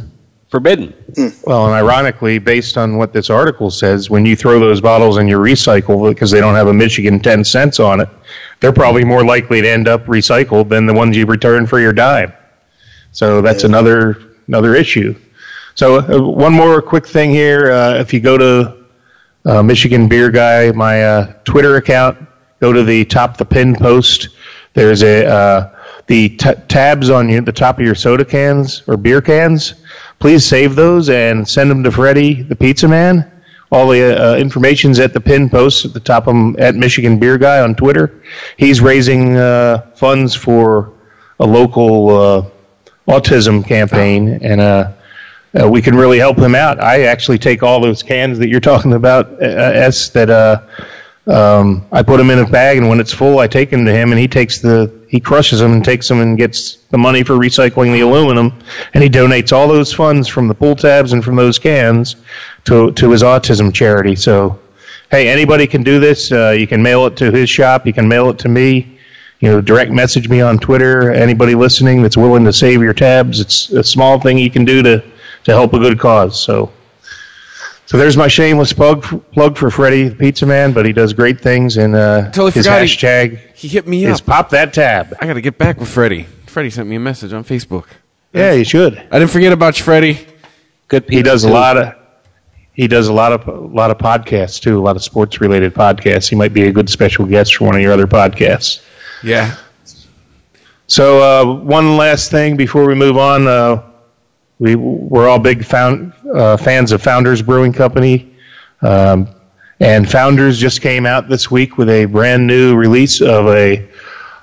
forbidden. 0.50 0.94
Well, 1.46 1.66
and 1.66 1.74
ironically, 1.74 2.40
based 2.40 2.78
on 2.78 2.98
what 2.98 3.12
this 3.12 3.30
article 3.30 3.72
says, 3.72 4.10
when 4.10 4.26
you 4.26 4.36
throw 4.36 4.60
those 4.60 4.80
bottles 4.80 5.18
in 5.18 5.28
your 5.28 5.40
recycle 5.44 6.10
because 6.10 6.32
they 6.32 6.40
don't 6.40 6.56
have 6.56 6.68
a 6.68 6.74
Michigan 6.74 7.20
10 7.20 7.44
cents 7.44 7.80
on 7.80 8.00
it, 8.00 8.10
they're 8.60 8.72
probably 8.72 9.04
more 9.04 9.26
likely 9.26 9.62
to 9.62 9.70
end 9.70 9.88
up 9.88 10.06
recycled 10.06 10.70
than 10.70 10.86
the 10.86 10.94
ones 10.94 11.18
you 11.18 11.26
return 11.26 11.66
for 11.66 11.80
your 11.80 11.94
dime. 11.94 12.32
So 13.12 13.42
that's 13.42 13.64
another 13.64 14.22
another 14.48 14.76
issue. 14.76 15.16
So 15.74 16.00
uh, 16.00 16.22
one 16.22 16.54
more 16.54 16.82
quick 16.82 17.08
thing 17.08 17.32
here: 17.32 17.72
uh, 17.72 17.96
if 17.96 18.14
you 18.14 18.20
go 18.20 18.38
to 18.38 18.79
uh, 19.50 19.64
Michigan 19.64 20.08
Beer 20.08 20.30
Guy, 20.30 20.72
my 20.72 21.04
uh, 21.04 21.34
Twitter 21.44 21.78
account, 21.78 22.18
go 22.60 22.72
to 22.72 22.84
the 22.84 23.04
top 23.06 23.36
the 23.38 23.46
pin 23.46 23.76
post. 23.76 24.30
There's 24.76 25.02
a 25.02 25.26
uh, 25.26 25.76
the 26.06 26.30
t- 26.30 26.54
tabs 26.68 27.10
on 27.10 27.30
your, 27.30 27.42
the 27.42 27.52
top 27.52 27.80
of 27.80 27.86
your 27.86 27.96
soda 27.96 28.24
cans 28.24 28.84
or 28.88 28.96
beer 28.96 29.22
cans. 29.22 29.74
Please 30.20 30.46
save 30.46 30.76
those 30.76 31.10
and 31.10 31.48
send 31.48 31.72
them 31.72 31.84
to 31.84 31.92
Freddie, 31.92 32.44
the 32.44 32.56
pizza 32.56 32.88
man. 32.88 33.30
All 33.72 33.88
the 33.88 34.34
uh, 34.34 34.36
information's 34.36 35.00
at 35.00 35.14
the 35.14 35.22
pin 35.22 35.50
post 35.50 35.86
at 35.86 35.94
the 35.94 36.00
top 36.00 36.28
of 36.28 36.56
at 36.58 36.76
Michigan 36.76 37.18
Beer 37.18 37.40
Guy 37.40 37.62
on 37.62 37.74
Twitter. 37.74 38.22
He's 38.58 38.82
raising 38.82 39.36
uh, 39.38 39.92
funds 39.96 40.36
for 40.36 40.94
a 41.40 41.46
local 41.46 42.10
uh, 42.10 42.50
autism 43.08 43.66
campaign, 43.66 44.40
and 44.44 44.62
uh, 45.60 45.68
we 45.68 45.82
can 45.82 45.96
really 45.96 46.20
help 46.20 46.38
him 46.38 46.56
out. 46.56 46.82
I 46.82 47.04
actually 47.04 47.40
take 47.40 47.64
all 47.64 47.80
those 47.80 48.04
cans 48.04 48.38
that 48.40 48.50
you're 48.50 48.60
talking 48.72 48.94
about, 48.94 49.32
uh, 49.42 49.46
S, 49.46 50.10
that 50.10 50.30
uh, 50.30 50.62
um, 51.30 51.86
I 51.92 52.02
put 52.02 52.18
them 52.18 52.32
in 52.32 52.40
a 52.40 52.46
bag, 52.48 52.78
and 52.78 52.90
when 52.90 53.00
it's 53.00 53.14
full, 53.14 53.40
I 53.40 53.48
take 53.48 53.70
them 53.70 53.86
to 53.86 53.92
him, 53.92 54.12
and 54.12 54.20
he 54.20 54.28
takes 54.28 54.60
the 54.60 54.92
he 55.08 55.20
crushes 55.20 55.60
them 55.60 55.74
and 55.74 55.84
takes 55.84 56.08
them 56.08 56.20
and 56.22 56.38
gets 56.38 56.76
the 56.92 56.98
money 56.98 57.24
for 57.24 57.34
recycling 57.34 57.94
the 57.94 58.02
aluminum, 58.02 58.54
and 58.94 59.04
he 59.04 59.10
donates 59.10 59.52
all 59.52 59.68
those 59.68 59.94
funds 59.94 60.28
from 60.28 60.48
the 60.48 60.54
pull 60.54 60.76
tabs 60.76 61.14
and 61.14 61.24
from 61.24 61.36
those 61.36 61.60
cans 61.60 62.16
to 62.66 62.92
to 62.94 63.12
his 63.12 63.22
autism 63.22 63.74
charity. 63.74 64.16
So, 64.16 64.60
hey, 65.12 65.30
anybody 65.30 65.68
can 65.68 65.84
do 65.84 66.00
this. 66.00 66.32
Uh, 66.32 66.56
you 66.58 66.66
can 66.66 66.82
mail 66.82 67.06
it 67.06 67.16
to 67.18 67.32
his 67.32 67.50
shop. 67.50 67.86
You 67.86 67.94
can 67.94 68.08
mail 68.08 68.30
it 68.30 68.40
to 68.40 68.50
me. 68.50 68.98
You 69.40 69.52
know, 69.52 69.62
direct 69.62 69.92
message 69.92 70.28
me 70.30 70.42
on 70.42 70.58
Twitter. 70.58 71.12
Anybody 71.12 71.56
listening 71.56 72.02
that's 72.02 72.18
willing 72.18 72.44
to 72.46 72.52
save 72.52 72.82
your 72.82 72.94
tabs, 72.94 73.40
it's 73.40 73.70
a 73.70 73.84
small 73.84 74.20
thing 74.20 74.38
you 74.38 74.52
can 74.52 74.66
do 74.66 74.82
to 74.84 75.04
to 75.50 75.56
help 75.56 75.74
a 75.74 75.80
good 75.80 76.00
cause. 76.00 76.42
So, 76.42 76.72
so 77.86 77.98
there's 77.98 78.16
my 78.18 78.28
shameless 78.28 78.72
plug 78.74 79.04
plug 79.32 79.58
for 79.58 79.70
Freddie 79.72 80.10
the 80.10 80.16
Pizza 80.16 80.46
Man, 80.46 80.74
but 80.74 80.86
he 80.86 80.94
does 80.94 81.14
great 81.14 81.42
things, 81.42 81.78
and 81.78 81.96
uh, 81.96 82.26
Totally 82.32 82.52
his 82.52 82.66
forgot 82.66 82.82
he- 82.82 82.88
hashtag 82.88 83.54
He 83.56 83.68
hit 83.68 83.88
me 83.88 84.06
up. 84.06 84.14
is 84.14 84.22
pop 84.22 84.50
that 84.52 84.74
tab. 84.74 85.14
I 85.20 85.26
got 85.28 85.34
to 85.34 85.42
get 85.42 85.58
back 85.58 85.80
with 85.80 85.90
Freddie. 85.90 86.24
Freddie 86.46 86.70
sent 86.70 86.88
me 86.88 86.96
a 86.96 87.00
message 87.00 87.34
on 87.34 87.44
Facebook. 87.44 87.86
Yeah, 88.34 88.52
you 88.54 88.64
should. 88.64 88.98
I 89.12 89.20
didn't 89.20 89.32
forget 89.32 89.52
about 89.54 89.78
you, 89.80 89.86
Freddie. 89.86 90.26
Good 90.88 91.04
He 91.04 91.10
people 91.18 91.24
does 91.32 91.44
a 91.44 91.50
lot 91.50 91.78
of 91.78 91.96
he 92.74 92.88
does 92.88 93.08
a 93.08 93.14
lot 93.14 93.32
of 93.34 93.48
a 93.48 93.52
lot 93.52 93.92
of 93.92 93.98
podcasts 93.98 94.60
too, 94.62 94.80
a 94.80 94.82
lot 94.82 94.96
of 94.96 95.04
sports 95.04 95.42
related 95.42 95.74
podcasts. 95.74 96.30
He 96.30 96.36
might 96.36 96.54
be 96.54 96.64
a 96.68 96.72
good 96.72 96.90
special 96.90 97.26
guest 97.26 97.56
for 97.56 97.66
one 97.66 97.76
of 97.76 97.82
your 97.82 97.92
other 97.92 98.08
podcasts. 98.08 98.82
Yeah. 99.24 99.56
So 100.88 101.22
uh, 101.22 101.56
one 101.60 101.98
last 101.98 102.32
thing 102.32 102.56
before 102.58 102.88
we 102.88 102.96
move 102.96 103.18
on, 103.18 103.48
uh, 103.48 103.84
we 104.60 104.76
we're 104.76 105.28
all 105.28 105.40
big 105.40 105.66
found, 105.66 106.14
uh, 106.34 106.58
fans 106.58 106.92
of 106.92 107.02
Founders 107.02 107.42
Brewing 107.42 107.74
Company, 107.74 108.36
um, 108.82 109.28
and 109.80 110.10
Founders 110.10 110.60
just 110.60 110.82
came 110.82 111.06
out 111.06 111.30
this 111.30 111.50
week 111.50 111.78
with 111.78 111.90
a 111.90 112.06
brand 112.06 112.46
new 112.46 112.76
release 112.76 113.22
of 113.22 113.48
a 113.48 113.90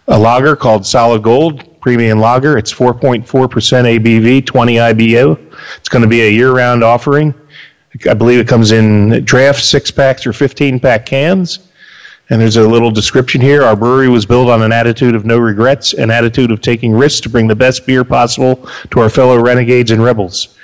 a 0.09 0.19
lager 0.19 0.57
called 0.57 0.87
Solid 0.87 1.23
Gold 1.23 1.81
Premium 1.81 2.19
Lager. 2.19 2.57
It's 2.57 2.73
4.4% 2.73 3.25
ABV, 3.27 4.47
20 4.47 4.75
IBU. 4.75 5.55
It's 5.79 5.89
going 5.89 6.03
to 6.03 6.09
be 6.09 6.23
a 6.23 6.31
year-round 6.31 6.85
offering. 6.85 7.35
I 8.09 8.15
believe 8.15 8.39
it 8.39 8.49
comes 8.49 8.73
in 8.73 9.25
draft 9.25 9.65
six 9.65 9.91
packs 9.91 10.27
or 10.27 10.33
15 10.33 10.81
pack 10.81 11.07
cans. 11.07 11.66
And 12.29 12.41
there's 12.41 12.57
a 12.57 12.67
little 12.67 12.91
description 12.91 13.41
here. 13.41 13.63
Our 13.63 13.77
brewery 13.77 14.09
was 14.09 14.27
built 14.27 14.49
on 14.49 14.63
an 14.63 14.73
attitude 14.73 15.15
of 15.15 15.25
no 15.25 15.39
regrets, 15.39 15.93
an 15.93 16.11
attitude 16.11 16.51
of 16.51 16.61
taking 16.61 16.93
risks 16.93 17.21
to 17.21 17.29
bring 17.29 17.47
the 17.47 17.55
best 17.55 17.87
beer 17.87 18.03
possible 18.03 18.69
to 18.91 19.01
our 19.01 19.09
fellow 19.09 19.41
renegades 19.41 19.93
and 19.93 20.03
rebels. 20.03 20.57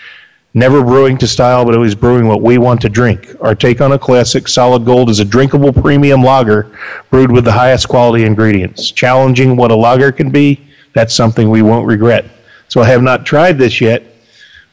Never 0.54 0.82
brewing 0.82 1.16
to 1.18 1.28
style, 1.28 1.64
but 1.64 1.74
always 1.74 1.94
brewing 1.94 2.26
what 2.26 2.42
we 2.42 2.58
want 2.58 2.82
to 2.82 2.88
drink. 2.88 3.34
Our 3.40 3.54
take 3.54 3.80
on 3.80 3.92
a 3.92 3.98
classic, 3.98 4.48
Solid 4.48 4.84
Gold 4.84 5.08
is 5.08 5.20
a 5.20 5.24
drinkable 5.24 5.72
premium 5.72 6.22
lager 6.22 6.76
brewed 7.10 7.30
with 7.30 7.44
the 7.44 7.52
highest 7.52 7.88
quality 7.88 8.24
ingredients. 8.24 8.90
Challenging 8.90 9.56
what 9.56 9.70
a 9.70 9.76
lager 9.76 10.12
can 10.12 10.30
be, 10.30 10.60
that's 10.94 11.14
something 11.14 11.48
we 11.48 11.62
won't 11.62 11.86
regret. 11.86 12.26
So 12.68 12.82
I 12.82 12.86
have 12.86 13.02
not 13.02 13.24
tried 13.24 13.56
this 13.56 13.80
yet, 13.80 14.02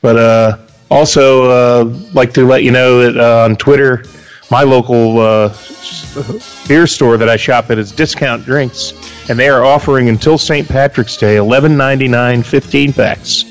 but 0.02 0.18
uh, 0.18 0.58
also 0.90 1.50
uh, 1.50 1.84
like 2.14 2.34
to 2.34 2.46
let 2.46 2.64
you 2.64 2.72
know 2.72 3.00
that 3.00 3.18
uh, 3.18 3.46
on 3.46 3.56
Twitter, 3.56 4.04
my 4.52 4.64
local 4.64 5.20
uh, 5.20 5.50
beer 6.68 6.88
store 6.88 7.18
that 7.18 7.30
I 7.30 7.38
shop 7.38 7.70
at 7.70 7.78
is 7.78 7.92
Discount 7.92 8.46
Drinks, 8.46 8.94
and 9.30 9.38
they 9.38 9.50
are 9.50 9.64
offering 9.64 10.10
until 10.10 10.38
St. 10.38 10.68
Patrick's 10.68 11.18
Day 11.18 11.38
eleven 11.38 11.78
ninety 11.78 12.08
nine 12.08 12.44
fifteen 12.44 12.92
packs. 12.94 13.46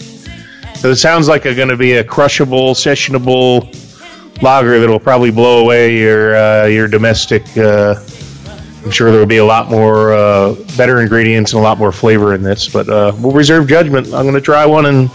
So 0.80 0.90
it 0.90 0.96
sounds 0.96 1.28
like 1.28 1.42
going 1.42 1.68
to 1.68 1.76
be 1.76 1.94
a 1.94 2.04
crushable, 2.04 2.74
sessionable 2.74 3.74
lager 4.42 4.78
that 4.78 4.88
will 4.88 5.00
probably 5.00 5.32
blow 5.32 5.62
away 5.62 5.98
your 5.98 6.36
uh, 6.36 6.66
your 6.66 6.88
domestic. 6.88 7.42
Uh, 7.56 7.96
I'm 8.84 8.92
sure 8.92 9.10
there 9.10 9.20
will 9.20 9.26
be 9.26 9.38
a 9.38 9.44
lot 9.44 9.70
more 9.70 10.12
uh, 10.12 10.54
better 10.76 11.00
ingredients 11.00 11.52
and 11.52 11.60
a 11.60 11.62
lot 11.62 11.78
more 11.78 11.92
flavor 11.92 12.34
in 12.34 12.42
this, 12.42 12.68
but 12.68 12.88
uh, 12.88 13.12
we'll 13.18 13.32
reserve 13.32 13.68
judgment. 13.68 14.06
I'm 14.06 14.22
going 14.22 14.34
to 14.34 14.40
try 14.40 14.64
one 14.64 14.86
and 14.86 15.10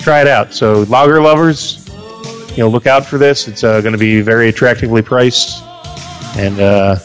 try 0.00 0.22
it 0.22 0.26
out. 0.26 0.54
So 0.54 0.82
lager 0.84 1.20
lovers, 1.20 1.81
you 2.52 2.58
know, 2.58 2.68
look 2.68 2.86
out 2.86 3.06
for 3.06 3.18
this. 3.18 3.48
It's 3.48 3.64
uh, 3.64 3.80
going 3.80 3.92
to 3.92 3.98
be 3.98 4.20
very 4.20 4.48
attractively 4.48 5.02
priced, 5.02 5.62
and 6.36 6.60
uh, 6.60 6.96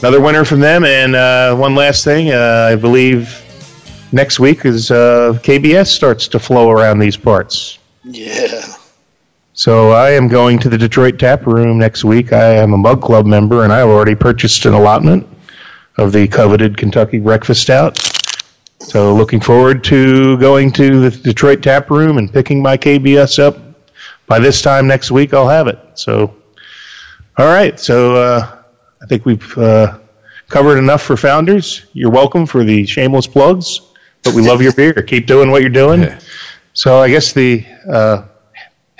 another 0.00 0.20
winner 0.20 0.44
from 0.44 0.60
them. 0.60 0.84
And 0.84 1.16
uh, 1.16 1.56
one 1.56 1.74
last 1.74 2.04
thing, 2.04 2.30
uh, 2.30 2.68
I 2.70 2.76
believe 2.76 3.42
next 4.12 4.38
week 4.38 4.64
is 4.64 4.90
uh, 4.90 5.38
KBS 5.42 5.86
starts 5.86 6.28
to 6.28 6.38
flow 6.38 6.70
around 6.70 6.98
these 6.98 7.16
parts. 7.16 7.78
Yeah. 8.04 8.62
So 9.52 9.90
I 9.90 10.10
am 10.10 10.28
going 10.28 10.58
to 10.60 10.68
the 10.68 10.78
Detroit 10.78 11.18
Tap 11.18 11.46
Room 11.46 11.78
next 11.78 12.04
week. 12.04 12.32
I 12.32 12.56
am 12.56 12.72
a 12.72 12.78
Mug 12.78 13.02
Club 13.02 13.26
member, 13.26 13.64
and 13.64 13.72
I 13.72 13.78
have 13.78 13.88
already 13.88 14.14
purchased 14.14 14.64
an 14.64 14.74
allotment 14.74 15.26
of 15.96 16.12
the 16.12 16.28
coveted 16.28 16.76
Kentucky 16.76 17.18
Breakfast 17.18 17.62
Stout. 17.62 17.98
So 18.80 19.14
looking 19.14 19.40
forward 19.40 19.84
to 19.84 20.38
going 20.38 20.72
to 20.72 21.10
the 21.10 21.16
Detroit 21.16 21.62
Tap 21.62 21.90
Room 21.90 22.16
and 22.16 22.32
picking 22.32 22.62
my 22.62 22.76
KBS 22.76 23.38
up. 23.38 23.69
By 24.30 24.38
this 24.38 24.62
time 24.62 24.86
next 24.86 25.10
week, 25.10 25.34
I'll 25.34 25.48
have 25.48 25.66
it. 25.66 25.80
So, 25.94 26.36
all 27.36 27.46
right. 27.46 27.80
So 27.80 28.14
uh, 28.14 28.62
I 29.02 29.06
think 29.06 29.26
we've 29.26 29.58
uh, 29.58 29.98
covered 30.48 30.78
enough 30.78 31.02
for 31.02 31.16
founders. 31.16 31.86
You're 31.94 32.12
welcome 32.12 32.46
for 32.46 32.62
the 32.62 32.86
shameless 32.86 33.26
plugs, 33.26 33.80
but 34.22 34.32
we 34.32 34.46
love 34.46 34.62
your 34.62 34.72
beer. 34.72 34.92
Keep 34.92 35.26
doing 35.26 35.50
what 35.50 35.62
you're 35.62 35.68
doing. 35.68 36.02
So 36.74 36.98
I 36.98 37.08
guess 37.08 37.32
the 37.32 37.66
uh, 37.92 38.22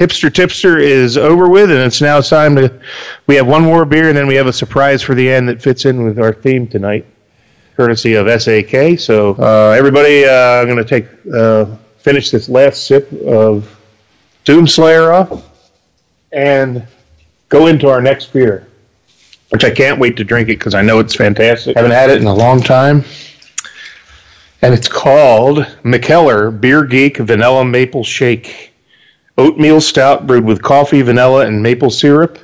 hipster 0.00 0.34
tipster 0.34 0.78
is 0.78 1.16
over 1.16 1.48
with, 1.48 1.70
and 1.70 1.78
it's 1.78 2.00
now 2.00 2.20
time 2.22 2.56
to. 2.56 2.80
We 3.28 3.36
have 3.36 3.46
one 3.46 3.62
more 3.62 3.84
beer, 3.84 4.08
and 4.08 4.16
then 4.18 4.26
we 4.26 4.34
have 4.34 4.48
a 4.48 4.52
surprise 4.52 5.00
for 5.00 5.14
the 5.14 5.30
end 5.30 5.48
that 5.48 5.62
fits 5.62 5.84
in 5.84 6.02
with 6.02 6.18
our 6.18 6.32
theme 6.32 6.66
tonight, 6.66 7.06
courtesy 7.76 8.14
of 8.14 8.26
SAK. 8.42 8.98
So 8.98 9.36
uh, 9.36 9.76
everybody, 9.78 10.24
uh, 10.24 10.60
I'm 10.60 10.66
going 10.66 10.84
to 10.84 10.84
take 10.84 11.06
uh, 11.32 11.66
finish 11.98 12.32
this 12.32 12.48
last 12.48 12.88
sip 12.88 13.12
of 13.12 13.76
Doomslayer 14.44 15.12
off, 15.12 15.44
and 16.32 16.86
go 17.48 17.66
into 17.66 17.88
our 17.88 18.00
next 18.00 18.32
beer, 18.32 18.66
which 19.50 19.64
I 19.64 19.70
can't 19.70 19.98
wait 19.98 20.16
to 20.16 20.24
drink 20.24 20.48
it 20.48 20.58
because 20.58 20.74
I 20.74 20.82
know 20.82 20.98
it's 20.98 21.14
fantastic. 21.14 21.76
Haven't 21.76 21.92
had 21.92 22.10
it 22.10 22.20
in 22.20 22.26
a 22.26 22.34
long 22.34 22.62
time. 22.62 23.04
And 24.62 24.74
it's 24.74 24.88
called 24.88 25.58
Mikkeller 25.82 26.58
Beer 26.58 26.84
Geek 26.84 27.16
Vanilla 27.16 27.64
Maple 27.64 28.04
Shake 28.04 28.70
oatmeal 29.40 29.80
stout 29.80 30.26
brewed 30.26 30.44
with 30.44 30.62
coffee, 30.62 31.02
vanilla, 31.02 31.46
and 31.46 31.62
maple 31.62 31.90
syrup. 31.90 32.38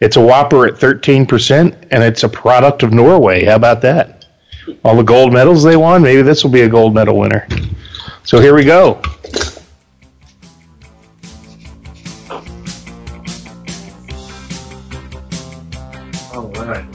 It's 0.00 0.16
a 0.16 0.20
whopper 0.20 0.66
at 0.66 0.74
13%, 0.74 1.88
and 1.90 2.02
it's 2.02 2.24
a 2.24 2.28
product 2.28 2.82
of 2.82 2.92
Norway. 2.92 3.44
How 3.44 3.54
about 3.54 3.80
that? 3.82 4.26
All 4.84 4.96
the 4.96 5.04
gold 5.04 5.32
medals 5.32 5.62
they 5.62 5.76
won, 5.76 6.02
maybe 6.02 6.22
this 6.22 6.42
will 6.42 6.50
be 6.50 6.62
a 6.62 6.68
gold 6.68 6.94
medal 6.94 7.18
winner. 7.18 7.46
So 8.24 8.40
here 8.40 8.54
we 8.54 8.64
go. 8.64 9.00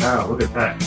Right, 0.10 0.22
now 0.22 0.28
look 0.28 0.44
at 0.44 0.54
that. 0.54 0.80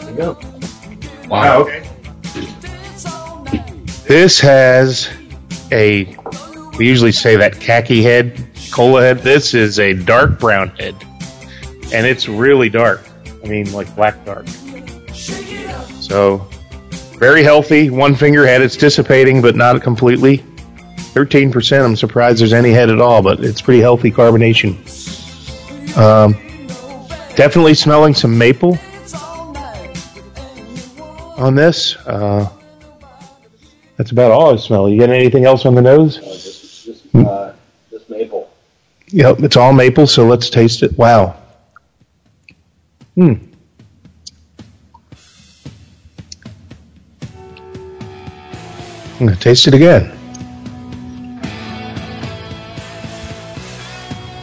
There 0.00 0.10
you 0.10 0.16
go. 0.16 0.38
Wow. 1.28 1.60
Okay. 1.62 1.82
This 4.06 4.40
has 4.40 5.08
a. 5.72 6.16
We 6.78 6.86
usually 6.86 7.12
say 7.12 7.36
that 7.36 7.58
khaki 7.58 8.02
head, 8.02 8.48
cola 8.70 9.00
head. 9.02 9.18
This 9.20 9.54
is 9.54 9.78
a 9.78 9.94
dark 9.94 10.38
brown 10.38 10.68
head, 10.70 10.94
and 11.92 12.06
it's 12.06 12.28
really 12.28 12.68
dark. 12.68 13.02
I 13.42 13.48
mean, 13.48 13.72
like 13.72 13.94
black 13.96 14.24
dark. 14.24 14.46
So, 16.00 16.46
very 17.18 17.42
healthy. 17.42 17.90
One 17.90 18.14
finger 18.14 18.46
head. 18.46 18.62
It's 18.62 18.76
dissipating, 18.76 19.42
but 19.42 19.56
not 19.56 19.82
completely. 19.82 20.44
Thirteen 21.16 21.50
percent. 21.50 21.82
I'm 21.82 21.96
surprised 21.96 22.40
there's 22.40 22.52
any 22.52 22.72
head 22.72 22.90
at 22.90 23.00
all, 23.00 23.22
but 23.22 23.42
it's 23.42 23.62
pretty 23.62 23.80
healthy 23.80 24.10
carbonation. 24.10 24.76
Um, 25.96 26.32
definitely 27.36 27.72
smelling 27.72 28.12
some 28.12 28.36
maple 28.36 28.78
on 31.38 31.54
this. 31.54 31.96
Uh, 32.06 32.46
that's 33.96 34.10
about 34.10 34.30
all 34.30 34.52
I 34.52 34.56
smell. 34.56 34.90
You 34.90 34.98
get 34.98 35.08
anything 35.08 35.46
else 35.46 35.64
on 35.64 35.74
the 35.74 35.80
nose? 35.80 36.18
just, 36.18 36.84
just, 36.84 37.14
uh, 37.14 37.54
just 37.90 38.10
maple. 38.10 38.50
Yep, 39.08 39.40
it's 39.40 39.56
all 39.56 39.72
maple, 39.72 40.06
so 40.06 40.26
let's 40.26 40.50
taste 40.50 40.82
it. 40.82 40.98
Wow. 40.98 41.34
Hmm. 43.14 43.36
I'm 49.14 49.24
going 49.24 49.32
to 49.32 49.40
taste 49.40 49.66
it 49.66 49.72
again. 49.72 50.12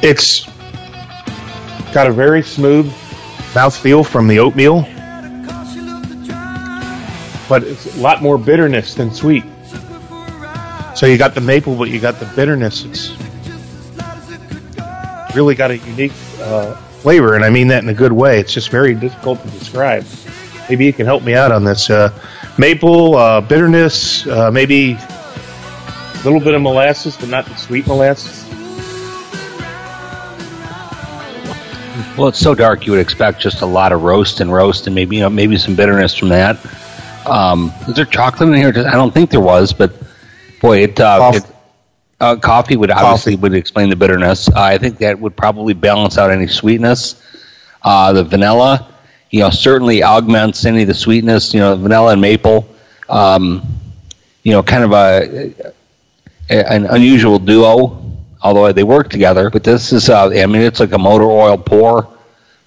It's 0.03 0.45
got 1.93 2.07
a 2.07 2.11
very 2.11 2.43
smooth 2.43 2.91
mouthfeel 3.53 4.05
from 4.05 4.27
the 4.27 4.39
oatmeal 4.39 4.85
but 7.53 7.63
it's 7.63 7.95
a 7.95 7.99
lot 7.99 8.21
more 8.21 8.37
bitterness 8.37 8.95
than 8.95 9.11
sweet. 9.11 9.43
So 10.95 11.05
you 11.05 11.17
got 11.17 11.35
the 11.35 11.41
maple, 11.41 11.75
but 11.75 11.89
you 11.89 11.99
got 11.99 12.19
the 12.19 12.25
bitterness. 12.35 12.83
It's 12.83 13.11
really 15.35 15.55
got 15.55 15.71
a 15.71 15.77
unique 15.77 16.13
uh, 16.39 16.75
flavor, 17.01 17.35
and 17.35 17.43
I 17.43 17.49
mean 17.49 17.67
that 17.67 17.83
in 17.83 17.89
a 17.89 17.93
good 17.93 18.11
way. 18.11 18.39
It's 18.39 18.53
just 18.53 18.69
very 18.69 18.93
difficult 18.93 19.41
to 19.43 19.49
describe. 19.49 20.05
Maybe 20.69 20.85
you 20.85 20.93
can 20.93 21.05
help 21.05 21.23
me 21.23 21.35
out 21.35 21.51
on 21.51 21.63
this. 21.63 21.89
Uh, 21.89 22.11
maple, 22.57 23.15
uh, 23.17 23.41
bitterness, 23.41 24.25
uh, 24.25 24.49
maybe 24.49 24.93
a 24.93 26.21
little 26.23 26.39
bit 26.39 26.53
of 26.53 26.61
molasses, 26.61 27.17
but 27.17 27.29
not 27.29 27.45
the 27.45 27.55
sweet 27.55 27.85
molasses. 27.87 28.52
Well, 32.17 32.27
it's 32.27 32.39
so 32.39 32.55
dark 32.55 32.85
you 32.85 32.91
would 32.91 33.01
expect 33.01 33.39
just 33.39 33.61
a 33.61 33.65
lot 33.65 33.91
of 33.91 34.03
roast 34.03 34.39
and 34.39 34.51
roast, 34.51 34.87
and 34.87 34.95
maybe 34.95 35.17
you 35.17 35.21
know 35.21 35.29
maybe 35.29 35.57
some 35.57 35.75
bitterness 35.75 36.15
from 36.15 36.29
that. 36.29 36.57
Um, 37.25 37.71
is 37.87 37.95
there 37.95 38.05
chocolate 38.05 38.49
in 38.49 38.55
here? 38.55 38.69
I 38.69 38.93
don't 38.93 39.13
think 39.13 39.29
there 39.29 39.41
was, 39.41 39.73
but 39.73 39.93
boy, 40.59 40.79
it, 40.83 40.99
uh, 40.99 41.19
coffee. 41.19 41.37
it 41.37 41.45
uh, 42.19 42.35
coffee 42.37 42.75
would 42.77 42.89
obviously 42.89 43.33
coffee. 43.33 43.41
would 43.41 43.53
explain 43.53 43.89
the 43.89 43.95
bitterness. 43.95 44.49
Uh, 44.49 44.53
I 44.55 44.77
think 44.77 44.97
that 44.99 45.19
would 45.19 45.35
probably 45.35 45.73
balance 45.73 46.17
out 46.17 46.31
any 46.31 46.47
sweetness. 46.47 47.21
Uh, 47.81 48.13
the 48.13 48.23
vanilla, 48.23 48.91
you 49.29 49.41
know, 49.41 49.49
certainly 49.49 50.03
augments 50.03 50.65
any 50.65 50.81
of 50.81 50.87
the 50.87 50.93
sweetness. 50.93 51.53
You 51.53 51.59
know, 51.59 51.75
vanilla 51.75 52.13
and 52.13 52.21
maple. 52.21 52.67
Um, 53.07 53.61
you 54.43 54.51
know, 54.51 54.63
kind 54.63 54.83
of 54.83 54.93
a, 54.93 55.53
an 56.49 56.85
unusual 56.87 57.39
duo, 57.39 58.02
although 58.43 58.71
they 58.71 58.83
work 58.83 59.09
together. 59.09 59.49
But 59.49 59.63
this 59.63 59.91
is, 59.91 60.09
uh, 60.09 60.27
I 60.27 60.45
mean, 60.45 60.61
it's 60.61 60.79
like 60.79 60.91
a 60.91 60.99
motor 60.99 61.25
oil 61.25 61.57
pour, 61.57 62.07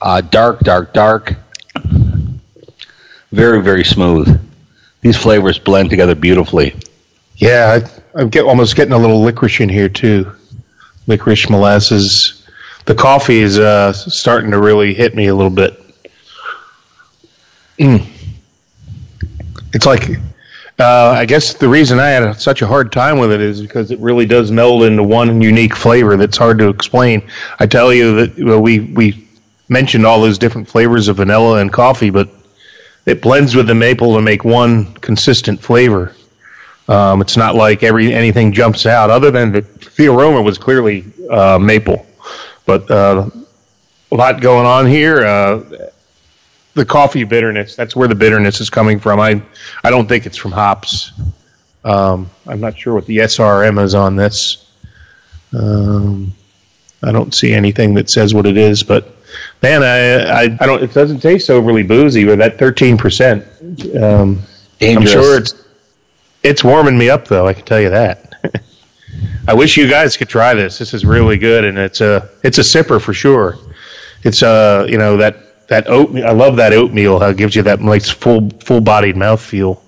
uh, 0.00 0.20
dark, 0.22 0.60
dark, 0.60 0.92
dark 0.92 1.36
very 3.36 3.62
very 3.62 3.84
smooth. 3.84 4.40
These 5.02 5.16
flavors 5.16 5.58
blend 5.58 5.90
together 5.90 6.14
beautifully. 6.14 6.74
Yeah, 7.36 7.80
I, 8.14 8.20
am 8.20 8.30
get, 8.30 8.44
almost 8.44 8.76
getting 8.76 8.94
a 8.94 8.98
little 8.98 9.20
licorice 9.20 9.60
in 9.60 9.68
here 9.68 9.88
too. 9.88 10.32
Licorice, 11.06 11.50
molasses. 11.50 12.42
The 12.86 12.94
coffee 12.94 13.40
is 13.40 13.58
uh, 13.58 13.92
starting 13.92 14.50
to 14.52 14.58
really 14.58 14.94
hit 14.94 15.14
me 15.14 15.26
a 15.26 15.34
little 15.34 15.50
bit. 15.50 15.80
Mm. 17.78 18.06
It's 19.74 19.86
like 19.86 20.08
Uh, 20.78 21.14
I 21.16 21.24
guess 21.24 21.54
the 21.54 21.68
reason 21.68 21.98
I 21.98 22.08
had 22.08 22.22
a, 22.22 22.34
such 22.38 22.60
a 22.60 22.66
hard 22.66 22.92
time 22.92 23.18
with 23.18 23.32
it 23.32 23.40
is 23.40 23.62
because 23.62 23.90
it 23.90 23.98
really 23.98 24.26
does 24.26 24.50
meld 24.50 24.82
into 24.82 25.02
one 25.02 25.40
unique 25.40 25.74
flavor 25.74 26.18
that's 26.18 26.36
hard 26.36 26.58
to 26.58 26.68
explain. 26.68 27.30
I 27.58 27.66
tell 27.66 27.94
you 27.94 28.26
that 28.26 28.44
well, 28.44 28.60
we 28.60 28.80
we 28.80 29.26
mentioned 29.70 30.04
all 30.04 30.20
those 30.20 30.38
different 30.38 30.68
flavors 30.68 31.08
of 31.08 31.16
vanilla 31.16 31.60
and 31.60 31.72
coffee, 31.72 32.10
but 32.10 32.28
it 33.06 33.22
blends 33.22 33.54
with 33.54 33.66
the 33.66 33.74
maple 33.74 34.16
to 34.16 34.20
make 34.20 34.44
one 34.44 34.92
consistent 34.94 35.60
flavor. 35.60 36.14
Um, 36.88 37.22
it's 37.22 37.38
not 37.38 37.54
like 37.54 37.82
every 37.82 38.12
anything 38.12 38.52
jumps 38.52 38.84
out, 38.84 39.08
other 39.08 39.30
than 39.30 39.52
the, 39.52 39.60
the 39.96 40.08
aroma 40.08 40.42
was 40.42 40.58
clearly 40.58 41.06
uh, 41.30 41.58
maple, 41.58 42.04
but 42.66 42.90
uh, 42.90 43.30
a 44.12 44.14
lot 44.14 44.42
going 44.42 44.66
on 44.66 44.86
here. 44.86 45.24
The 46.76 46.84
coffee 46.84 47.24
bitterness. 47.24 47.74
That's 47.74 47.96
where 47.96 48.06
the 48.06 48.14
bitterness 48.14 48.60
is 48.60 48.70
coming 48.70 49.00
from. 49.00 49.18
I 49.18 49.42
I 49.82 49.90
don't 49.90 50.06
think 50.06 50.26
it's 50.26 50.36
from 50.36 50.52
hops. 50.52 51.10
Um, 51.84 52.30
I'm 52.46 52.60
not 52.60 52.78
sure 52.78 52.94
what 52.94 53.06
the 53.06 53.18
SRM 53.18 53.82
is 53.82 53.94
on 53.94 54.14
this. 54.16 54.70
Um, 55.56 56.34
I 57.02 57.12
don't 57.12 57.34
see 57.34 57.54
anything 57.54 57.94
that 57.94 58.10
says 58.10 58.34
what 58.34 58.44
it 58.44 58.58
is, 58.58 58.82
but 58.82 59.08
man, 59.62 59.82
I, 59.82 60.24
I, 60.24 60.42
I 60.60 60.66
don't. 60.66 60.82
It 60.82 60.92
doesn't 60.92 61.20
taste 61.20 61.48
overly 61.48 61.82
boozy, 61.82 62.26
but 62.26 62.38
that 62.38 62.58
13 62.58 62.98
percent. 62.98 63.46
Um, 63.98 64.42
I'm 64.82 65.06
sure 65.06 65.38
it's 65.38 65.54
it's 66.42 66.62
warming 66.62 66.98
me 66.98 67.08
up 67.08 67.26
though. 67.26 67.46
I 67.46 67.54
can 67.54 67.64
tell 67.64 67.80
you 67.80 67.90
that. 67.90 68.34
I 69.48 69.54
wish 69.54 69.78
you 69.78 69.88
guys 69.88 70.16
could 70.16 70.28
try 70.28 70.52
this. 70.52 70.76
This 70.76 70.92
is 70.92 71.06
really 71.06 71.38
good, 71.38 71.64
and 71.64 71.78
it's 71.78 72.02
a 72.02 72.28
it's 72.42 72.58
a 72.58 72.62
sipper 72.62 73.00
for 73.00 73.14
sure. 73.14 73.56
It's 74.24 74.42
uh 74.42 74.86
you 74.88 74.98
know 74.98 75.16
that 75.16 75.45
that 75.68 75.88
oatmeal. 75.88 76.26
I 76.26 76.30
love 76.32 76.56
that 76.56 76.72
oatmeal. 76.72 77.18
How 77.18 77.28
it 77.30 77.36
gives 77.36 77.54
you 77.56 77.62
that 77.62 77.80
nice 77.80 78.08
full 78.08 78.50
full 78.60 78.80
bodied 78.80 79.16
mouth 79.16 79.40
feel. 79.40 79.82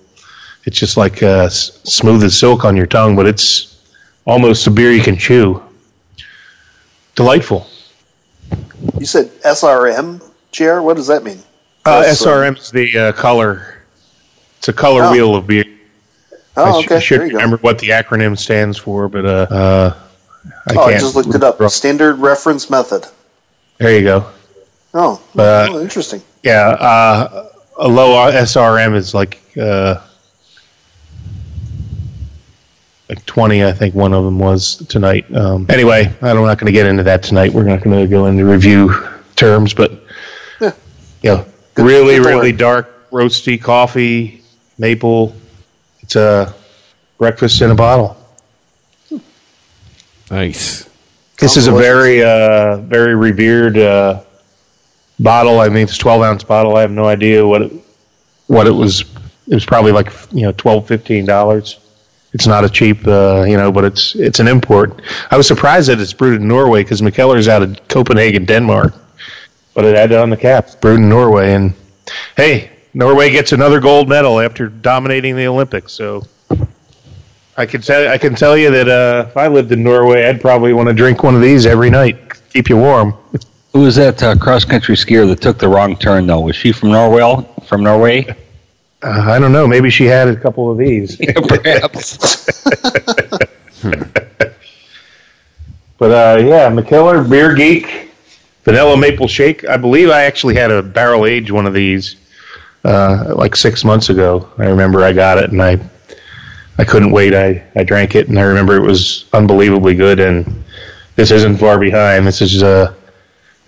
It's 0.65 0.77
just 0.77 0.97
like 0.97 1.23
uh, 1.23 1.45
s- 1.45 1.79
smooth 1.83 2.23
as 2.23 2.37
silk 2.37 2.65
on 2.65 2.75
your 2.75 2.85
tongue, 2.85 3.15
but 3.15 3.25
it's 3.25 3.81
almost 4.25 4.67
a 4.67 4.71
beer 4.71 4.91
you 4.91 5.01
can 5.01 5.17
chew. 5.17 5.63
Delightful. 7.15 7.67
You 8.99 9.05
said 9.05 9.27
SRM, 9.41 10.21
JR? 10.51 10.81
What 10.81 10.95
does 10.95 11.07
that 11.07 11.23
mean? 11.23 11.39
Uh, 11.85 12.03
SRM 12.05 12.57
is 12.57 12.71
the 12.71 12.97
uh, 12.97 13.11
color. 13.13 13.81
It's 14.57 14.67
a 14.67 14.73
color 14.73 15.03
Oh. 15.05 15.11
wheel 15.11 15.35
of 15.35 15.47
beer. 15.47 15.63
I, 16.55 16.61
Oh, 16.61 16.81
sh- 16.81 16.85
okay. 16.85 16.95
I 16.95 16.99
should 16.99 17.19
there 17.21 17.25
you 17.27 17.31
go. 17.33 17.37
remember 17.37 17.57
what 17.57 17.79
the 17.79 17.89
acronym 17.89 18.37
stands 18.37 18.77
for, 18.77 19.07
but 19.07 19.25
uh, 19.25 19.29
uh, 19.49 19.97
I 20.67 20.75
oh, 20.75 20.81
I 20.83 20.89
can't. 20.91 21.01
just 21.01 21.15
looked 21.15 21.33
it 21.33 21.43
up. 21.43 21.61
Standard 21.71 22.15
reference 22.15 22.69
method. 22.69 23.05
There 23.77 23.95
you 23.97 24.03
go. 24.03 24.29
Oh, 24.93 25.21
Uh, 25.37 25.67
oh, 25.69 25.81
interesting. 25.81 26.21
Yeah, 26.43 26.69
uh, 26.69 27.49
a 27.77 27.87
low 27.87 28.11
SRM 28.31 28.95
is 28.95 29.13
like 29.13 29.39
uh, 29.59 30.01
like 33.07 33.25
twenty. 33.25 33.63
I 33.63 33.71
think 33.71 33.95
one 33.95 34.13
of 34.13 34.23
them 34.23 34.39
was 34.39 34.75
tonight. 34.87 35.25
Um, 35.35 35.65
anyway, 35.69 36.11
I'm 36.21 36.35
not 36.37 36.57
going 36.57 36.67
to 36.67 36.71
get 36.71 36.85
into 36.87 37.03
that 37.03 37.23
tonight. 37.23 37.53
We're 37.53 37.63
not 37.63 37.81
going 37.83 37.99
to 37.99 38.07
go 38.07 38.25
into 38.27 38.45
review 38.45 38.93
terms, 39.35 39.73
but 39.73 39.91
Yeah. 40.61 40.71
yeah, 41.21 41.43
Good- 41.75 41.85
really, 41.85 42.17
good 42.17 42.25
really 42.25 42.49
learn. 42.51 42.57
dark, 42.57 43.09
roasty 43.11 43.61
coffee, 43.61 44.41
maple. 44.77 45.35
It's 46.01 46.15
a 46.15 46.53
breakfast 47.17 47.61
in 47.61 47.71
a 47.71 47.75
bottle. 47.75 48.17
Nice. 50.31 50.87
This 51.39 51.57
is 51.57 51.67
a 51.67 51.71
very, 51.71 52.23
uh, 52.23 52.77
very 52.77 53.15
revered 53.15 53.77
uh, 53.77 54.21
bottle. 55.19 55.59
I 55.59 55.69
mean, 55.69 55.83
it's 55.83 55.95
a 55.95 55.99
12 55.99 56.21
ounce 56.21 56.43
bottle. 56.43 56.75
I 56.75 56.81
have 56.81 56.91
no 56.91 57.05
idea 57.05 57.45
what 57.45 57.63
it, 57.63 57.71
what 58.47 58.67
it 58.67 58.71
was. 58.71 59.01
It 59.01 59.55
was 59.55 59.65
probably 59.65 59.91
like 59.91 60.11
you 60.31 60.43
know 60.43 60.51
12 60.53 60.87
15 60.87 61.25
dollars. 61.25 61.79
It's 62.31 62.45
not 62.45 62.63
a 62.63 62.69
cheap, 62.69 63.07
uh, 63.07 63.43
you 63.47 63.57
know, 63.57 63.71
but 63.71 63.85
it's 63.85 64.15
it's 64.15 64.39
an 64.39 64.47
import. 64.47 65.01
I 65.31 65.37
was 65.37 65.47
surprised 65.47 65.89
that 65.89 65.99
it's 65.99 66.13
brewed 66.13 66.41
in 66.41 66.47
Norway 66.47 66.83
because 66.83 67.01
Mikkeller's 67.01 67.47
out 67.47 67.63
of 67.63 67.87
Copenhagen, 67.87 68.45
Denmark, 68.45 68.93
but 69.73 69.85
it 69.85 69.95
had 69.95 70.11
it 70.11 70.19
on 70.19 70.29
the 70.29 70.37
cap, 70.37 70.69
brewed 70.79 70.99
in 70.99 71.09
Norway. 71.09 71.53
And 71.53 71.73
hey, 72.37 72.69
Norway 72.93 73.31
gets 73.31 73.51
another 73.51 73.79
gold 73.79 74.07
medal 74.09 74.39
after 74.39 74.67
dominating 74.67 75.35
the 75.35 75.47
Olympics. 75.47 75.93
So 75.93 76.27
I 77.57 77.65
can 77.65 77.81
tell 77.81 78.07
I 78.07 78.19
can 78.19 78.35
tell 78.35 78.55
you 78.55 78.69
that 78.71 78.87
uh, 78.87 79.25
if 79.27 79.35
I 79.35 79.47
lived 79.47 79.71
in 79.71 79.81
Norway, 79.81 80.25
I'd 80.25 80.39
probably 80.39 80.71
want 80.71 80.87
to 80.87 80.93
drink 80.93 81.23
one 81.23 81.35
of 81.35 81.41
these 81.41 81.65
every 81.65 81.89
night, 81.89 82.17
keep 82.51 82.69
you 82.69 82.77
warm. 82.77 83.15
Who 83.73 83.81
was 83.81 83.95
that 83.97 84.21
uh, 84.23 84.35
cross 84.35 84.65
country 84.65 84.95
skier 84.95 85.27
that 85.27 85.41
took 85.41 85.59
the 85.59 85.67
wrong 85.67 85.95
turn 85.95 86.27
though? 86.27 86.41
Was 86.41 86.55
she 86.55 86.71
from 86.71 86.89
Norway? 86.91 87.45
From 87.65 87.83
Norway? 87.83 88.27
Uh, 89.01 89.25
I 89.27 89.39
don't 89.39 89.51
know. 89.51 89.67
Maybe 89.67 89.89
she 89.89 90.05
had 90.05 90.27
a 90.27 90.35
couple 90.35 90.71
of 90.71 90.77
these. 90.77 91.15
Perhaps. 91.47 92.45
But 95.99 96.11
uh, 96.11 96.41
yeah, 96.47 96.69
Mikkeller 96.71 97.29
Beer 97.29 97.53
Geek 97.53 98.09
Vanilla 98.63 98.97
Maple 98.97 99.27
Shake. 99.27 99.67
I 99.67 99.75
believe 99.77 100.09
I 100.09 100.23
actually 100.23 100.55
had 100.55 100.71
a 100.71 100.81
barrel 100.81 101.25
age 101.25 101.51
one 101.51 101.67
of 101.67 101.73
these 101.73 102.15
uh, 102.85 103.33
like 103.35 103.55
six 103.55 103.83
months 103.83 104.09
ago. 104.09 104.49
I 104.57 104.67
remember 104.67 105.03
I 105.03 105.11
got 105.11 105.37
it 105.37 105.51
and 105.51 105.61
I 105.61 105.77
I 106.77 106.85
couldn't 106.85 107.11
wait. 107.11 107.33
I, 107.33 107.63
I 107.75 107.83
drank 107.83 108.15
it 108.15 108.29
and 108.29 108.39
I 108.39 108.43
remember 108.43 108.77
it 108.77 108.81
was 108.87 109.25
unbelievably 109.33 109.95
good. 109.95 110.21
And 110.21 110.63
this 111.17 111.31
isn't 111.31 111.57
far 111.57 111.77
behind. 111.77 112.25
This 112.25 112.41
is 112.41 112.63
uh 112.63 112.93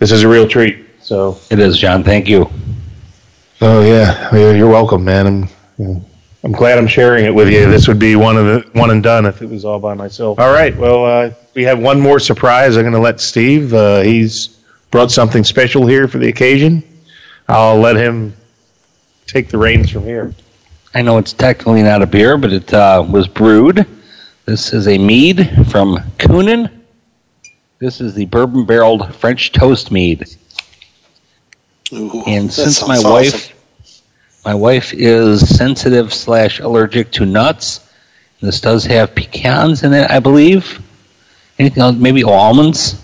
this 0.02 0.10
is 0.10 0.24
a 0.24 0.28
real 0.28 0.48
treat. 0.48 0.84
So 1.00 1.38
it 1.48 1.60
is, 1.60 1.78
John. 1.78 2.02
Thank 2.02 2.26
you. 2.26 2.50
oh 3.60 3.84
yeah, 3.84 4.34
Yeah, 4.34 4.50
you're 4.50 4.68
welcome, 4.68 5.04
man. 5.04 5.28
I'm 5.28 5.48
you 5.78 5.94
know, 5.94 6.04
I'm 6.42 6.50
glad 6.50 6.76
I'm 6.76 6.88
sharing 6.88 7.24
it 7.24 7.32
with 7.32 7.48
you. 7.48 7.70
This 7.70 7.86
would 7.86 8.00
be 8.00 8.16
one 8.16 8.36
of 8.36 8.44
the 8.46 8.68
one 8.72 8.90
and 8.90 9.00
done 9.00 9.26
if 9.26 9.42
it 9.42 9.48
was 9.48 9.64
all 9.64 9.78
by 9.78 9.94
myself. 9.94 10.40
All 10.40 10.52
right. 10.52 10.76
Well, 10.76 11.04
uh, 11.04 11.30
we 11.54 11.62
have 11.62 11.78
one 11.78 12.00
more 12.00 12.18
surprise. 12.18 12.76
I'm 12.76 12.82
going 12.82 12.94
to 12.94 12.98
let 12.98 13.20
Steve. 13.20 13.72
Uh, 13.72 14.00
he's 14.00 14.60
brought 14.90 15.12
something 15.12 15.44
special 15.44 15.86
here 15.86 16.08
for 16.08 16.18
the 16.18 16.28
occasion. 16.28 16.82
I'll 17.48 17.78
let 17.78 17.94
him 17.94 18.34
take 19.28 19.50
the 19.50 19.58
reins 19.58 19.88
from 19.88 20.02
here. 20.02 20.34
I 20.94 21.02
know 21.02 21.18
it's 21.18 21.32
technically 21.32 21.84
not 21.84 22.02
a 22.02 22.06
beer, 22.08 22.36
but 22.36 22.52
it 22.52 22.74
uh, 22.74 23.06
was 23.08 23.28
brewed. 23.28 23.86
This 24.46 24.72
is 24.72 24.88
a 24.88 24.98
mead 24.98 25.48
from 25.70 25.98
Kuhnhenn. 26.18 26.81
This 27.82 28.00
is 28.00 28.14
the 28.14 28.26
bourbon 28.26 28.64
barreled 28.64 29.12
French 29.16 29.50
toast 29.50 29.90
mead. 29.90 30.24
Ooh, 31.92 32.22
And 32.28 32.52
since 32.52 32.80
my 32.86 32.94
awesome. 32.94 33.10
wife, 33.10 33.60
my 34.44 34.54
wife 34.54 34.94
is 34.94 35.56
sensitive 35.56 36.14
slash 36.14 36.60
allergic 36.60 37.10
to 37.10 37.26
nuts, 37.26 37.92
this 38.40 38.60
does 38.60 38.84
have 38.84 39.16
pecans 39.16 39.82
in 39.82 39.92
it, 39.94 40.08
I 40.08 40.20
believe. 40.20 40.80
Anything 41.58 41.82
else? 41.82 41.96
Maybe 41.96 42.22
almonds. 42.22 43.02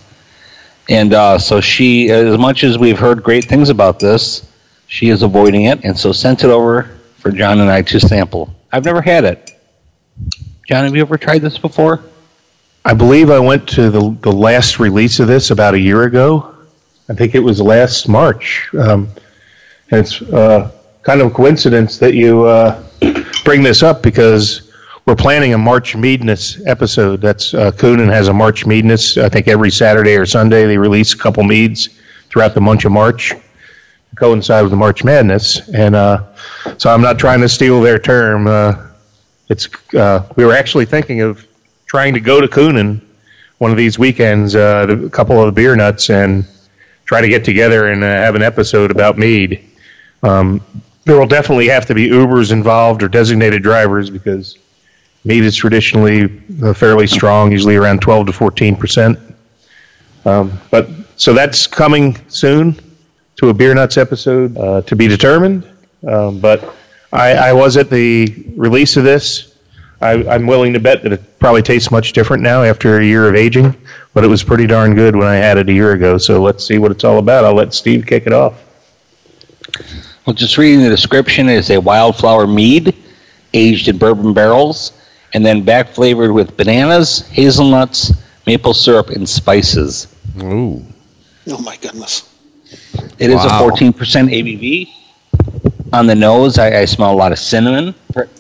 And 0.89 1.13
uh, 1.13 1.41
so 1.41 1.61
she, 1.61 2.13
as 2.13 2.39
much 2.39 2.63
as 2.63 2.79
we've 2.79 3.01
heard 3.01 3.25
great 3.25 3.47
things 3.47 3.71
about 3.71 3.99
this, 3.99 4.49
she 4.87 5.09
is 5.09 5.25
avoiding 5.25 5.65
it, 5.65 5.83
and 5.83 5.99
so 5.99 6.13
sent 6.13 6.45
it 6.45 6.51
over 6.51 6.85
for 7.17 7.33
John 7.33 7.59
and 7.59 7.69
I 7.69 7.83
to 7.83 7.99
sample. 7.99 8.55
I've 8.71 8.85
never 8.85 9.03
had 9.03 9.25
it. 9.25 9.61
John, 10.69 10.85
have 10.85 10.95
you 10.95 11.03
ever 11.03 11.19
tried 11.19 11.43
this 11.43 11.59
before? 11.59 12.05
I 12.85 12.95
believe 12.95 13.31
I 13.31 13.39
went 13.39 13.69
to 13.71 13.91
the 13.91 14.17
the 14.23 14.33
last 14.33 14.79
release 14.79 15.21
of 15.21 15.29
this 15.29 15.51
about 15.51 15.75
a 15.75 15.79
year 15.79 16.05
ago. 16.05 16.55
I 17.09 17.15
think 17.15 17.35
it 17.35 17.41
was 17.41 17.61
last 17.61 18.09
March. 18.09 18.69
Um, 18.75 19.09
and 19.91 20.01
it's 20.01 20.21
uh, 20.23 20.71
kind 21.03 21.21
of 21.21 21.29
a 21.29 21.31
coincidence 21.31 21.99
that 21.99 22.15
you 22.15 22.45
uh, 22.45 22.83
bring 23.45 23.63
this 23.63 23.83
up 23.83 24.03
because 24.03 24.71
we're 25.07 25.17
planning 25.17 25.55
a 25.55 25.59
March 25.59 25.97
Meadness 25.97 26.61
episode. 26.67 27.23
That's 27.23 27.55
uh, 27.55 27.71
Kuhnhenn 27.73 28.13
has 28.13 28.29
a 28.29 28.35
March 28.35 28.67
Meadness. 28.67 29.17
I 29.17 29.31
think 29.31 29.49
every 29.49 29.71
Saturday 29.71 30.17
or 30.17 30.27
Sunday 30.27 30.67
they 30.67 30.77
release 30.77 31.15
a 31.15 31.17
couple 31.17 31.43
meads 31.45 31.89
throughout 32.29 32.55
the 32.55 32.61
month 32.61 32.85
of 32.85 32.93
March 32.93 33.31
to 33.31 34.17
coincide 34.17 34.63
with 34.63 34.71
the 34.71 34.77
March 34.77 35.03
Madness. 35.03 35.67
And 35.71 35.97
uh, 35.97 36.25
so 36.77 36.93
I'm 36.93 37.01
not 37.01 37.19
trying 37.19 37.41
to 37.41 37.49
steal 37.49 37.81
their 37.81 37.99
term. 37.99 38.47
Uh, 38.47 38.87
it's 39.49 39.67
uh, 39.95 40.29
we 40.37 40.45
were 40.45 40.53
actually 40.53 40.85
thinking 40.85 41.23
of 41.23 41.48
trying 41.89 42.15
to 42.15 42.21
go 42.21 42.41
to 42.41 42.47
Kuhnhenn 42.47 43.01
one 43.59 43.73
of 43.73 43.77
these 43.77 43.99
weekends, 43.99 44.55
uh, 44.55 44.87
a 44.89 45.11
couple 45.11 45.41
of 45.41 45.47
the 45.47 45.53
beer 45.53 45.75
nuts, 45.75 46.11
and 46.11 46.47
try 47.05 47.21
to 47.21 47.29
get 47.29 47.45
together 47.45 47.89
and 47.89 48.03
uh, 48.03 48.07
have 48.07 48.35
an 48.35 48.43
episode 48.43 48.91
about 48.91 49.19
mead. 49.19 49.65
Um, 50.23 50.63
there 51.05 51.19
will 51.19 51.27
definitely 51.27 51.69
have 51.69 51.87
to 51.87 51.95
be 51.95 52.09
Ubers 52.09 52.53
involved 52.53 53.03
or 53.03 53.09
designated 53.09 53.63
drivers 53.63 54.11
because 54.11 54.59
mead 55.25 55.43
is 55.43 55.57
traditionally 55.57 56.43
uh, 56.63 56.73
fairly 56.73 57.07
strong, 57.07 57.51
usually 57.51 57.77
around 57.77 58.01
12 58.01 58.27
to 58.27 58.33
14 58.33 58.77
percent. 58.77 59.19
Um, 60.25 60.61
but 60.71 60.89
so 61.17 61.33
that's 61.33 61.67
coming 61.67 62.17
soon 62.29 62.79
to 63.37 63.49
a 63.49 63.55
beer 63.55 63.75
nuts 63.75 63.97
episode 63.97 64.57
uh, 64.57 64.83
to 64.83 64.95
be 64.95 65.09
determined. 65.09 65.69
Um, 66.07 66.41
but 66.41 66.77
I, 67.13 67.33
I 67.33 67.53
was 67.55 67.77
at 67.77 67.91
the 67.91 68.45
release 68.57 68.97
of 68.97 69.05
this. 69.05 69.48
I, 70.01 70.13
I'm 70.29 70.47
willing 70.47 70.73
to 70.75 70.81
bet 70.81 71.03
that 71.03 71.13
it 71.13 71.39
probably 71.41 71.63
tastes 71.63 71.91
much 71.91 72.13
different 72.13 72.43
now 72.43 72.63
after 72.63 72.99
a 72.99 73.05
year 73.05 73.29
of 73.29 73.35
aging, 73.35 73.75
but 74.15 74.23
it 74.25 74.29
was 74.29 74.45
pretty 74.45 74.67
darn 74.67 74.95
good 74.95 75.17
when 75.17 75.27
I 75.27 75.35
had 75.37 75.59
it 75.59 75.69
a 75.69 75.73
year 75.73 75.93
ago. 75.93 76.19
So 76.19 76.41
let's 76.43 76.65
see 76.65 76.79
what 76.79 76.91
it's 76.93 77.03
all 77.05 77.19
about. 77.19 77.45
I'll 77.45 77.55
let 77.55 77.75
Steve 77.75 78.07
kick 78.07 78.27
it 78.27 78.33
off. 78.33 78.55
Well, 80.27 80.35
just 80.35 80.57
reading 80.59 80.81
the 80.83 80.89
description, 80.89 81.49
it 81.49 81.57
is 81.57 81.71
a 81.71 81.81
wildflower 81.81 82.47
mead. 82.47 82.95
aged 83.55 83.89
in 83.89 83.97
bourbon 83.99 84.35
barrels, 84.35 84.93
and 85.33 85.45
then 85.45 85.65
back 85.65 85.89
flavored 85.89 86.31
with 86.31 86.55
bananas, 86.57 87.27
hazelnuts, 87.29 88.13
maple 88.47 88.75
syrup, 88.75 89.09
and 89.09 89.27
spices. 89.29 90.15
Ooh. 90.43 90.85
Oh 91.49 91.59
my 91.63 91.77
goodness. 91.79 92.29
It 93.19 93.31
is 93.31 93.37
Wow. 93.37 93.69
a 93.69 93.73
14% 93.73 93.93
ABV. 93.95 94.93
On 95.95 96.07
the 96.07 96.15
nose, 96.15 96.59
I, 96.59 96.81
I 96.81 96.85
smell 96.85 97.11
a 97.13 97.17
lot 97.17 97.33
of 97.33 97.39
cinnamon, 97.39 97.95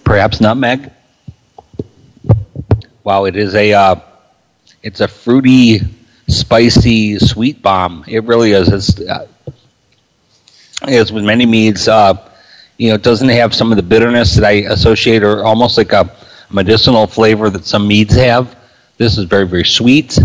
perhaps 0.04 0.40
nutmeg. 0.42 0.90
Wow, 3.08 3.24
it 3.24 3.36
is 3.36 3.54
a 3.54 3.72
uh, 3.72 3.94
it's 4.82 5.00
a 5.00 5.08
fruity, 5.08 5.80
spicy 6.28 7.18
sweet 7.18 7.62
bomb. 7.62 8.04
It 8.06 8.24
really 8.24 8.52
is. 8.52 8.68
It's, 8.68 9.00
uh, 9.00 9.26
as 10.82 11.10
with 11.10 11.24
many 11.24 11.46
meads, 11.46 11.88
uh, 11.88 12.30
you 12.76 12.90
know, 12.90 12.96
it 12.96 13.02
doesn't 13.02 13.30
have 13.30 13.54
some 13.54 13.72
of 13.72 13.76
the 13.76 13.82
bitterness 13.82 14.34
that 14.34 14.44
I 14.44 14.68
associate, 14.70 15.22
or 15.22 15.42
almost 15.42 15.78
like 15.78 15.92
a 15.92 16.14
medicinal 16.50 17.06
flavor 17.06 17.48
that 17.48 17.64
some 17.64 17.88
meads 17.88 18.14
have. 18.14 18.54
This 18.98 19.16
is 19.16 19.24
very, 19.24 19.46
very 19.46 19.64
sweet, 19.64 20.18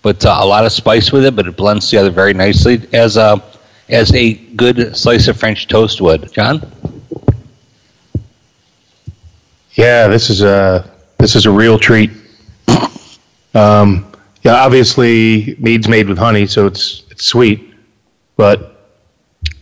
but 0.00 0.24
uh, 0.24 0.38
a 0.38 0.46
lot 0.46 0.64
of 0.64 0.70
spice 0.70 1.10
with 1.10 1.24
it. 1.24 1.34
But 1.34 1.48
it 1.48 1.56
blends 1.56 1.90
together 1.90 2.10
very 2.12 2.32
nicely 2.32 2.80
as 2.92 3.16
a 3.16 3.42
as 3.88 4.14
a 4.14 4.34
good 4.34 4.96
slice 4.96 5.26
of 5.26 5.36
French 5.36 5.66
toast 5.66 6.00
would. 6.00 6.32
John, 6.32 6.62
Yeah, 9.72 10.06
this 10.06 10.30
is 10.30 10.42
a 10.42 10.88
this 11.18 11.34
is 11.34 11.44
a 11.44 11.50
real 11.50 11.76
treat. 11.76 12.19
Um, 13.54 14.10
yeah, 14.42 14.54
obviously 14.54 15.56
mead's 15.58 15.88
made 15.88 16.08
with 16.08 16.18
honey, 16.18 16.46
so 16.46 16.66
it's 16.66 17.04
it's 17.10 17.24
sweet, 17.24 17.74
but 18.36 18.70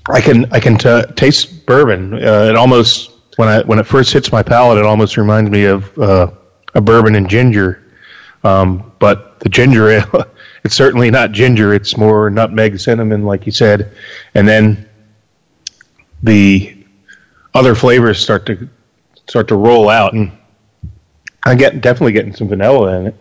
I 0.09 0.21
can 0.21 0.53
I 0.53 0.61
can 0.61 0.77
t- 0.77 1.13
taste 1.17 1.67
bourbon. 1.67 2.15
Uh, 2.15 2.47
it 2.49 2.57
almost 2.57 3.11
when 3.37 3.49
I 3.49 3.63
when 3.63 3.79
it 3.79 3.87
first 3.87 4.13
hits 4.13 4.31
my 4.31 4.43
palate, 4.43 4.79
it 4.79 4.85
almost 4.85 5.17
reminds 5.17 5.51
me 5.51 5.65
of 5.65 5.99
uh, 5.99 6.31
a 6.75 6.81
bourbon 6.81 7.15
and 7.15 7.29
ginger. 7.29 7.85
Um, 8.45 8.93
but 8.99 9.41
the 9.41 9.49
ginger 9.49 9.89
ale, 9.91 10.27
it's 10.65 10.75
certainly 10.75 11.11
not 11.11 11.33
ginger. 11.33 11.75
It's 11.75 11.97
more 11.97 12.31
nutmeg, 12.31 12.79
cinnamon, 12.79 13.25
like 13.25 13.47
you 13.47 13.53
said, 13.53 13.93
and 14.35 14.47
then 14.47 14.89
the 16.23 16.85
other 17.55 17.75
flavors 17.75 18.21
start 18.21 18.47
to 18.47 18.69
start 19.29 19.49
to 19.49 19.57
roll 19.57 19.89
out, 19.89 20.15
and 20.15 20.33
I 21.45 21.55
get 21.55 21.81
definitely 21.81 22.13
getting 22.13 22.35
some 22.35 22.49
vanilla 22.49 22.99
in 23.01 23.07
it. 23.09 23.17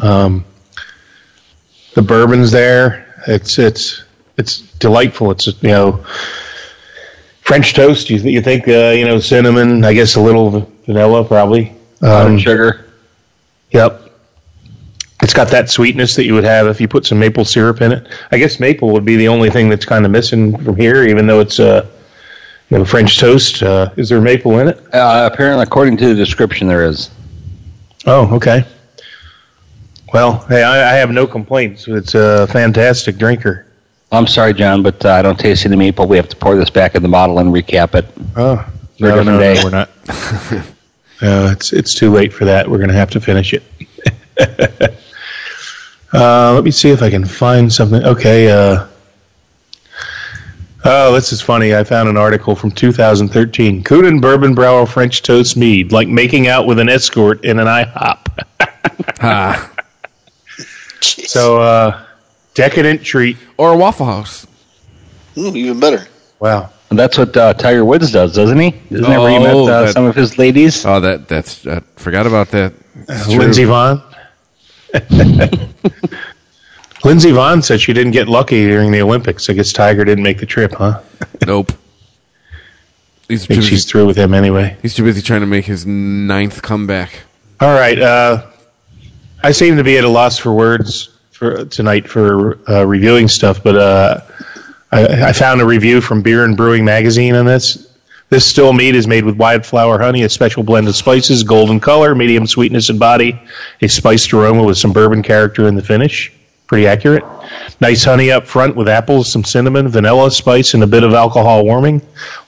Um, 0.00 0.44
the 1.94 2.02
bourbon's 2.02 2.50
there. 2.50 3.14
It's 3.26 3.58
it's 3.58 4.04
it's 4.36 4.60
delightful. 4.78 5.30
It's 5.30 5.46
you 5.46 5.68
know 5.68 6.04
French 7.42 7.74
toast. 7.74 8.10
You 8.10 8.18
th- 8.18 8.32
you 8.32 8.40
think 8.42 8.66
uh, 8.68 8.90
you 8.96 9.04
know 9.04 9.18
cinnamon? 9.18 9.84
I 9.84 9.92
guess 9.92 10.16
a 10.16 10.20
little 10.20 10.70
vanilla 10.86 11.24
probably. 11.24 11.74
Um, 12.00 12.38
sugar. 12.38 12.86
Yep. 13.70 14.00
It's 15.22 15.34
got 15.34 15.48
that 15.48 15.70
sweetness 15.70 16.16
that 16.16 16.24
you 16.24 16.34
would 16.34 16.44
have 16.44 16.66
if 16.66 16.80
you 16.80 16.88
put 16.88 17.06
some 17.06 17.18
maple 17.20 17.44
syrup 17.44 17.80
in 17.80 17.92
it. 17.92 18.08
I 18.32 18.38
guess 18.38 18.58
maple 18.58 18.90
would 18.90 19.04
be 19.04 19.16
the 19.16 19.28
only 19.28 19.50
thing 19.50 19.68
that's 19.68 19.84
kind 19.84 20.04
of 20.04 20.10
missing 20.10 20.58
from 20.64 20.76
here, 20.76 21.04
even 21.04 21.28
though 21.28 21.38
it's 21.38 21.60
uh, 21.60 21.86
you 22.70 22.78
know 22.78 22.84
French 22.84 23.20
toast. 23.20 23.62
Uh, 23.62 23.90
is 23.96 24.08
there 24.08 24.20
maple 24.20 24.58
in 24.58 24.68
it? 24.68 24.78
Uh, 24.92 25.28
apparently, 25.32 25.62
according 25.62 25.96
to 25.98 26.08
the 26.08 26.14
description, 26.14 26.66
there 26.66 26.84
is. 26.84 27.10
Oh, 28.04 28.34
okay. 28.34 28.64
Well, 30.12 30.44
hey, 30.48 30.62
I, 30.62 30.92
I 30.92 30.94
have 30.96 31.10
no 31.10 31.26
complaints. 31.26 31.88
It's 31.88 32.14
a 32.14 32.46
fantastic 32.48 33.16
drinker. 33.16 33.66
I'm 34.10 34.26
sorry, 34.26 34.52
John, 34.52 34.82
but 34.82 35.02
uh, 35.06 35.10
I 35.12 35.22
don't 35.22 35.38
taste 35.38 35.64
any 35.64 35.74
maple. 35.76 36.06
We 36.06 36.18
have 36.18 36.28
to 36.28 36.36
pour 36.36 36.54
this 36.54 36.68
back 36.68 36.94
in 36.94 37.02
the 37.02 37.08
bottle 37.08 37.38
and 37.38 37.50
recap 37.50 37.94
it. 37.94 38.06
Oh, 38.36 38.56
For 38.98 39.04
no, 39.08 39.22
no, 39.22 39.38
day. 39.40 39.54
no, 39.54 39.64
we're 39.64 39.70
not. 39.70 39.88
uh, 41.22 41.50
it's 41.52 41.72
it's 41.72 41.94
too 41.94 42.10
late 42.10 42.30
for 42.32 42.44
that. 42.44 42.70
We're 42.70 42.76
going 42.76 42.90
to 42.90 42.94
have 42.94 43.08
to 43.12 43.20
finish 43.20 43.54
it. 43.54 43.62
uh, 46.12 46.52
let 46.54 46.62
me 46.62 46.70
see 46.70 46.90
if 46.90 47.00
I 47.00 47.08
can 47.08 47.24
find 47.24 47.72
something. 47.72 48.04
Okay. 48.04 48.50
Uh, 48.50 48.86
oh, 50.84 51.14
this 51.14 51.32
is 51.32 51.40
funny. 51.40 51.74
I 51.74 51.84
found 51.84 52.10
an 52.10 52.18
article 52.18 52.54
from 52.54 52.70
2013. 52.70 53.82
Kuhnhenn 53.82 54.20
Bourbon 54.20 54.54
Barrel 54.54 54.84
French 54.84 55.22
Toast 55.22 55.56
Mead, 55.56 55.90
like 55.90 56.08
making 56.08 56.48
out 56.48 56.66
with 56.66 56.78
an 56.78 56.90
escort 56.90 57.42
in 57.46 57.58
an 57.58 57.66
IHOP. 57.66 58.26
Ah. 59.24 59.71
Jeez. 61.02 61.28
So, 61.28 61.60
uh, 61.60 62.04
decadent 62.54 63.02
treat. 63.04 63.36
Or 63.56 63.72
a 63.74 63.76
Waffle 63.76 64.06
House. 64.06 64.46
Mm, 65.34 65.56
even 65.56 65.80
better. 65.80 66.06
Wow. 66.40 66.70
And 66.90 66.98
that's 66.98 67.16
what 67.18 67.36
uh, 67.36 67.54
Tiger 67.54 67.84
Woods 67.84 68.12
does, 68.12 68.34
doesn't 68.34 68.58
he? 68.58 68.74
Isn't 68.90 69.02
that 69.08 69.18
where 69.20 69.30
he 69.30 69.38
met 69.38 69.54
Oh, 69.54 69.66
uh, 69.66 69.82
that- 69.86 69.92
some 69.94 70.04
of 70.04 70.14
his 70.14 70.38
ladies? 70.38 70.84
Oh, 70.84 71.00
that 71.00 71.26
that's 71.28 71.66
I 71.66 71.80
forgot 71.96 72.26
about 72.26 72.50
that. 72.50 72.72
It's 73.08 73.24
true. 73.26 73.38
Lindsey 73.38 73.64
Vonn. 73.64 74.02
Lindsey 77.04 77.30
Vonn 77.30 77.64
said 77.64 77.80
she 77.80 77.92
didn't 77.92 78.12
get 78.12 78.28
lucky 78.28 78.64
during 78.66 78.92
the 78.92 79.00
Olympics. 79.02 79.48
I 79.50 79.54
guess 79.54 79.72
Tiger 79.72 80.04
didn't 80.04 80.22
make 80.22 80.38
the 80.38 80.46
trip, 80.46 80.72
huh? 80.74 81.00
Nope. 81.46 81.72
He's 83.28 83.44
I 83.44 83.46
too, 83.46 83.54
think 83.54 83.64
she's 83.64 83.84
through 83.86 84.06
with 84.06 84.16
him 84.16 84.34
anyway. 84.34 84.76
he's 84.82 84.94
too 84.94 85.02
busy 85.04 85.22
trying 85.22 85.40
to 85.40 85.46
make 85.46 85.64
his 85.64 85.84
ninth 85.86 86.62
comeback. 86.62 87.20
All 87.60 87.72
right. 87.74 87.98
Uh, 87.98 88.46
I 89.44 89.50
seem 89.50 89.76
to 89.76 89.84
be 89.84 89.98
at 89.98 90.04
a 90.04 90.08
loss 90.08 90.38
for 90.38 90.52
words 90.52 91.08
for 91.32 91.64
tonight 91.64 92.08
for 92.08 92.58
uh, 92.70 92.84
reviewing 92.84 93.26
stuff, 93.26 93.62
but 93.62 93.76
uh, 93.76 94.20
I, 94.92 95.28
I 95.28 95.32
found 95.32 95.60
a 95.60 95.66
review 95.66 96.00
from 96.00 96.22
Beer 96.22 96.44
and 96.44 96.56
Brewing 96.56 96.84
Magazine 96.84 97.34
on 97.34 97.44
this. 97.44 97.92
This 98.28 98.46
still 98.46 98.72
mead 98.72 98.94
is 98.94 99.08
made 99.08 99.24
with 99.24 99.36
wildflower 99.36 99.98
honey, 99.98 100.22
a 100.22 100.28
special 100.28 100.62
blend 100.62 100.86
of 100.86 100.94
spices, 100.94 101.42
golden 101.42 101.80
color, 101.80 102.14
medium 102.14 102.46
sweetness 102.46 102.88
and 102.88 103.00
body, 103.00 103.38
a 103.80 103.88
spiced 103.88 104.32
aroma 104.32 104.62
with 104.62 104.78
some 104.78 104.92
bourbon 104.92 105.22
character 105.22 105.66
in 105.66 105.74
the 105.74 105.82
finish. 105.82 106.32
Pretty 106.68 106.86
accurate. 106.86 107.24
Nice 107.80 108.04
honey 108.04 108.30
up 108.30 108.46
front 108.46 108.76
with 108.76 108.88
apples, 108.88 109.30
some 109.30 109.42
cinnamon, 109.42 109.88
vanilla 109.88 110.30
spice, 110.30 110.74
and 110.74 110.84
a 110.84 110.86
bit 110.86 111.02
of 111.02 111.14
alcohol 111.14 111.64
warming, 111.64 112.00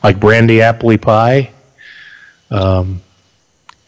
like 0.03 0.20
brandy 0.20 0.62
apple 0.62 0.97
pie. 0.97 1.51
Um, 2.51 3.03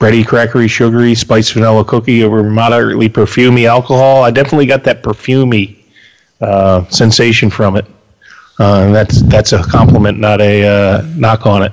bready, 0.06 0.24
crackery, 0.24 0.68
sugary, 0.68 1.14
spiced 1.14 1.52
vanilla 1.52 1.84
cookie 1.84 2.22
over 2.22 2.42
moderately 2.44 3.08
perfumey 3.08 3.68
alcohol. 3.68 4.22
I 4.22 4.30
definitely 4.30 4.66
got 4.66 4.84
that 4.84 5.02
perfumey 5.02 5.78
uh, 6.40 6.86
sensation 6.88 7.50
from 7.50 7.76
it. 7.76 7.86
Uh, 8.58 8.84
and 8.84 8.94
that's 8.94 9.20
that's 9.22 9.52
a 9.52 9.62
compliment, 9.64 10.18
not 10.18 10.40
a 10.40 10.64
uh, 10.66 11.02
knock 11.16 11.44
on 11.44 11.62
it. 11.62 11.72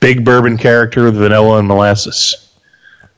Big 0.00 0.24
bourbon 0.24 0.56
character 0.56 1.04
with 1.04 1.16
vanilla 1.16 1.58
and 1.58 1.68
molasses. 1.68 2.48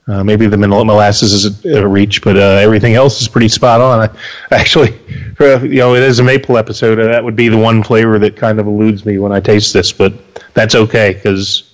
Uh, 0.07 0.23
maybe 0.23 0.47
the 0.47 0.57
molasses 0.57 1.33
is 1.33 1.65
a, 1.65 1.83
a 1.83 1.87
reach, 1.87 2.21
but 2.21 2.35
uh, 2.35 2.39
everything 2.39 2.95
else 2.95 3.21
is 3.21 3.27
pretty 3.27 3.49
spot 3.49 3.79
on. 3.79 4.09
I, 4.09 4.55
actually, 4.55 4.97
uh, 5.39 5.61
you 5.61 5.79
know, 5.79 5.95
it 5.95 6.03
is 6.03 6.19
a 6.19 6.23
maple 6.23 6.57
episode, 6.57 6.97
and 6.97 7.09
that 7.09 7.23
would 7.23 7.35
be 7.35 7.49
the 7.49 7.57
one 7.57 7.83
flavor 7.83 8.17
that 8.19 8.35
kind 8.35 8.59
of 8.59 8.67
eludes 8.67 9.05
me 9.05 9.19
when 9.19 9.31
I 9.31 9.39
taste 9.39 9.73
this, 9.73 9.91
but 9.91 10.13
that's 10.53 10.75
okay 10.75 11.13
because 11.13 11.66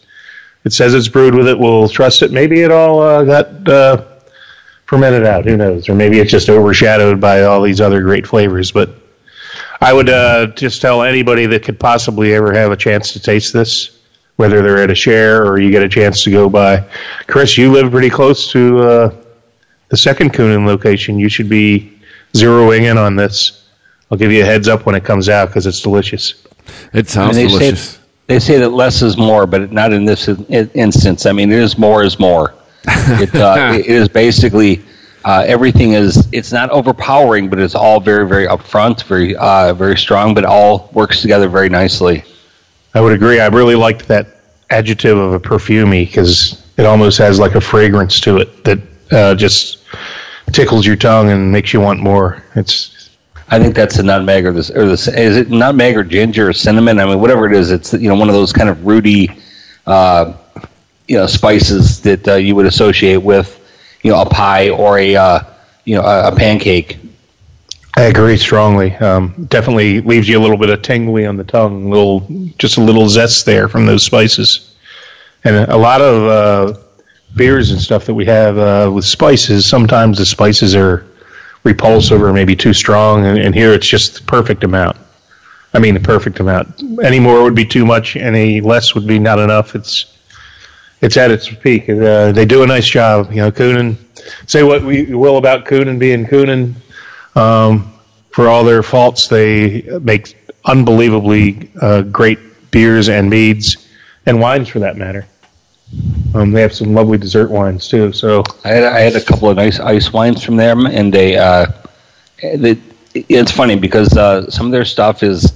it 0.63 0.73
says 0.73 0.93
it's 0.93 1.07
brewed 1.07 1.35
with 1.35 1.47
it. 1.47 1.57
We'll 1.57 1.89
trust 1.89 2.21
it. 2.21 2.31
Maybe 2.31 2.61
it 2.61 2.71
all 2.71 3.01
uh, 3.01 3.23
got 3.23 3.67
uh, 3.69 4.05
fermented 4.85 5.25
out. 5.25 5.45
Who 5.45 5.57
knows? 5.57 5.89
Or 5.89 5.95
maybe 5.95 6.19
it's 6.19 6.31
just 6.31 6.49
overshadowed 6.49 7.19
by 7.19 7.43
all 7.43 7.61
these 7.61 7.81
other 7.81 8.01
great 8.01 8.25
flavors. 8.25 8.71
But 8.71 8.89
I 9.81 9.91
would 9.93 10.09
uh, 10.09 10.47
just 10.47 10.81
tell 10.81 11.03
anybody 11.03 11.45
that 11.47 11.63
could 11.63 11.79
possibly 11.79 12.33
ever 12.33 12.53
have 12.53 12.71
a 12.71 12.77
chance 12.77 13.13
to 13.13 13.19
taste 13.19 13.51
this, 13.51 13.99
whether 14.37 14.61
they're 14.61 14.81
at 14.81 14.89
a 14.91 14.95
share 14.95 15.45
or 15.45 15.59
you 15.59 15.71
get 15.71 15.83
a 15.83 15.89
chance 15.89 16.23
to 16.23 16.31
go 16.31 16.49
by. 16.49 16.87
Chris, 17.27 17.57
you 17.57 17.71
live 17.71 17.91
pretty 17.91 18.09
close 18.09 18.51
to 18.51 18.79
uh, 18.79 19.15
the 19.89 19.97
second 19.97 20.33
Kuhnhenn 20.33 20.65
location. 20.65 21.19
You 21.19 21.27
should 21.29 21.49
be 21.49 21.99
zeroing 22.33 22.89
in 22.89 22.97
on 22.97 23.15
this. 23.15 23.67
I'll 24.09 24.17
give 24.17 24.31
you 24.31 24.43
a 24.43 24.45
heads 24.45 24.67
up 24.67 24.85
when 24.85 24.95
it 24.95 25.03
comes 25.03 25.27
out 25.27 25.49
because 25.49 25.65
it's 25.65 25.81
delicious. 25.81 26.45
It 26.93 27.09
sounds 27.09 27.35
they 27.35 27.47
say- 27.47 27.59
delicious. 27.59 27.99
They 28.27 28.39
say 28.39 28.57
that 28.59 28.69
less 28.69 29.01
is 29.01 29.17
more, 29.17 29.45
but 29.45 29.71
not 29.71 29.91
in 29.91 30.05
this 30.05 30.27
in- 30.27 30.69
instance. 30.73 31.25
I 31.25 31.33
mean, 31.33 31.51
it 31.51 31.59
is 31.59 31.77
more 31.77 32.03
is 32.03 32.19
more. 32.19 32.53
It, 32.87 33.35
uh, 33.35 33.73
it 33.77 33.85
is 33.85 34.07
basically 34.07 34.81
uh, 35.25 35.43
everything 35.45 35.93
is. 35.93 36.27
It's 36.31 36.51
not 36.51 36.69
overpowering, 36.69 37.49
but 37.49 37.59
it's 37.59 37.75
all 37.75 37.99
very, 37.99 38.27
very 38.27 38.47
upfront, 38.47 39.03
very, 39.03 39.35
uh, 39.35 39.73
very 39.73 39.97
strong, 39.97 40.33
but 40.33 40.45
all 40.45 40.89
works 40.93 41.21
together 41.21 41.49
very 41.49 41.69
nicely. 41.69 42.23
I 42.93 43.01
would 43.01 43.13
agree. 43.13 43.39
I 43.39 43.47
really 43.47 43.75
liked 43.75 44.07
that 44.07 44.41
adjective 44.69 45.17
of 45.17 45.33
a 45.33 45.39
perfumey 45.39 46.05
because 46.05 46.63
it 46.77 46.85
almost 46.85 47.17
has 47.17 47.39
like 47.39 47.55
a 47.55 47.61
fragrance 47.61 48.19
to 48.21 48.37
it 48.37 48.63
that 48.63 48.79
uh, 49.11 49.35
just 49.35 49.79
tickles 50.51 50.85
your 50.85 50.95
tongue 50.95 51.29
and 51.29 51.51
makes 51.51 51.73
you 51.73 51.79
want 51.79 51.99
more. 51.99 52.43
It's 52.55 53.02
I 53.53 53.59
think 53.59 53.75
that's 53.75 53.97
the 53.97 54.03
nutmeg 54.03 54.47
or 54.47 54.51
this 54.51 54.71
or 54.71 54.87
this 54.87 55.07
is 55.07 55.37
it 55.37 55.51
nutmeg 55.51 55.95
or 55.95 56.03
ginger 56.03 56.49
or 56.49 56.53
cinnamon? 56.53 56.99
I 56.99 57.05
mean, 57.05 57.19
whatever 57.19 57.45
it 57.45 57.55
is, 57.55 57.69
it's 57.69 57.93
you 57.93 58.09
know 58.09 58.15
one 58.15 58.27
of 58.27 58.33
those 58.33 58.51
kind 58.51 58.67
of 58.67 58.83
rooty, 58.83 59.29
uh, 59.85 60.33
you 61.07 61.17
know, 61.17 61.27
spices 61.27 62.01
that 62.01 62.27
uh, 62.27 62.33
you 62.33 62.55
would 62.55 62.65
associate 62.65 63.17
with 63.17 63.59
you 64.01 64.09
know 64.09 64.19
a 64.19 64.25
pie 64.25 64.69
or 64.69 64.97
a 64.97 65.15
uh, 65.15 65.39
you 65.85 65.95
know 65.95 66.01
a, 66.01 66.29
a 66.29 66.35
pancake. 66.35 66.97
I 67.95 68.05
agree 68.05 68.37
strongly. 68.37 68.95
Um, 68.95 69.45
definitely 69.49 70.01
leaves 70.01 70.27
you 70.27 70.39
a 70.39 70.41
little 70.41 70.57
bit 70.57 70.71
of 70.71 70.81
tingly 70.81 71.27
on 71.27 71.37
the 71.37 71.43
tongue, 71.43 71.91
little 71.91 72.25
just 72.57 72.77
a 72.77 72.81
little 72.81 73.07
zest 73.07 73.45
there 73.45 73.69
from 73.69 73.85
those 73.85 74.03
spices, 74.03 74.73
and 75.43 75.69
a 75.69 75.77
lot 75.77 76.01
of 76.01 76.23
uh, 76.23 76.79
beers 77.35 77.69
and 77.69 77.79
stuff 77.79 78.05
that 78.05 78.15
we 78.15 78.25
have 78.25 78.57
uh, 78.57 78.89
with 78.91 79.05
spices, 79.05 79.63
sometimes 79.67 80.17
the 80.17 80.25
spices 80.25 80.73
are 80.75 81.05
repulsive 81.63 82.21
or 82.21 82.33
maybe 82.33 82.55
too 82.55 82.73
strong, 82.73 83.25
and, 83.25 83.37
and 83.37 83.55
here 83.55 83.73
it's 83.73 83.87
just 83.87 84.15
the 84.15 84.21
perfect 84.23 84.63
amount. 84.63 84.97
I 85.73 85.79
mean, 85.79 85.93
the 85.93 85.99
perfect 85.99 86.39
amount. 86.39 86.83
Any 87.03 87.19
more 87.19 87.43
would 87.43 87.55
be 87.55 87.65
too 87.65 87.85
much. 87.85 88.15
Any 88.15 88.61
less 88.61 88.93
would 88.93 89.07
be 89.07 89.19
not 89.19 89.39
enough. 89.39 89.75
It's 89.75 90.05
it's 91.01 91.17
at 91.17 91.31
its 91.31 91.49
peak. 91.49 91.89
Uh, 91.89 92.31
they 92.31 92.45
do 92.45 92.63
a 92.63 92.67
nice 92.67 92.87
job. 92.87 93.31
You 93.31 93.37
know, 93.37 93.51
Kuhnhenn. 93.51 93.97
Say 94.45 94.63
what 94.63 94.83
we 94.83 95.13
will 95.13 95.37
about 95.37 95.65
Kuhnhenn 95.65 95.99
being 95.99 96.25
Kuhnhenn. 96.25 96.75
Um, 97.35 97.93
for 98.29 98.47
all 98.47 98.63
their 98.63 98.83
faults, 98.83 99.27
they 99.27 99.81
make 100.01 100.35
unbelievably 100.65 101.71
uh, 101.79 102.01
great 102.03 102.39
beers 102.71 103.09
and 103.09 103.29
meads 103.29 103.87
and 104.25 104.39
wines, 104.39 104.69
for 104.69 104.79
that 104.79 104.97
matter. 104.97 105.27
Um, 106.33 106.51
they 106.51 106.61
have 106.61 106.73
some 106.73 106.93
lovely 106.93 107.17
dessert 107.17 107.51
wines 107.51 107.87
too. 107.87 108.11
So 108.11 108.43
I 108.63 108.69
had 108.69 108.83
I 108.83 108.99
had 109.01 109.15
a 109.15 109.23
couple 109.23 109.49
of 109.49 109.57
nice 109.57 109.79
ice 109.79 110.11
wines 110.11 110.43
from 110.43 110.55
them, 110.55 110.85
and 110.85 111.13
they. 111.13 111.37
Uh, 111.37 111.67
they 112.41 112.77
it's 113.13 113.51
funny 113.51 113.75
because 113.75 114.15
uh, 114.17 114.49
some 114.49 114.67
of 114.67 114.71
their 114.71 114.85
stuff 114.85 115.23
is 115.23 115.53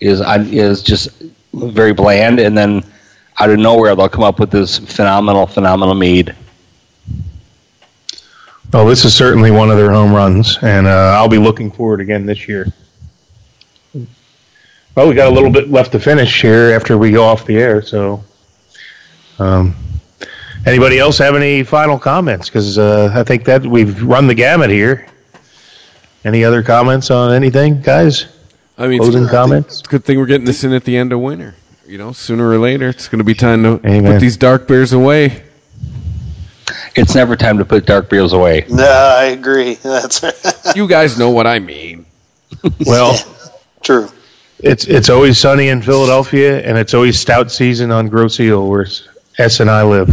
is 0.00 0.20
is 0.20 0.82
just 0.82 1.08
very 1.52 1.92
bland, 1.92 2.38
and 2.38 2.56
then 2.56 2.84
out 3.38 3.50
of 3.50 3.58
nowhere 3.58 3.94
they'll 3.96 4.08
come 4.08 4.22
up 4.22 4.38
with 4.38 4.50
this 4.50 4.78
phenomenal, 4.78 5.46
phenomenal 5.46 5.94
mead. 5.94 6.34
Well, 8.72 8.86
this 8.86 9.04
is 9.04 9.14
certainly 9.14 9.50
one 9.50 9.70
of 9.70 9.76
their 9.76 9.90
home 9.90 10.12
runs, 10.12 10.58
and 10.62 10.86
uh, 10.86 11.14
I'll 11.16 11.28
be 11.28 11.38
looking 11.38 11.70
forward 11.70 12.00
again 12.00 12.26
this 12.26 12.48
year. 12.48 12.66
Well, 14.94 15.08
we 15.08 15.14
got 15.14 15.28
a 15.28 15.34
little 15.34 15.50
bit 15.50 15.70
left 15.70 15.92
to 15.92 16.00
finish 16.00 16.42
here 16.42 16.72
after 16.72 16.96
we 16.96 17.10
go 17.10 17.24
off 17.24 17.46
the 17.46 17.56
air, 17.56 17.82
so. 17.82 18.24
Um, 19.38 19.74
anybody 20.66 20.98
else 20.98 21.18
have 21.18 21.34
any 21.34 21.62
final 21.62 21.98
comments? 21.98 22.48
Because 22.48 22.78
uh, 22.78 23.10
I 23.14 23.22
think 23.24 23.44
that 23.44 23.64
we've 23.66 24.02
run 24.02 24.26
the 24.26 24.34
gamut 24.34 24.70
here. 24.70 25.06
Any 26.24 26.44
other 26.44 26.62
comments 26.62 27.10
on 27.10 27.32
anything, 27.32 27.82
guys? 27.82 28.26
I 28.78 28.88
mean, 28.88 28.98
Closing 29.00 29.24
it's, 29.24 29.30
comments? 29.30 29.78
it's 29.80 29.88
a 29.88 29.90
good 29.90 30.04
thing 30.04 30.18
we're 30.18 30.26
getting 30.26 30.46
this 30.46 30.64
in 30.64 30.72
at 30.72 30.84
the 30.84 30.96
end 30.96 31.12
of 31.12 31.20
winter. 31.20 31.54
You 31.86 31.98
know, 31.98 32.12
sooner 32.12 32.48
or 32.48 32.58
later, 32.58 32.88
it's 32.88 33.08
going 33.08 33.18
to 33.18 33.24
be 33.24 33.34
time 33.34 33.62
to 33.62 33.80
Amen. 33.86 34.12
put 34.14 34.20
these 34.20 34.36
dark 34.38 34.66
beers 34.66 34.92
away. 34.92 35.42
It's 36.96 37.14
never 37.14 37.36
time 37.36 37.58
to 37.58 37.64
put 37.64 37.84
dark 37.86 38.08
beers 38.08 38.32
away. 38.32 38.64
No, 38.70 38.84
I 38.84 39.24
agree. 39.24 39.74
That's 39.82 40.22
You 40.74 40.88
guys 40.88 41.18
know 41.18 41.30
what 41.30 41.46
I 41.46 41.58
mean. 41.58 42.06
Well, 42.86 43.18
true. 43.82 44.08
it's 44.60 44.86
it's 44.86 45.10
always 45.10 45.38
sunny 45.38 45.68
in 45.68 45.82
Philadelphia, 45.82 46.62
and 46.66 46.78
it's 46.78 46.94
always 46.94 47.18
stout 47.20 47.50
season 47.50 47.90
on 47.90 48.08
Grosse 48.08 48.40
Ile, 48.40 48.66
where 48.66 48.86
S 49.38 49.60
and 49.60 49.70
I 49.70 49.82
live. 49.82 50.08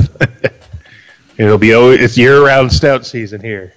It'll 1.37 1.57
be 1.57 1.73
always, 1.73 2.01
it's 2.01 2.17
year 2.17 2.45
round 2.45 2.71
stout 2.71 3.05
season 3.05 3.41
here. 3.41 3.73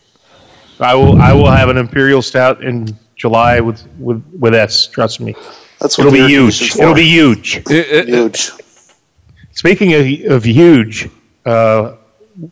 I 0.80 0.94
will 0.94 1.20
I 1.20 1.32
will 1.32 1.50
have 1.50 1.68
an 1.68 1.76
imperial 1.76 2.20
stout 2.20 2.62
in 2.62 2.88
July 3.16 3.60
with 3.60 3.86
with 3.98 4.22
with 4.38 4.54
S. 4.54 4.86
Trust 4.86 5.20
me, 5.20 5.34
That's 5.80 5.96
what 5.96 6.08
it'll 6.08 6.16
be 6.18 6.26
huge. 6.26 6.76
It'll 6.76 6.94
be 6.94 7.08
huge. 7.08 7.56
It- 7.70 7.70
it- 7.70 8.08
huge. 8.08 8.50
Speaking 9.52 9.92
of, 9.94 10.32
of 10.32 10.44
huge, 10.44 11.08
uh, 11.46 11.92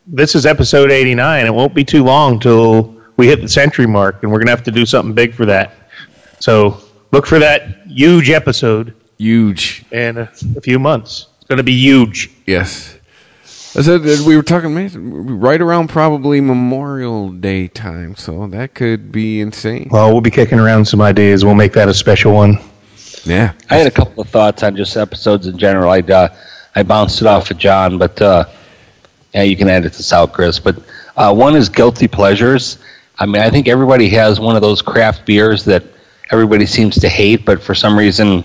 this 0.06 0.36
is 0.36 0.46
episode 0.46 0.92
89. 0.92 1.46
It 1.46 1.52
won't 1.52 1.74
be 1.74 1.82
too 1.84 2.04
long 2.04 2.38
till 2.38 2.94
we 3.16 3.26
hit 3.26 3.42
the 3.42 3.48
century 3.48 3.88
mark, 3.88 4.22
and 4.22 4.30
we're 4.30 4.38
going 4.38 4.46
to 4.46 4.52
have 4.52 4.62
to 4.62 4.70
do 4.70 4.86
something 4.86 5.12
big 5.12 5.34
for 5.34 5.44
that. 5.46 5.74
So 6.38 6.80
look 7.10 7.26
for 7.26 7.40
that 7.40 7.86
huge 7.88 8.30
episode 8.30 8.94
huge. 9.18 9.84
in 9.90 10.16
a, 10.18 10.30
a 10.56 10.60
few 10.60 10.78
months. 10.78 11.26
It's 11.52 11.56
going 11.56 11.58
to 11.58 11.64
be 11.64 11.78
huge. 11.78 12.30
Yes. 12.46 12.96
I 13.76 13.82
said 13.82 14.00
we 14.26 14.36
were 14.36 14.42
talking 14.42 14.74
right 15.38 15.60
around 15.60 15.90
probably 15.90 16.40
Memorial 16.40 17.30
Day 17.30 17.68
time, 17.68 18.16
so 18.16 18.46
that 18.46 18.72
could 18.72 19.12
be 19.12 19.42
insane. 19.42 19.88
Well, 19.90 20.12
we'll 20.12 20.22
be 20.22 20.30
kicking 20.30 20.58
around 20.58 20.86
some 20.86 21.02
ideas. 21.02 21.44
We'll 21.44 21.54
make 21.54 21.74
that 21.74 21.90
a 21.90 21.92
special 21.92 22.32
one. 22.32 22.58
Yeah. 23.24 23.52
I 23.68 23.76
had 23.76 23.86
a 23.86 23.90
couple 23.90 24.22
of 24.22 24.30
thoughts 24.30 24.62
on 24.62 24.76
just 24.76 24.96
episodes 24.96 25.46
in 25.46 25.58
general. 25.58 25.90
I 25.90 25.98
uh, 25.98 26.34
I 26.74 26.84
bounced 26.84 27.20
it 27.20 27.26
off 27.26 27.50
of 27.50 27.58
John, 27.58 27.98
but 27.98 28.22
uh, 28.22 28.46
yeah, 29.34 29.42
you 29.42 29.54
can 29.54 29.68
edit 29.68 29.92
this 29.92 30.10
out, 30.10 30.32
Chris. 30.32 30.58
But 30.58 30.78
uh, 31.18 31.34
one 31.34 31.54
is 31.54 31.68
guilty 31.68 32.08
pleasures. 32.08 32.78
I 33.18 33.26
mean, 33.26 33.42
I 33.42 33.50
think 33.50 33.68
everybody 33.68 34.08
has 34.08 34.40
one 34.40 34.56
of 34.56 34.62
those 34.62 34.80
craft 34.80 35.26
beers 35.26 35.66
that 35.66 35.84
everybody 36.30 36.64
seems 36.64 36.98
to 37.00 37.10
hate, 37.10 37.44
but 37.44 37.62
for 37.62 37.74
some 37.74 37.98
reason 37.98 38.42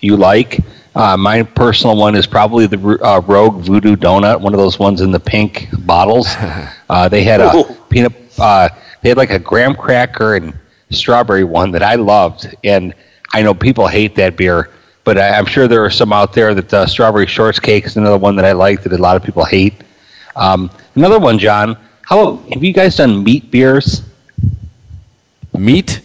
you 0.00 0.18
like. 0.18 0.60
Uh, 0.94 1.16
my 1.16 1.42
personal 1.42 1.96
one 1.96 2.16
is 2.16 2.26
probably 2.26 2.66
the 2.66 2.98
uh, 3.02 3.20
Rogue 3.20 3.62
Voodoo 3.62 3.94
Donut, 3.94 4.40
one 4.40 4.52
of 4.52 4.58
those 4.58 4.78
ones 4.78 5.00
in 5.00 5.10
the 5.10 5.20
pink 5.20 5.68
bottles. 5.86 6.26
Uh, 6.90 7.08
they 7.08 7.22
had 7.22 7.40
a 7.40 7.54
Ooh. 7.54 7.64
peanut. 7.88 8.12
Uh, 8.36 8.68
they 9.00 9.10
had 9.10 9.16
like 9.16 9.30
a 9.30 9.38
graham 9.38 9.76
cracker 9.76 10.34
and 10.34 10.52
strawberry 10.90 11.44
one 11.44 11.70
that 11.70 11.84
I 11.84 11.94
loved, 11.94 12.52
and 12.64 12.92
I 13.32 13.42
know 13.42 13.54
people 13.54 13.86
hate 13.86 14.16
that 14.16 14.36
beer, 14.36 14.70
but 15.04 15.16
I, 15.16 15.38
I'm 15.38 15.46
sure 15.46 15.68
there 15.68 15.84
are 15.84 15.90
some 15.90 16.12
out 16.12 16.32
there 16.32 16.52
that 16.52 16.74
uh, 16.74 16.86
strawberry 16.86 17.28
shortcake 17.28 17.86
is 17.86 17.96
another 17.96 18.18
one 18.18 18.34
that 18.34 18.44
I 18.44 18.50
like 18.50 18.82
that 18.82 18.92
a 18.92 18.98
lot 18.98 19.14
of 19.14 19.22
people 19.22 19.44
hate. 19.44 19.74
Um, 20.34 20.68
another 20.96 21.20
one, 21.20 21.38
John. 21.38 21.76
How 22.02 22.38
have 22.52 22.64
you 22.64 22.72
guys 22.72 22.96
done 22.96 23.22
meat 23.22 23.52
beers? 23.52 24.02
Meat? 25.56 26.00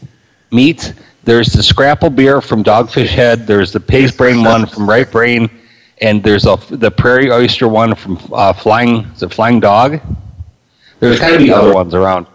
Meat. 0.52 0.94
There's 1.26 1.48
the 1.48 1.64
Scrapple 1.64 2.12
beer 2.12 2.40
from 2.40 2.64
Dogfish 2.64 3.08
Head. 3.08 3.48
There's 3.48 3.74
the 3.74 3.80
Pig's 3.80 4.12
Brain 4.12 4.44
one 4.44 4.68
from 4.68 4.88
Right 4.88 5.12
Brain, 5.12 5.50
and 5.98 6.24
there's 6.24 6.46
a, 6.46 6.56
the 6.70 6.92
Prairie 6.92 7.32
Oyster 7.32 7.68
one 7.68 7.96
from 7.96 8.20
uh, 8.32 8.54
Flying. 8.54 9.06
Is 9.16 9.24
it 9.24 9.34
Flying 9.34 9.60
Dog? 9.60 10.00
There's 11.00 11.20
got 11.20 11.32
to 11.32 11.40
be 11.40 11.52
other 11.52 11.74
ones 11.74 11.96
around. 11.96 12.28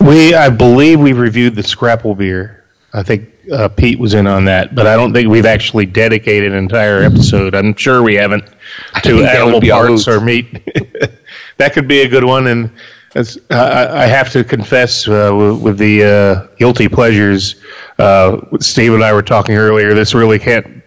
We, 0.00 0.34
I 0.34 0.50
believe, 0.50 0.98
we 0.98 1.12
reviewed 1.12 1.54
the 1.54 1.62
Scrapple 1.62 2.16
beer. 2.16 2.64
I 2.92 3.04
think 3.04 3.32
uh, 3.52 3.68
Pete 3.68 3.98
was 3.98 4.14
in 4.14 4.26
on 4.26 4.44
that, 4.46 4.74
but 4.74 4.88
I 4.88 4.96
don't 4.96 5.12
think 5.12 5.28
we've 5.28 5.46
actually 5.46 5.86
dedicated 5.86 6.50
an 6.50 6.58
entire 6.58 7.02
episode. 7.02 7.54
I'm 7.54 7.76
sure 7.76 8.02
we 8.02 8.14
haven't 8.14 8.44
to 9.04 9.24
animal 9.24 9.54
would 9.54 9.60
be 9.60 9.68
a 9.68 9.74
parts 9.74 10.08
or 10.08 10.20
meat. 10.20 10.46
that 11.58 11.72
could 11.72 11.86
be 11.86 12.00
a 12.00 12.08
good 12.08 12.24
one. 12.24 12.48
And 12.48 12.70
I, 13.50 14.04
I 14.04 14.06
have 14.06 14.30
to 14.32 14.44
confess, 14.44 15.08
uh, 15.08 15.30
with, 15.34 15.62
with 15.62 15.78
the 15.78 16.04
uh, 16.04 16.56
guilty 16.56 16.88
pleasures, 16.88 17.56
uh, 17.98 18.40
Steve 18.60 18.94
and 18.94 19.02
I 19.02 19.12
were 19.12 19.22
talking 19.22 19.56
earlier. 19.56 19.94
This 19.94 20.14
really 20.14 20.38
can't. 20.38 20.82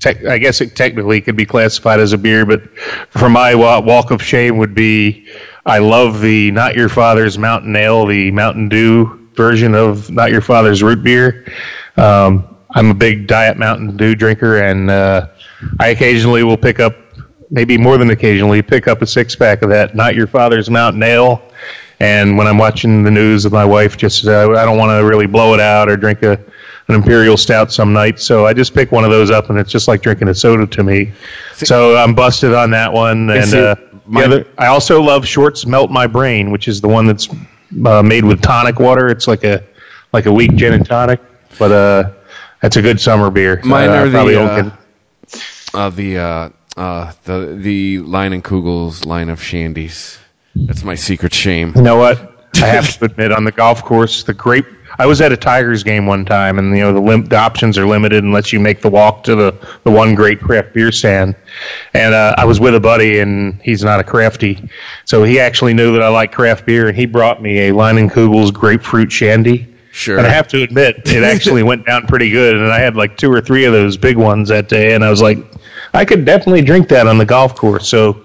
Tec- 0.00 0.26
I 0.26 0.38
guess 0.38 0.60
it 0.60 0.76
technically 0.76 1.20
could 1.20 1.36
be 1.36 1.46
classified 1.46 2.00
as 2.00 2.12
a 2.12 2.18
beer, 2.18 2.44
but 2.44 2.76
for 3.10 3.28
my 3.28 3.54
walk 3.54 4.10
of 4.10 4.22
shame 4.22 4.58
would 4.58 4.74
be 4.74 5.28
I 5.64 5.78
love 5.78 6.20
the 6.20 6.50
Not 6.50 6.76
Your 6.76 6.88
Father's 6.90 7.38
Mountain 7.38 7.74
Ale, 7.74 8.04
the 8.04 8.30
Mountain 8.32 8.68
Dew 8.68 9.28
version 9.34 9.74
of 9.74 10.10
Not 10.10 10.30
Your 10.30 10.42
Father's 10.42 10.82
root 10.82 11.02
beer. 11.02 11.46
Um, 11.96 12.56
I'm 12.70 12.90
a 12.90 12.94
big 12.94 13.26
Diet 13.28 13.56
Mountain 13.56 13.96
Dew 13.96 14.14
drinker, 14.14 14.58
and 14.58 14.90
uh, 14.90 15.28
I 15.80 15.88
occasionally 15.88 16.42
will 16.42 16.56
pick 16.56 16.80
up, 16.80 16.96
maybe 17.54 17.78
more 17.78 17.96
than 17.96 18.10
occasionally, 18.10 18.60
pick 18.62 18.88
up 18.88 19.00
a 19.00 19.06
six 19.06 19.34
pack 19.36 19.62
of 19.62 19.70
that 19.70 19.94
Not 19.94 20.14
Your 20.16 20.26
Father's 20.26 20.68
Mountain 20.68 21.02
Ale. 21.02 21.40
And 22.00 22.36
when 22.36 22.46
I'm 22.48 22.58
watching 22.58 23.04
the 23.04 23.10
news 23.10 23.44
with 23.44 23.52
my 23.52 23.64
wife, 23.64 23.96
just 23.96 24.26
uh, 24.26 24.50
I 24.50 24.64
don't 24.64 24.76
want 24.76 24.90
to 24.90 25.06
really 25.08 25.26
blow 25.26 25.54
it 25.54 25.60
out 25.60 25.88
or 25.88 25.96
drink 25.96 26.22
a, 26.24 26.32
an 26.88 26.94
imperial 26.96 27.36
stout 27.36 27.72
some 27.72 27.92
night. 27.92 28.18
so 28.18 28.44
I 28.46 28.52
just 28.52 28.74
pick 28.74 28.90
one 28.90 29.04
of 29.04 29.10
those 29.10 29.30
up, 29.30 29.48
and 29.48 29.58
it's 29.58 29.70
just 29.70 29.86
like 29.86 30.02
drinking 30.02 30.28
a 30.28 30.34
soda 30.34 30.66
to 30.66 30.82
me. 30.82 31.12
So 31.54 31.96
I'm 31.96 32.14
busted 32.14 32.52
on 32.52 32.70
that 32.72 32.92
one. 32.92 33.30
And 33.30 33.48
see, 33.48 33.64
uh, 33.64 33.76
my- 34.06 34.22
the 34.22 34.26
other, 34.26 34.46
I 34.58 34.66
also 34.66 35.00
love 35.00 35.24
Shorts 35.26 35.64
Melt 35.66 35.90
My 35.90 36.06
Brain, 36.08 36.50
which 36.50 36.66
is 36.66 36.80
the 36.80 36.88
one 36.88 37.06
that's 37.06 37.28
uh, 37.86 38.02
made 38.02 38.24
with 38.24 38.42
tonic 38.42 38.80
water. 38.80 39.08
It's 39.08 39.28
like 39.28 39.44
a 39.44 39.62
like 40.12 40.26
a 40.26 40.32
weak 40.32 40.54
gin 40.56 40.74
and 40.74 40.84
tonic, 40.84 41.20
but 41.58 41.70
uh, 41.72 42.10
that's 42.60 42.76
a 42.76 42.82
good 42.82 43.00
summer 43.00 43.30
beer. 43.30 43.60
Mine 43.64 43.88
Uh, 43.88 43.92
are 43.92 44.10
probably 44.10 44.34
the 44.34 44.40
don't 44.40 44.72
uh, 45.74 45.78
uh, 45.78 45.90
the 45.90 46.18
uh, 46.76 47.12
the 47.24 47.56
the 47.60 47.98
Leinenkugel's 47.98 49.04
line 49.04 49.28
of 49.28 49.40
shandies. 49.40 50.18
That's 50.54 50.84
my 50.84 50.94
secret 50.94 51.34
shame. 51.34 51.72
You 51.74 51.82
know 51.82 51.96
what? 51.96 52.32
I 52.56 52.66
have 52.66 52.98
to 52.98 53.06
admit, 53.06 53.32
on 53.32 53.44
the 53.44 53.52
golf 53.52 53.82
course, 53.82 54.22
the 54.22 54.34
grape. 54.34 54.66
I 54.96 55.06
was 55.06 55.20
at 55.20 55.32
a 55.32 55.36
Tigers 55.36 55.82
game 55.82 56.06
one 56.06 56.24
time, 56.24 56.58
and 56.58 56.76
you 56.76 56.82
know 56.82 56.92
the 56.92 57.00
lim- 57.00 57.24
the 57.24 57.36
options 57.36 57.76
are 57.76 57.86
limited 57.86 58.22
unless 58.22 58.52
you 58.52 58.60
make 58.60 58.80
the 58.80 58.88
walk 58.88 59.24
to 59.24 59.34
the 59.34 59.78
the 59.82 59.90
one 59.90 60.14
great 60.14 60.40
craft 60.40 60.72
beer 60.72 60.92
stand. 60.92 61.34
And 61.94 62.14
uh, 62.14 62.34
I 62.38 62.44
was 62.44 62.60
with 62.60 62.76
a 62.76 62.80
buddy, 62.80 63.18
and 63.18 63.60
he's 63.62 63.82
not 63.82 63.98
a 63.98 64.04
crafty, 64.04 64.68
so 65.04 65.24
he 65.24 65.40
actually 65.40 65.74
knew 65.74 65.92
that 65.92 66.02
I 66.02 66.08
like 66.08 66.32
craft 66.32 66.64
beer, 66.66 66.88
and 66.88 66.96
he 66.96 67.06
brought 67.06 67.42
me 67.42 67.68
a 67.68 67.72
Leinenkugel's 67.72 68.52
grapefruit 68.52 69.10
shandy. 69.10 69.68
Sure. 69.90 70.18
And 70.18 70.26
I 70.26 70.30
have 70.30 70.48
to 70.48 70.62
admit, 70.62 71.02
it 71.06 71.22
actually 71.22 71.62
went 71.64 71.86
down 71.86 72.06
pretty 72.06 72.30
good, 72.30 72.56
and 72.56 72.72
I 72.72 72.80
had 72.80 72.96
like 72.96 73.16
two 73.16 73.32
or 73.32 73.40
three 73.40 73.64
of 73.64 73.72
those 73.72 73.96
big 73.96 74.16
ones 74.16 74.48
that 74.48 74.68
day, 74.68 74.94
and 74.94 75.04
I 75.04 75.10
was 75.10 75.22
like, 75.22 75.38
I 75.94 76.04
could 76.04 76.24
definitely 76.24 76.62
drink 76.62 76.88
that 76.88 77.06
on 77.06 77.18
the 77.18 77.24
golf 77.24 77.54
course. 77.54 77.88
So 77.88 78.24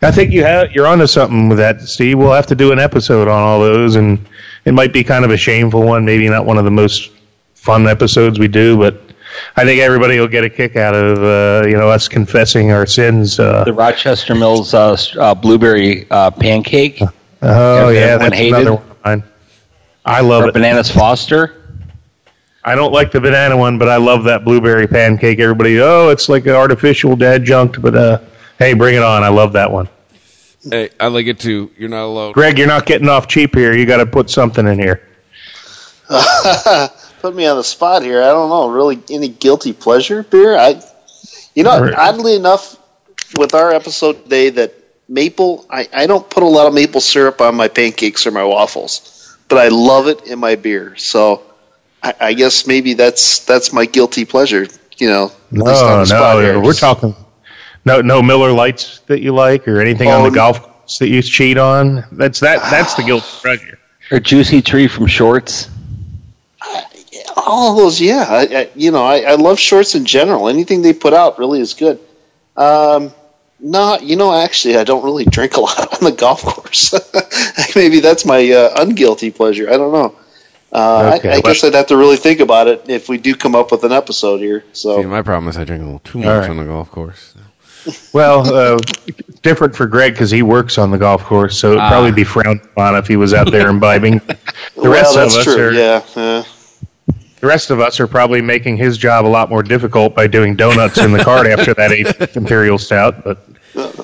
I 0.00 0.10
think 0.10 0.32
you 0.32 0.42
have 0.44 0.72
you're 0.72 0.86
onto 0.86 1.06
something 1.06 1.48
with 1.48 1.58
that, 1.58 1.80
Steve. 1.82 2.18
We'll 2.18 2.32
have 2.32 2.46
to 2.48 2.54
do 2.54 2.72
an 2.72 2.78
episode 2.78 3.28
on 3.28 3.42
all 3.42 3.60
those, 3.60 3.96
and 3.96 4.18
it 4.64 4.72
might 4.72 4.92
be 4.92 5.04
kind 5.04 5.24
of 5.24 5.30
a 5.30 5.36
shameful 5.36 5.82
one, 5.82 6.04
maybe 6.04 6.28
not 6.28 6.44
one 6.46 6.58
of 6.58 6.64
the 6.64 6.70
most 6.70 7.10
fun 7.54 7.86
episodes 7.86 8.38
we 8.40 8.48
do, 8.48 8.76
but 8.76 9.00
I 9.56 9.64
think 9.64 9.80
everybody 9.80 10.18
will 10.18 10.26
get 10.28 10.42
a 10.44 10.50
kick 10.50 10.74
out 10.76 10.94
of 10.94 11.22
uh, 11.22 11.66
you 11.68 11.76
know 11.76 11.88
us 11.88 12.08
confessing 12.08 12.72
our 12.72 12.86
sins. 12.86 13.38
Uh, 13.38 13.62
The 13.64 13.72
Rochester 13.72 14.34
Mills 14.34 14.74
uh, 14.74 14.96
uh, 15.18 15.34
blueberry 15.34 16.06
uh, 16.10 16.30
pancake. 16.30 17.00
oh 17.42 17.88
yeah, 17.90 18.16
that's 18.18 18.34
hated? 18.36 18.54
another 18.54 18.74
one 18.74 18.90
of 18.90 19.04
mine. 19.04 19.22
I 20.04 20.20
love 20.20 20.44
Or 20.44 20.48
it. 20.48 20.54
Bananas 20.54 20.90
Foster. 20.90 21.61
I 22.64 22.74
don't 22.74 22.92
like 22.92 23.10
the 23.10 23.20
banana 23.20 23.56
one, 23.56 23.78
but 23.78 23.88
I 23.88 23.96
love 23.96 24.24
that 24.24 24.44
blueberry 24.44 24.86
pancake. 24.86 25.40
Everybody, 25.40 25.80
oh, 25.80 26.10
it's 26.10 26.28
like 26.28 26.46
an 26.46 26.54
artificial 26.54 27.20
adjunct, 27.22 27.82
but 27.82 27.94
uh, 27.94 28.20
hey, 28.58 28.74
bring 28.74 28.94
it 28.94 29.02
on. 29.02 29.24
I 29.24 29.28
love 29.28 29.52
that 29.54 29.70
one. 29.70 29.88
Hey, 30.68 30.90
I 31.00 31.08
like 31.08 31.26
it 31.26 31.40
too. 31.40 31.72
You're 31.76 31.88
not 31.88 32.04
alone. 32.04 32.32
Greg, 32.32 32.58
you're 32.58 32.68
not 32.68 32.86
getting 32.86 33.08
off 33.08 33.26
cheap 33.26 33.54
here. 33.54 33.74
You 33.74 33.84
got 33.84 33.96
to 33.96 34.06
put 34.06 34.30
something 34.30 34.66
in 34.66 34.78
here. 34.78 35.02
Put 37.20 37.34
me 37.34 37.46
on 37.46 37.56
the 37.56 37.64
spot 37.64 38.02
here. 38.02 38.20
I 38.20 38.26
don't 38.26 38.50
know. 38.50 38.68
Really, 38.68 39.00
any 39.10 39.28
guilty 39.28 39.72
pleasure 39.72 40.24
beer? 40.24 40.56
I, 40.56 40.82
you 41.54 41.62
know, 41.62 41.70
Alright. 41.70 41.94
oddly 41.94 42.34
enough, 42.36 42.76
with 43.38 43.54
our 43.54 43.72
episode 43.72 44.24
today, 44.24 44.50
that 44.50 44.74
maple. 45.08 45.66
I, 45.70 45.88
I 45.92 46.06
don't 46.06 46.28
put 46.28 46.42
a 46.42 46.46
lot 46.46 46.66
of 46.66 46.74
maple 46.74 47.00
syrup 47.00 47.40
on 47.40 47.54
my 47.54 47.68
pancakes 47.68 48.26
or 48.26 48.30
my 48.30 48.44
waffles, 48.44 49.36
but 49.48 49.58
I 49.58 49.68
love 49.68 50.08
it 50.08 50.26
in 50.26 50.38
my 50.38 50.56
beer. 50.56 50.96
So, 50.96 51.42
I, 52.02 52.14
I 52.20 52.32
guess 52.34 52.66
maybe 52.66 52.94
that's 52.94 53.44
that's 53.44 53.72
my 53.72 53.86
guilty 53.86 54.24
pleasure. 54.24 54.66
You 54.98 55.08
know, 55.08 55.32
at 55.52 55.58
least 55.58 55.82
on 55.84 56.08
No, 56.08 56.34
no, 56.34 56.40
here. 56.40 56.60
we're 56.60 56.72
talking 56.74 57.14
no 57.84 58.00
no 58.00 58.22
Miller 58.22 58.52
Lights 58.52 59.00
that 59.06 59.20
you 59.20 59.32
like 59.34 59.66
or 59.68 59.80
anything 59.80 60.08
on 60.08 60.22
Oh, 60.22 60.30
the 60.30 60.34
golf 60.34 60.62
course 60.62 60.98
that 60.98 61.08
you 61.08 61.22
cheat 61.22 61.58
on. 61.58 62.04
That's 62.12 62.40
that. 62.40 62.62
That's 62.70 62.94
the 62.94 63.02
guilty 63.02 63.26
pleasure. 63.40 63.78
Or 64.10 64.20
Juicy 64.20 64.62
Tree 64.62 64.88
from 64.88 65.06
Shorts. 65.06 65.68
all 67.36 67.76
those, 67.76 68.00
yeah. 68.00 68.24
I, 68.28 68.40
I, 68.56 68.70
you 68.74 68.90
know, 68.90 69.02
I, 69.04 69.20
I 69.20 69.34
love 69.34 69.58
shorts 69.58 69.94
in 69.94 70.04
general. 70.04 70.48
Anything 70.48 70.82
they 70.82 70.92
put 70.92 71.12
out 71.14 71.38
really 71.38 71.60
is 71.60 71.74
good. 71.74 71.98
Um, 72.56 73.12
no, 73.58 73.98
you 73.98 74.16
know, 74.16 74.34
actually, 74.34 74.76
I 74.76 74.84
don't 74.84 75.04
really 75.04 75.24
drink 75.24 75.56
a 75.56 75.60
lot 75.60 75.94
on 76.02 76.04
the 76.04 76.12
golf 76.16 76.42
course. 76.42 76.92
Maybe 77.76 78.00
that's 78.00 78.24
my 78.24 78.50
uh, 78.50 78.84
unguilty 78.84 79.34
pleasure. 79.34 79.68
I 79.70 79.76
don't 79.76 79.92
know. 79.92 80.14
Uh, 80.72 81.16
Okay, 81.18 81.28
I, 81.28 81.32
I 81.32 81.34
well- 81.36 81.52
guess 81.52 81.64
I'd 81.64 81.74
have 81.74 81.86
to 81.88 81.96
really 81.96 82.16
think 82.16 82.40
about 82.40 82.66
it 82.68 82.84
if 82.88 83.08
we 83.08 83.18
do 83.18 83.34
come 83.34 83.54
up 83.54 83.70
with 83.72 83.84
an 83.84 83.92
episode 83.92 84.38
here. 84.40 84.60
See, 84.72 84.80
So, 84.82 85.02
my 85.02 85.22
problem 85.22 85.48
is 85.48 85.56
I 85.58 85.64
drink 85.64 85.82
a 85.82 85.84
little 85.84 86.00
too 86.00 86.18
much 86.18 86.26
All 86.28 86.38
right. 86.40 86.50
on 86.50 86.56
the 86.56 86.64
golf 86.64 86.90
course. 86.90 87.34
Well, 88.12 88.46
uh, 88.54 88.78
different 89.42 89.74
for 89.74 89.86
Greg 89.86 90.12
because 90.14 90.30
he 90.30 90.42
works 90.42 90.78
on 90.78 90.92
the 90.92 90.98
golf 90.98 91.24
course, 91.24 91.58
so 91.58 91.70
it'd 91.72 91.80
Ah. 91.80 91.88
probably 91.90 92.12
be 92.12 92.22
frowned 92.24 92.60
upon 92.62 92.94
if 92.94 93.08
he 93.08 93.16
was 93.16 93.34
out 93.34 93.50
there 93.50 93.68
imbibing. 93.68 94.20
The 94.76 94.82
well, 94.82 94.92
rest 94.92 95.14
that's 95.16 95.34
of 95.34 95.40
us 95.40 95.44
true. 95.44 95.68
are 95.68 95.72
Yeah. 95.72 96.02
uh, 96.16 96.42
the 97.40 97.46
rest 97.46 97.70
of 97.70 97.80
us 97.80 97.98
are 98.00 98.06
probably 98.06 98.40
making 98.40 98.76
his 98.76 98.96
job 98.96 99.26
a 99.26 99.28
lot 99.28 99.50
more 99.50 99.62
difficult 99.64 100.14
by 100.14 100.26
doing 100.28 100.54
donuts 100.54 100.96
in 100.98 101.10
the 101.12 101.22
cart 101.24 101.46
after 101.48 101.74
that 101.74 101.90
eighth 101.92 102.36
imperial 102.36 102.78
stout. 102.78 103.24
But 103.24 103.44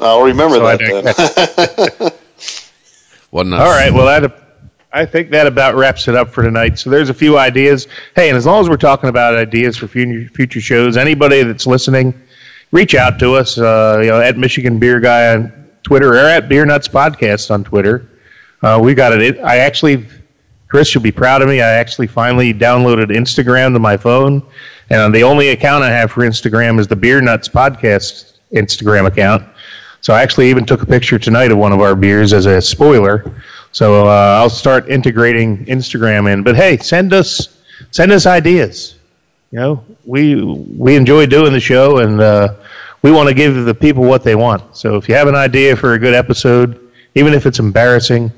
I'll 0.01 0.23
remember 0.23 0.57
So 0.57 0.67
that 0.67 1.97
then. 1.99 2.11
What 3.31 3.47
enough? 3.47 3.61
All 3.67 3.71
right. 3.71 3.93
Well, 3.93 4.07
that 4.07 4.48
I 4.93 5.05
think 5.05 5.31
that 5.31 5.47
about 5.47 5.75
wraps 5.75 6.09
it 6.09 6.15
up 6.15 6.31
for 6.31 6.43
tonight. 6.43 6.79
So 6.79 6.89
there's 6.89 7.11
a 7.11 7.15
few 7.15 7.37
ideas. 7.39 7.89
Hey, 8.17 8.29
and 8.29 8.39
as 8.39 8.47
long 8.47 8.63
as 8.63 8.71
we're 8.71 8.79
talking 8.79 9.11
about 9.11 9.35
ideas 9.35 9.77
for 9.77 9.87
future 9.87 10.31
future 10.33 10.61
shows, 10.61 10.97
anybody 10.97 11.43
that's 11.43 11.67
listening, 11.67 12.15
reach 12.71 12.95
out 12.95 13.19
to 13.19 13.35
us. 13.35 13.59
Uh, 13.59 13.99
you 14.01 14.09
know, 14.09 14.21
at 14.21 14.39
Michigan 14.39 14.79
Beer 14.79 14.99
Guy 14.99 15.35
on 15.35 15.69
Twitter 15.83 16.15
or 16.15 16.19
at 16.19 16.49
Beer 16.49 16.65
Nuts 16.65 16.89
Podcast 16.89 17.51
on 17.51 17.65
Twitter. 17.65 18.09
Uh, 18.63 18.81
we 18.83 18.95
got 18.95 19.13
it. 19.13 19.39
I 19.41 19.59
actually, 19.59 20.07
Chris, 20.69 20.95
you'll 20.95 21.03
be 21.03 21.13
proud 21.13 21.43
of 21.43 21.49
me. 21.49 21.61
I 21.61 21.75
actually 21.75 22.07
finally 22.07 22.55
downloaded 22.55 23.11
Instagram 23.11 23.75
to 23.75 23.79
my 23.79 23.97
phone, 23.97 24.43
and 24.89 25.15
the 25.15 25.23
only 25.23 25.51
account 25.51 25.85
I 25.85 25.91
have 25.91 26.11
for 26.11 26.23
Instagram 26.23 26.81
is 26.81 26.87
the 26.87 26.97
Beer 26.97 27.21
Nuts 27.21 27.49
Podcast 27.49 28.39
Instagram 28.53 29.07
account. 29.07 29.45
So 30.01 30.15
I 30.15 30.23
actually 30.23 30.49
even 30.49 30.65
took 30.65 30.83
a 30.83 30.87
picture 30.87 31.19
tonight 31.19 31.51
of 31.51 31.59
one 31.59 31.73
of 31.73 31.81
our 31.81 31.95
beers 31.95 32.33
as 32.33 32.47
a 32.47 32.63
spoiler. 32.63 33.43
So 33.73 34.07
uh, 34.07 34.39
I'll 34.41 34.51
start 34.51 34.89
integrating 34.89 35.65
Instagram 35.67 36.33
in. 36.33 36.43
But 36.43 36.57
hey, 36.57 36.77
send 36.79 37.13
us 37.13 37.61
send 37.91 38.13
us 38.13 38.27
ideas. 38.27 38.97
You 39.51 39.59
know, 39.61 39.85
we 40.05 40.43
we 40.43 40.97
enjoy 40.97 41.27
doing 41.27 41.53
the 41.53 41.61
show, 41.61 41.99
and 41.99 42.21
uh, 42.21 42.55
we 43.03 43.11
want 43.13 43.29
to 43.29 43.35
give 43.35 43.65
the 43.65 43.75
people 43.75 44.05
what 44.05 44.25
they 44.25 44.35
want. 44.35 44.77
So 44.77 44.97
if 44.97 45.09
you 45.09 45.15
have 45.15 45.29
an 45.29 45.35
idea 45.37 45.77
for 45.77 45.95
a 45.95 45.99
good 45.99 46.15
episode, 46.15 46.91
even 47.15 47.33
if 47.35 47.47
it's 47.47 47.59
embarrassing, 47.59 48.31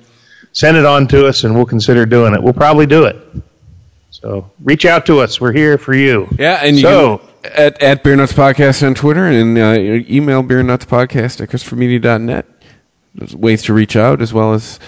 send 0.52 0.76
it 0.76 0.84
on 0.84 1.08
to 1.08 1.26
us, 1.26 1.44
and 1.44 1.54
we'll 1.54 1.66
consider 1.66 2.06
doing 2.06 2.34
it. 2.34 2.42
We'll 2.42 2.52
probably 2.52 2.86
do 2.86 3.04
it. 3.04 3.16
So 4.10 4.50
reach 4.62 4.84
out 4.84 5.06
to 5.06 5.20
us. 5.20 5.40
We're 5.40 5.52
here 5.52 5.78
for 5.78 5.94
you. 5.94 6.28
Yeah, 6.38 6.60
and 6.62 6.76
you 6.76 6.82
So- 6.82 7.18
can, 7.18 7.26
at, 7.54 7.82
at 7.82 8.04
Beer 8.04 8.16
Nuts 8.16 8.34
Podcast 8.34 8.86
on 8.86 8.94
Twitter 8.94 9.24
and 9.24 9.56
uh, 9.56 9.72
email 9.80 10.42
Beer 10.42 10.62
Nuts 10.62 10.84
Podcast 10.84 11.40
at 11.40 11.48
ChristopherMedia.net. 11.48 12.44
There's 13.14 13.34
ways 13.34 13.62
to 13.62 13.72
reach 13.72 13.96
out 13.96 14.20
as 14.20 14.32
well 14.34 14.52
as 14.52 14.78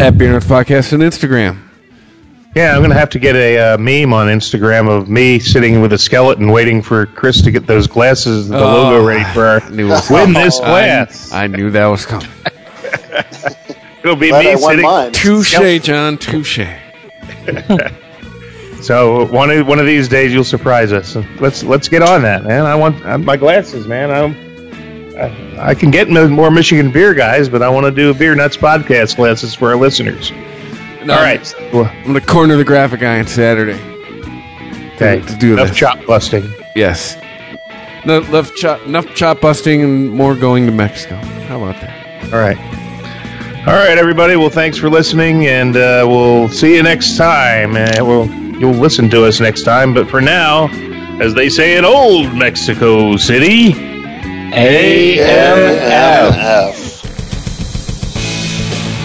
at 0.00 0.16
Beer 0.18 0.32
Nuts 0.32 0.46
Podcast 0.46 0.92
on 0.92 1.00
Instagram. 1.00 1.62
Yeah, 2.54 2.74
I'm 2.74 2.80
gonna 2.82 2.94
have 2.94 3.10
to 3.10 3.18
get 3.18 3.36
a 3.36 3.58
uh, 3.74 3.78
meme 3.78 4.14
on 4.14 4.28
Instagram 4.28 4.88
of 4.88 5.08
me 5.08 5.38
sitting 5.38 5.82
with 5.82 5.92
a 5.92 5.98
skeleton, 5.98 6.48
waiting 6.50 6.80
for 6.80 7.04
Chris 7.06 7.42
to 7.42 7.50
get 7.50 7.66
those 7.66 7.86
glasses, 7.86 8.48
the 8.48 8.56
logo 8.58 9.02
Oh, 9.02 9.06
ready 9.06 9.24
for 9.34 9.44
our 9.44 9.60
I 9.60 9.68
knew 9.68 9.92
it 9.92 10.10
win 10.10 10.24
coming. 10.26 10.42
this 10.42 10.58
I- 10.60 10.64
glass. 10.64 11.32
I, 11.32 11.46
knew 11.48 11.70
that 11.72 11.86
was 11.86 12.06
coming. 12.06 12.28
It'll 14.02 14.16
be 14.16 14.28
Glad 14.28 14.44
me 14.44 14.52
I 14.52 14.54
won 14.54 14.70
sitting. 14.70 14.84
mine. 14.86 15.12
Touche, 15.12 15.82
John. 15.82 16.18
Touche. 16.18 16.60
So 18.82 19.26
one 19.32 19.50
of 19.50 19.66
one 19.66 19.80
of 19.80 19.86
these 19.86 20.06
days 20.08 20.32
you'll 20.32 20.44
surprise 20.44 20.92
us. 20.92 21.16
Let's 21.40 21.64
let's 21.64 21.88
get 21.88 22.02
on 22.02 22.22
that, 22.22 22.44
man. 22.44 22.66
I 22.66 22.76
want 22.76 23.04
uh, 23.04 23.18
my 23.18 23.36
glasses, 23.36 23.84
man. 23.88 24.12
I'm, 24.12 24.45
I, 25.18 25.70
I 25.70 25.74
can 25.74 25.90
get 25.90 26.08
more 26.10 26.50
Michigan 26.50 26.90
beer 26.92 27.14
guys, 27.14 27.48
but 27.48 27.62
I 27.62 27.68
want 27.68 27.86
to 27.86 27.90
do 27.90 28.10
a 28.10 28.14
beer 28.14 28.34
nuts 28.34 28.56
podcast 28.56 29.16
classes 29.16 29.54
for 29.54 29.70
our 29.70 29.76
listeners. 29.76 30.30
No, 31.04 31.14
All 31.14 31.20
right, 31.22 31.54
I'm 31.72 31.72
going 32.04 32.14
to 32.14 32.20
corner 32.20 32.56
the 32.56 32.64
graphic 32.64 33.00
guy 33.00 33.18
on 33.20 33.26
Saturday. 33.26 33.80
okay. 34.96 35.20
to 35.20 35.36
do 35.36 35.52
Enough 35.54 35.68
this. 35.68 35.76
chop 35.76 36.04
busting. 36.06 36.52
Yes. 36.74 37.16
No, 38.04 38.18
enough 38.22 38.54
chop, 38.56 38.82
enough 38.86 39.06
chop 39.14 39.40
busting 39.40 39.82
and 39.82 40.10
more 40.10 40.34
going 40.34 40.66
to 40.66 40.72
Mexico. 40.72 41.16
How 41.46 41.62
about 41.62 41.80
that? 41.80 42.32
All 42.32 42.40
right. 42.40 42.58
All 43.68 43.74
right, 43.74 43.98
everybody. 43.98 44.36
Well, 44.36 44.50
thanks 44.50 44.76
for 44.78 44.88
listening, 44.90 45.46
and 45.46 45.76
uh, 45.76 46.04
we'll 46.08 46.48
see 46.48 46.76
you 46.76 46.82
next 46.82 47.16
time. 47.16 47.72
Uh, 47.76 48.04
well, 48.04 48.26
you'll 48.60 48.72
listen 48.74 49.08
to 49.10 49.24
us 49.24 49.40
next 49.40 49.62
time, 49.64 49.92
but 49.94 50.08
for 50.08 50.20
now, 50.20 50.68
as 51.20 51.34
they 51.34 51.48
say 51.48 51.76
in 51.76 51.84
old 51.84 52.32
Mexico 52.34 53.16
City, 53.16 53.72
AMF. 54.52 56.36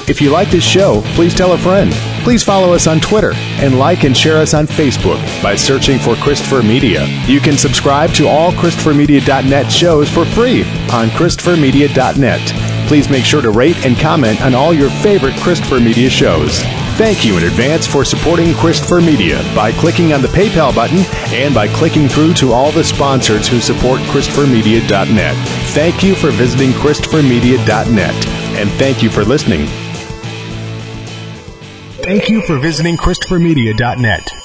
If 0.10 0.22
you 0.22 0.30
like 0.30 0.50
this 0.50 0.64
show, 0.64 1.02
please 1.16 1.34
tell 1.34 1.54
a 1.54 1.58
friend. 1.58 1.92
Please 2.24 2.44
follow 2.44 2.74
us 2.74 2.86
on 2.86 3.00
Twitter 3.00 3.32
and 3.34 3.80
like 3.80 4.04
and 4.04 4.16
share 4.16 4.38
us 4.38 4.54
on 4.54 4.68
Facebook 4.68 5.22
by 5.42 5.56
searching 5.56 5.98
for 5.98 6.16
Christopher 6.16 6.62
Media. 6.62 7.08
You 7.26 7.39
can 7.39 7.58
subscribe 7.58 8.14
to 8.16 8.28
all 8.28 8.52
ChristopherMedia.net 8.52 9.72
shows 9.72 10.10
for 10.10 10.26
free 10.26 10.64
on 10.92 11.10
ChristopherMedia.net. 11.10 12.88
Please 12.88 13.10
make 13.10 13.26
sure 13.26 13.42
to 13.42 13.50
rate 13.50 13.86
and 13.86 13.98
comment 13.98 14.42
on 14.42 14.54
all 14.54 14.74
your 14.74 14.89
favorite 14.89 15.36
Christopher 15.38 15.80
Media 15.80 16.10
shows. 16.10 16.62
Thank 16.98 17.26
you 17.26 17.38
in 17.38 17.44
advance 17.46 17.88
for 17.88 18.06
supporting 18.06 18.54
Christopher 18.54 19.02
Media 19.02 19.42
by 19.56 19.72
clicking 19.72 20.14
on 20.14 20.22
the 20.22 20.28
PayPal 20.28 20.74
button 20.76 21.00
and 21.34 21.54
by 21.54 21.68
clicking 21.68 22.08
through 22.08 22.34
to 22.36 22.52
all 22.54 22.72
the 22.72 22.84
sponsors 22.84 23.48
who 23.48 23.60
support 23.60 24.00
ChristopherMedia.net. 24.02 25.36
Thank 25.70 26.04
you 26.04 26.14
for 26.14 26.30
visiting 26.32 26.72
ChristopherMedia.net 26.72 28.28
and 28.58 28.70
thank 28.72 29.02
you 29.02 29.10
for 29.10 29.24
listening. 29.24 29.66
Thank 32.04 32.30
you 32.30 32.42
for 32.42 32.60
visiting 32.60 32.98
ChristopherMedia.net. 32.98 34.41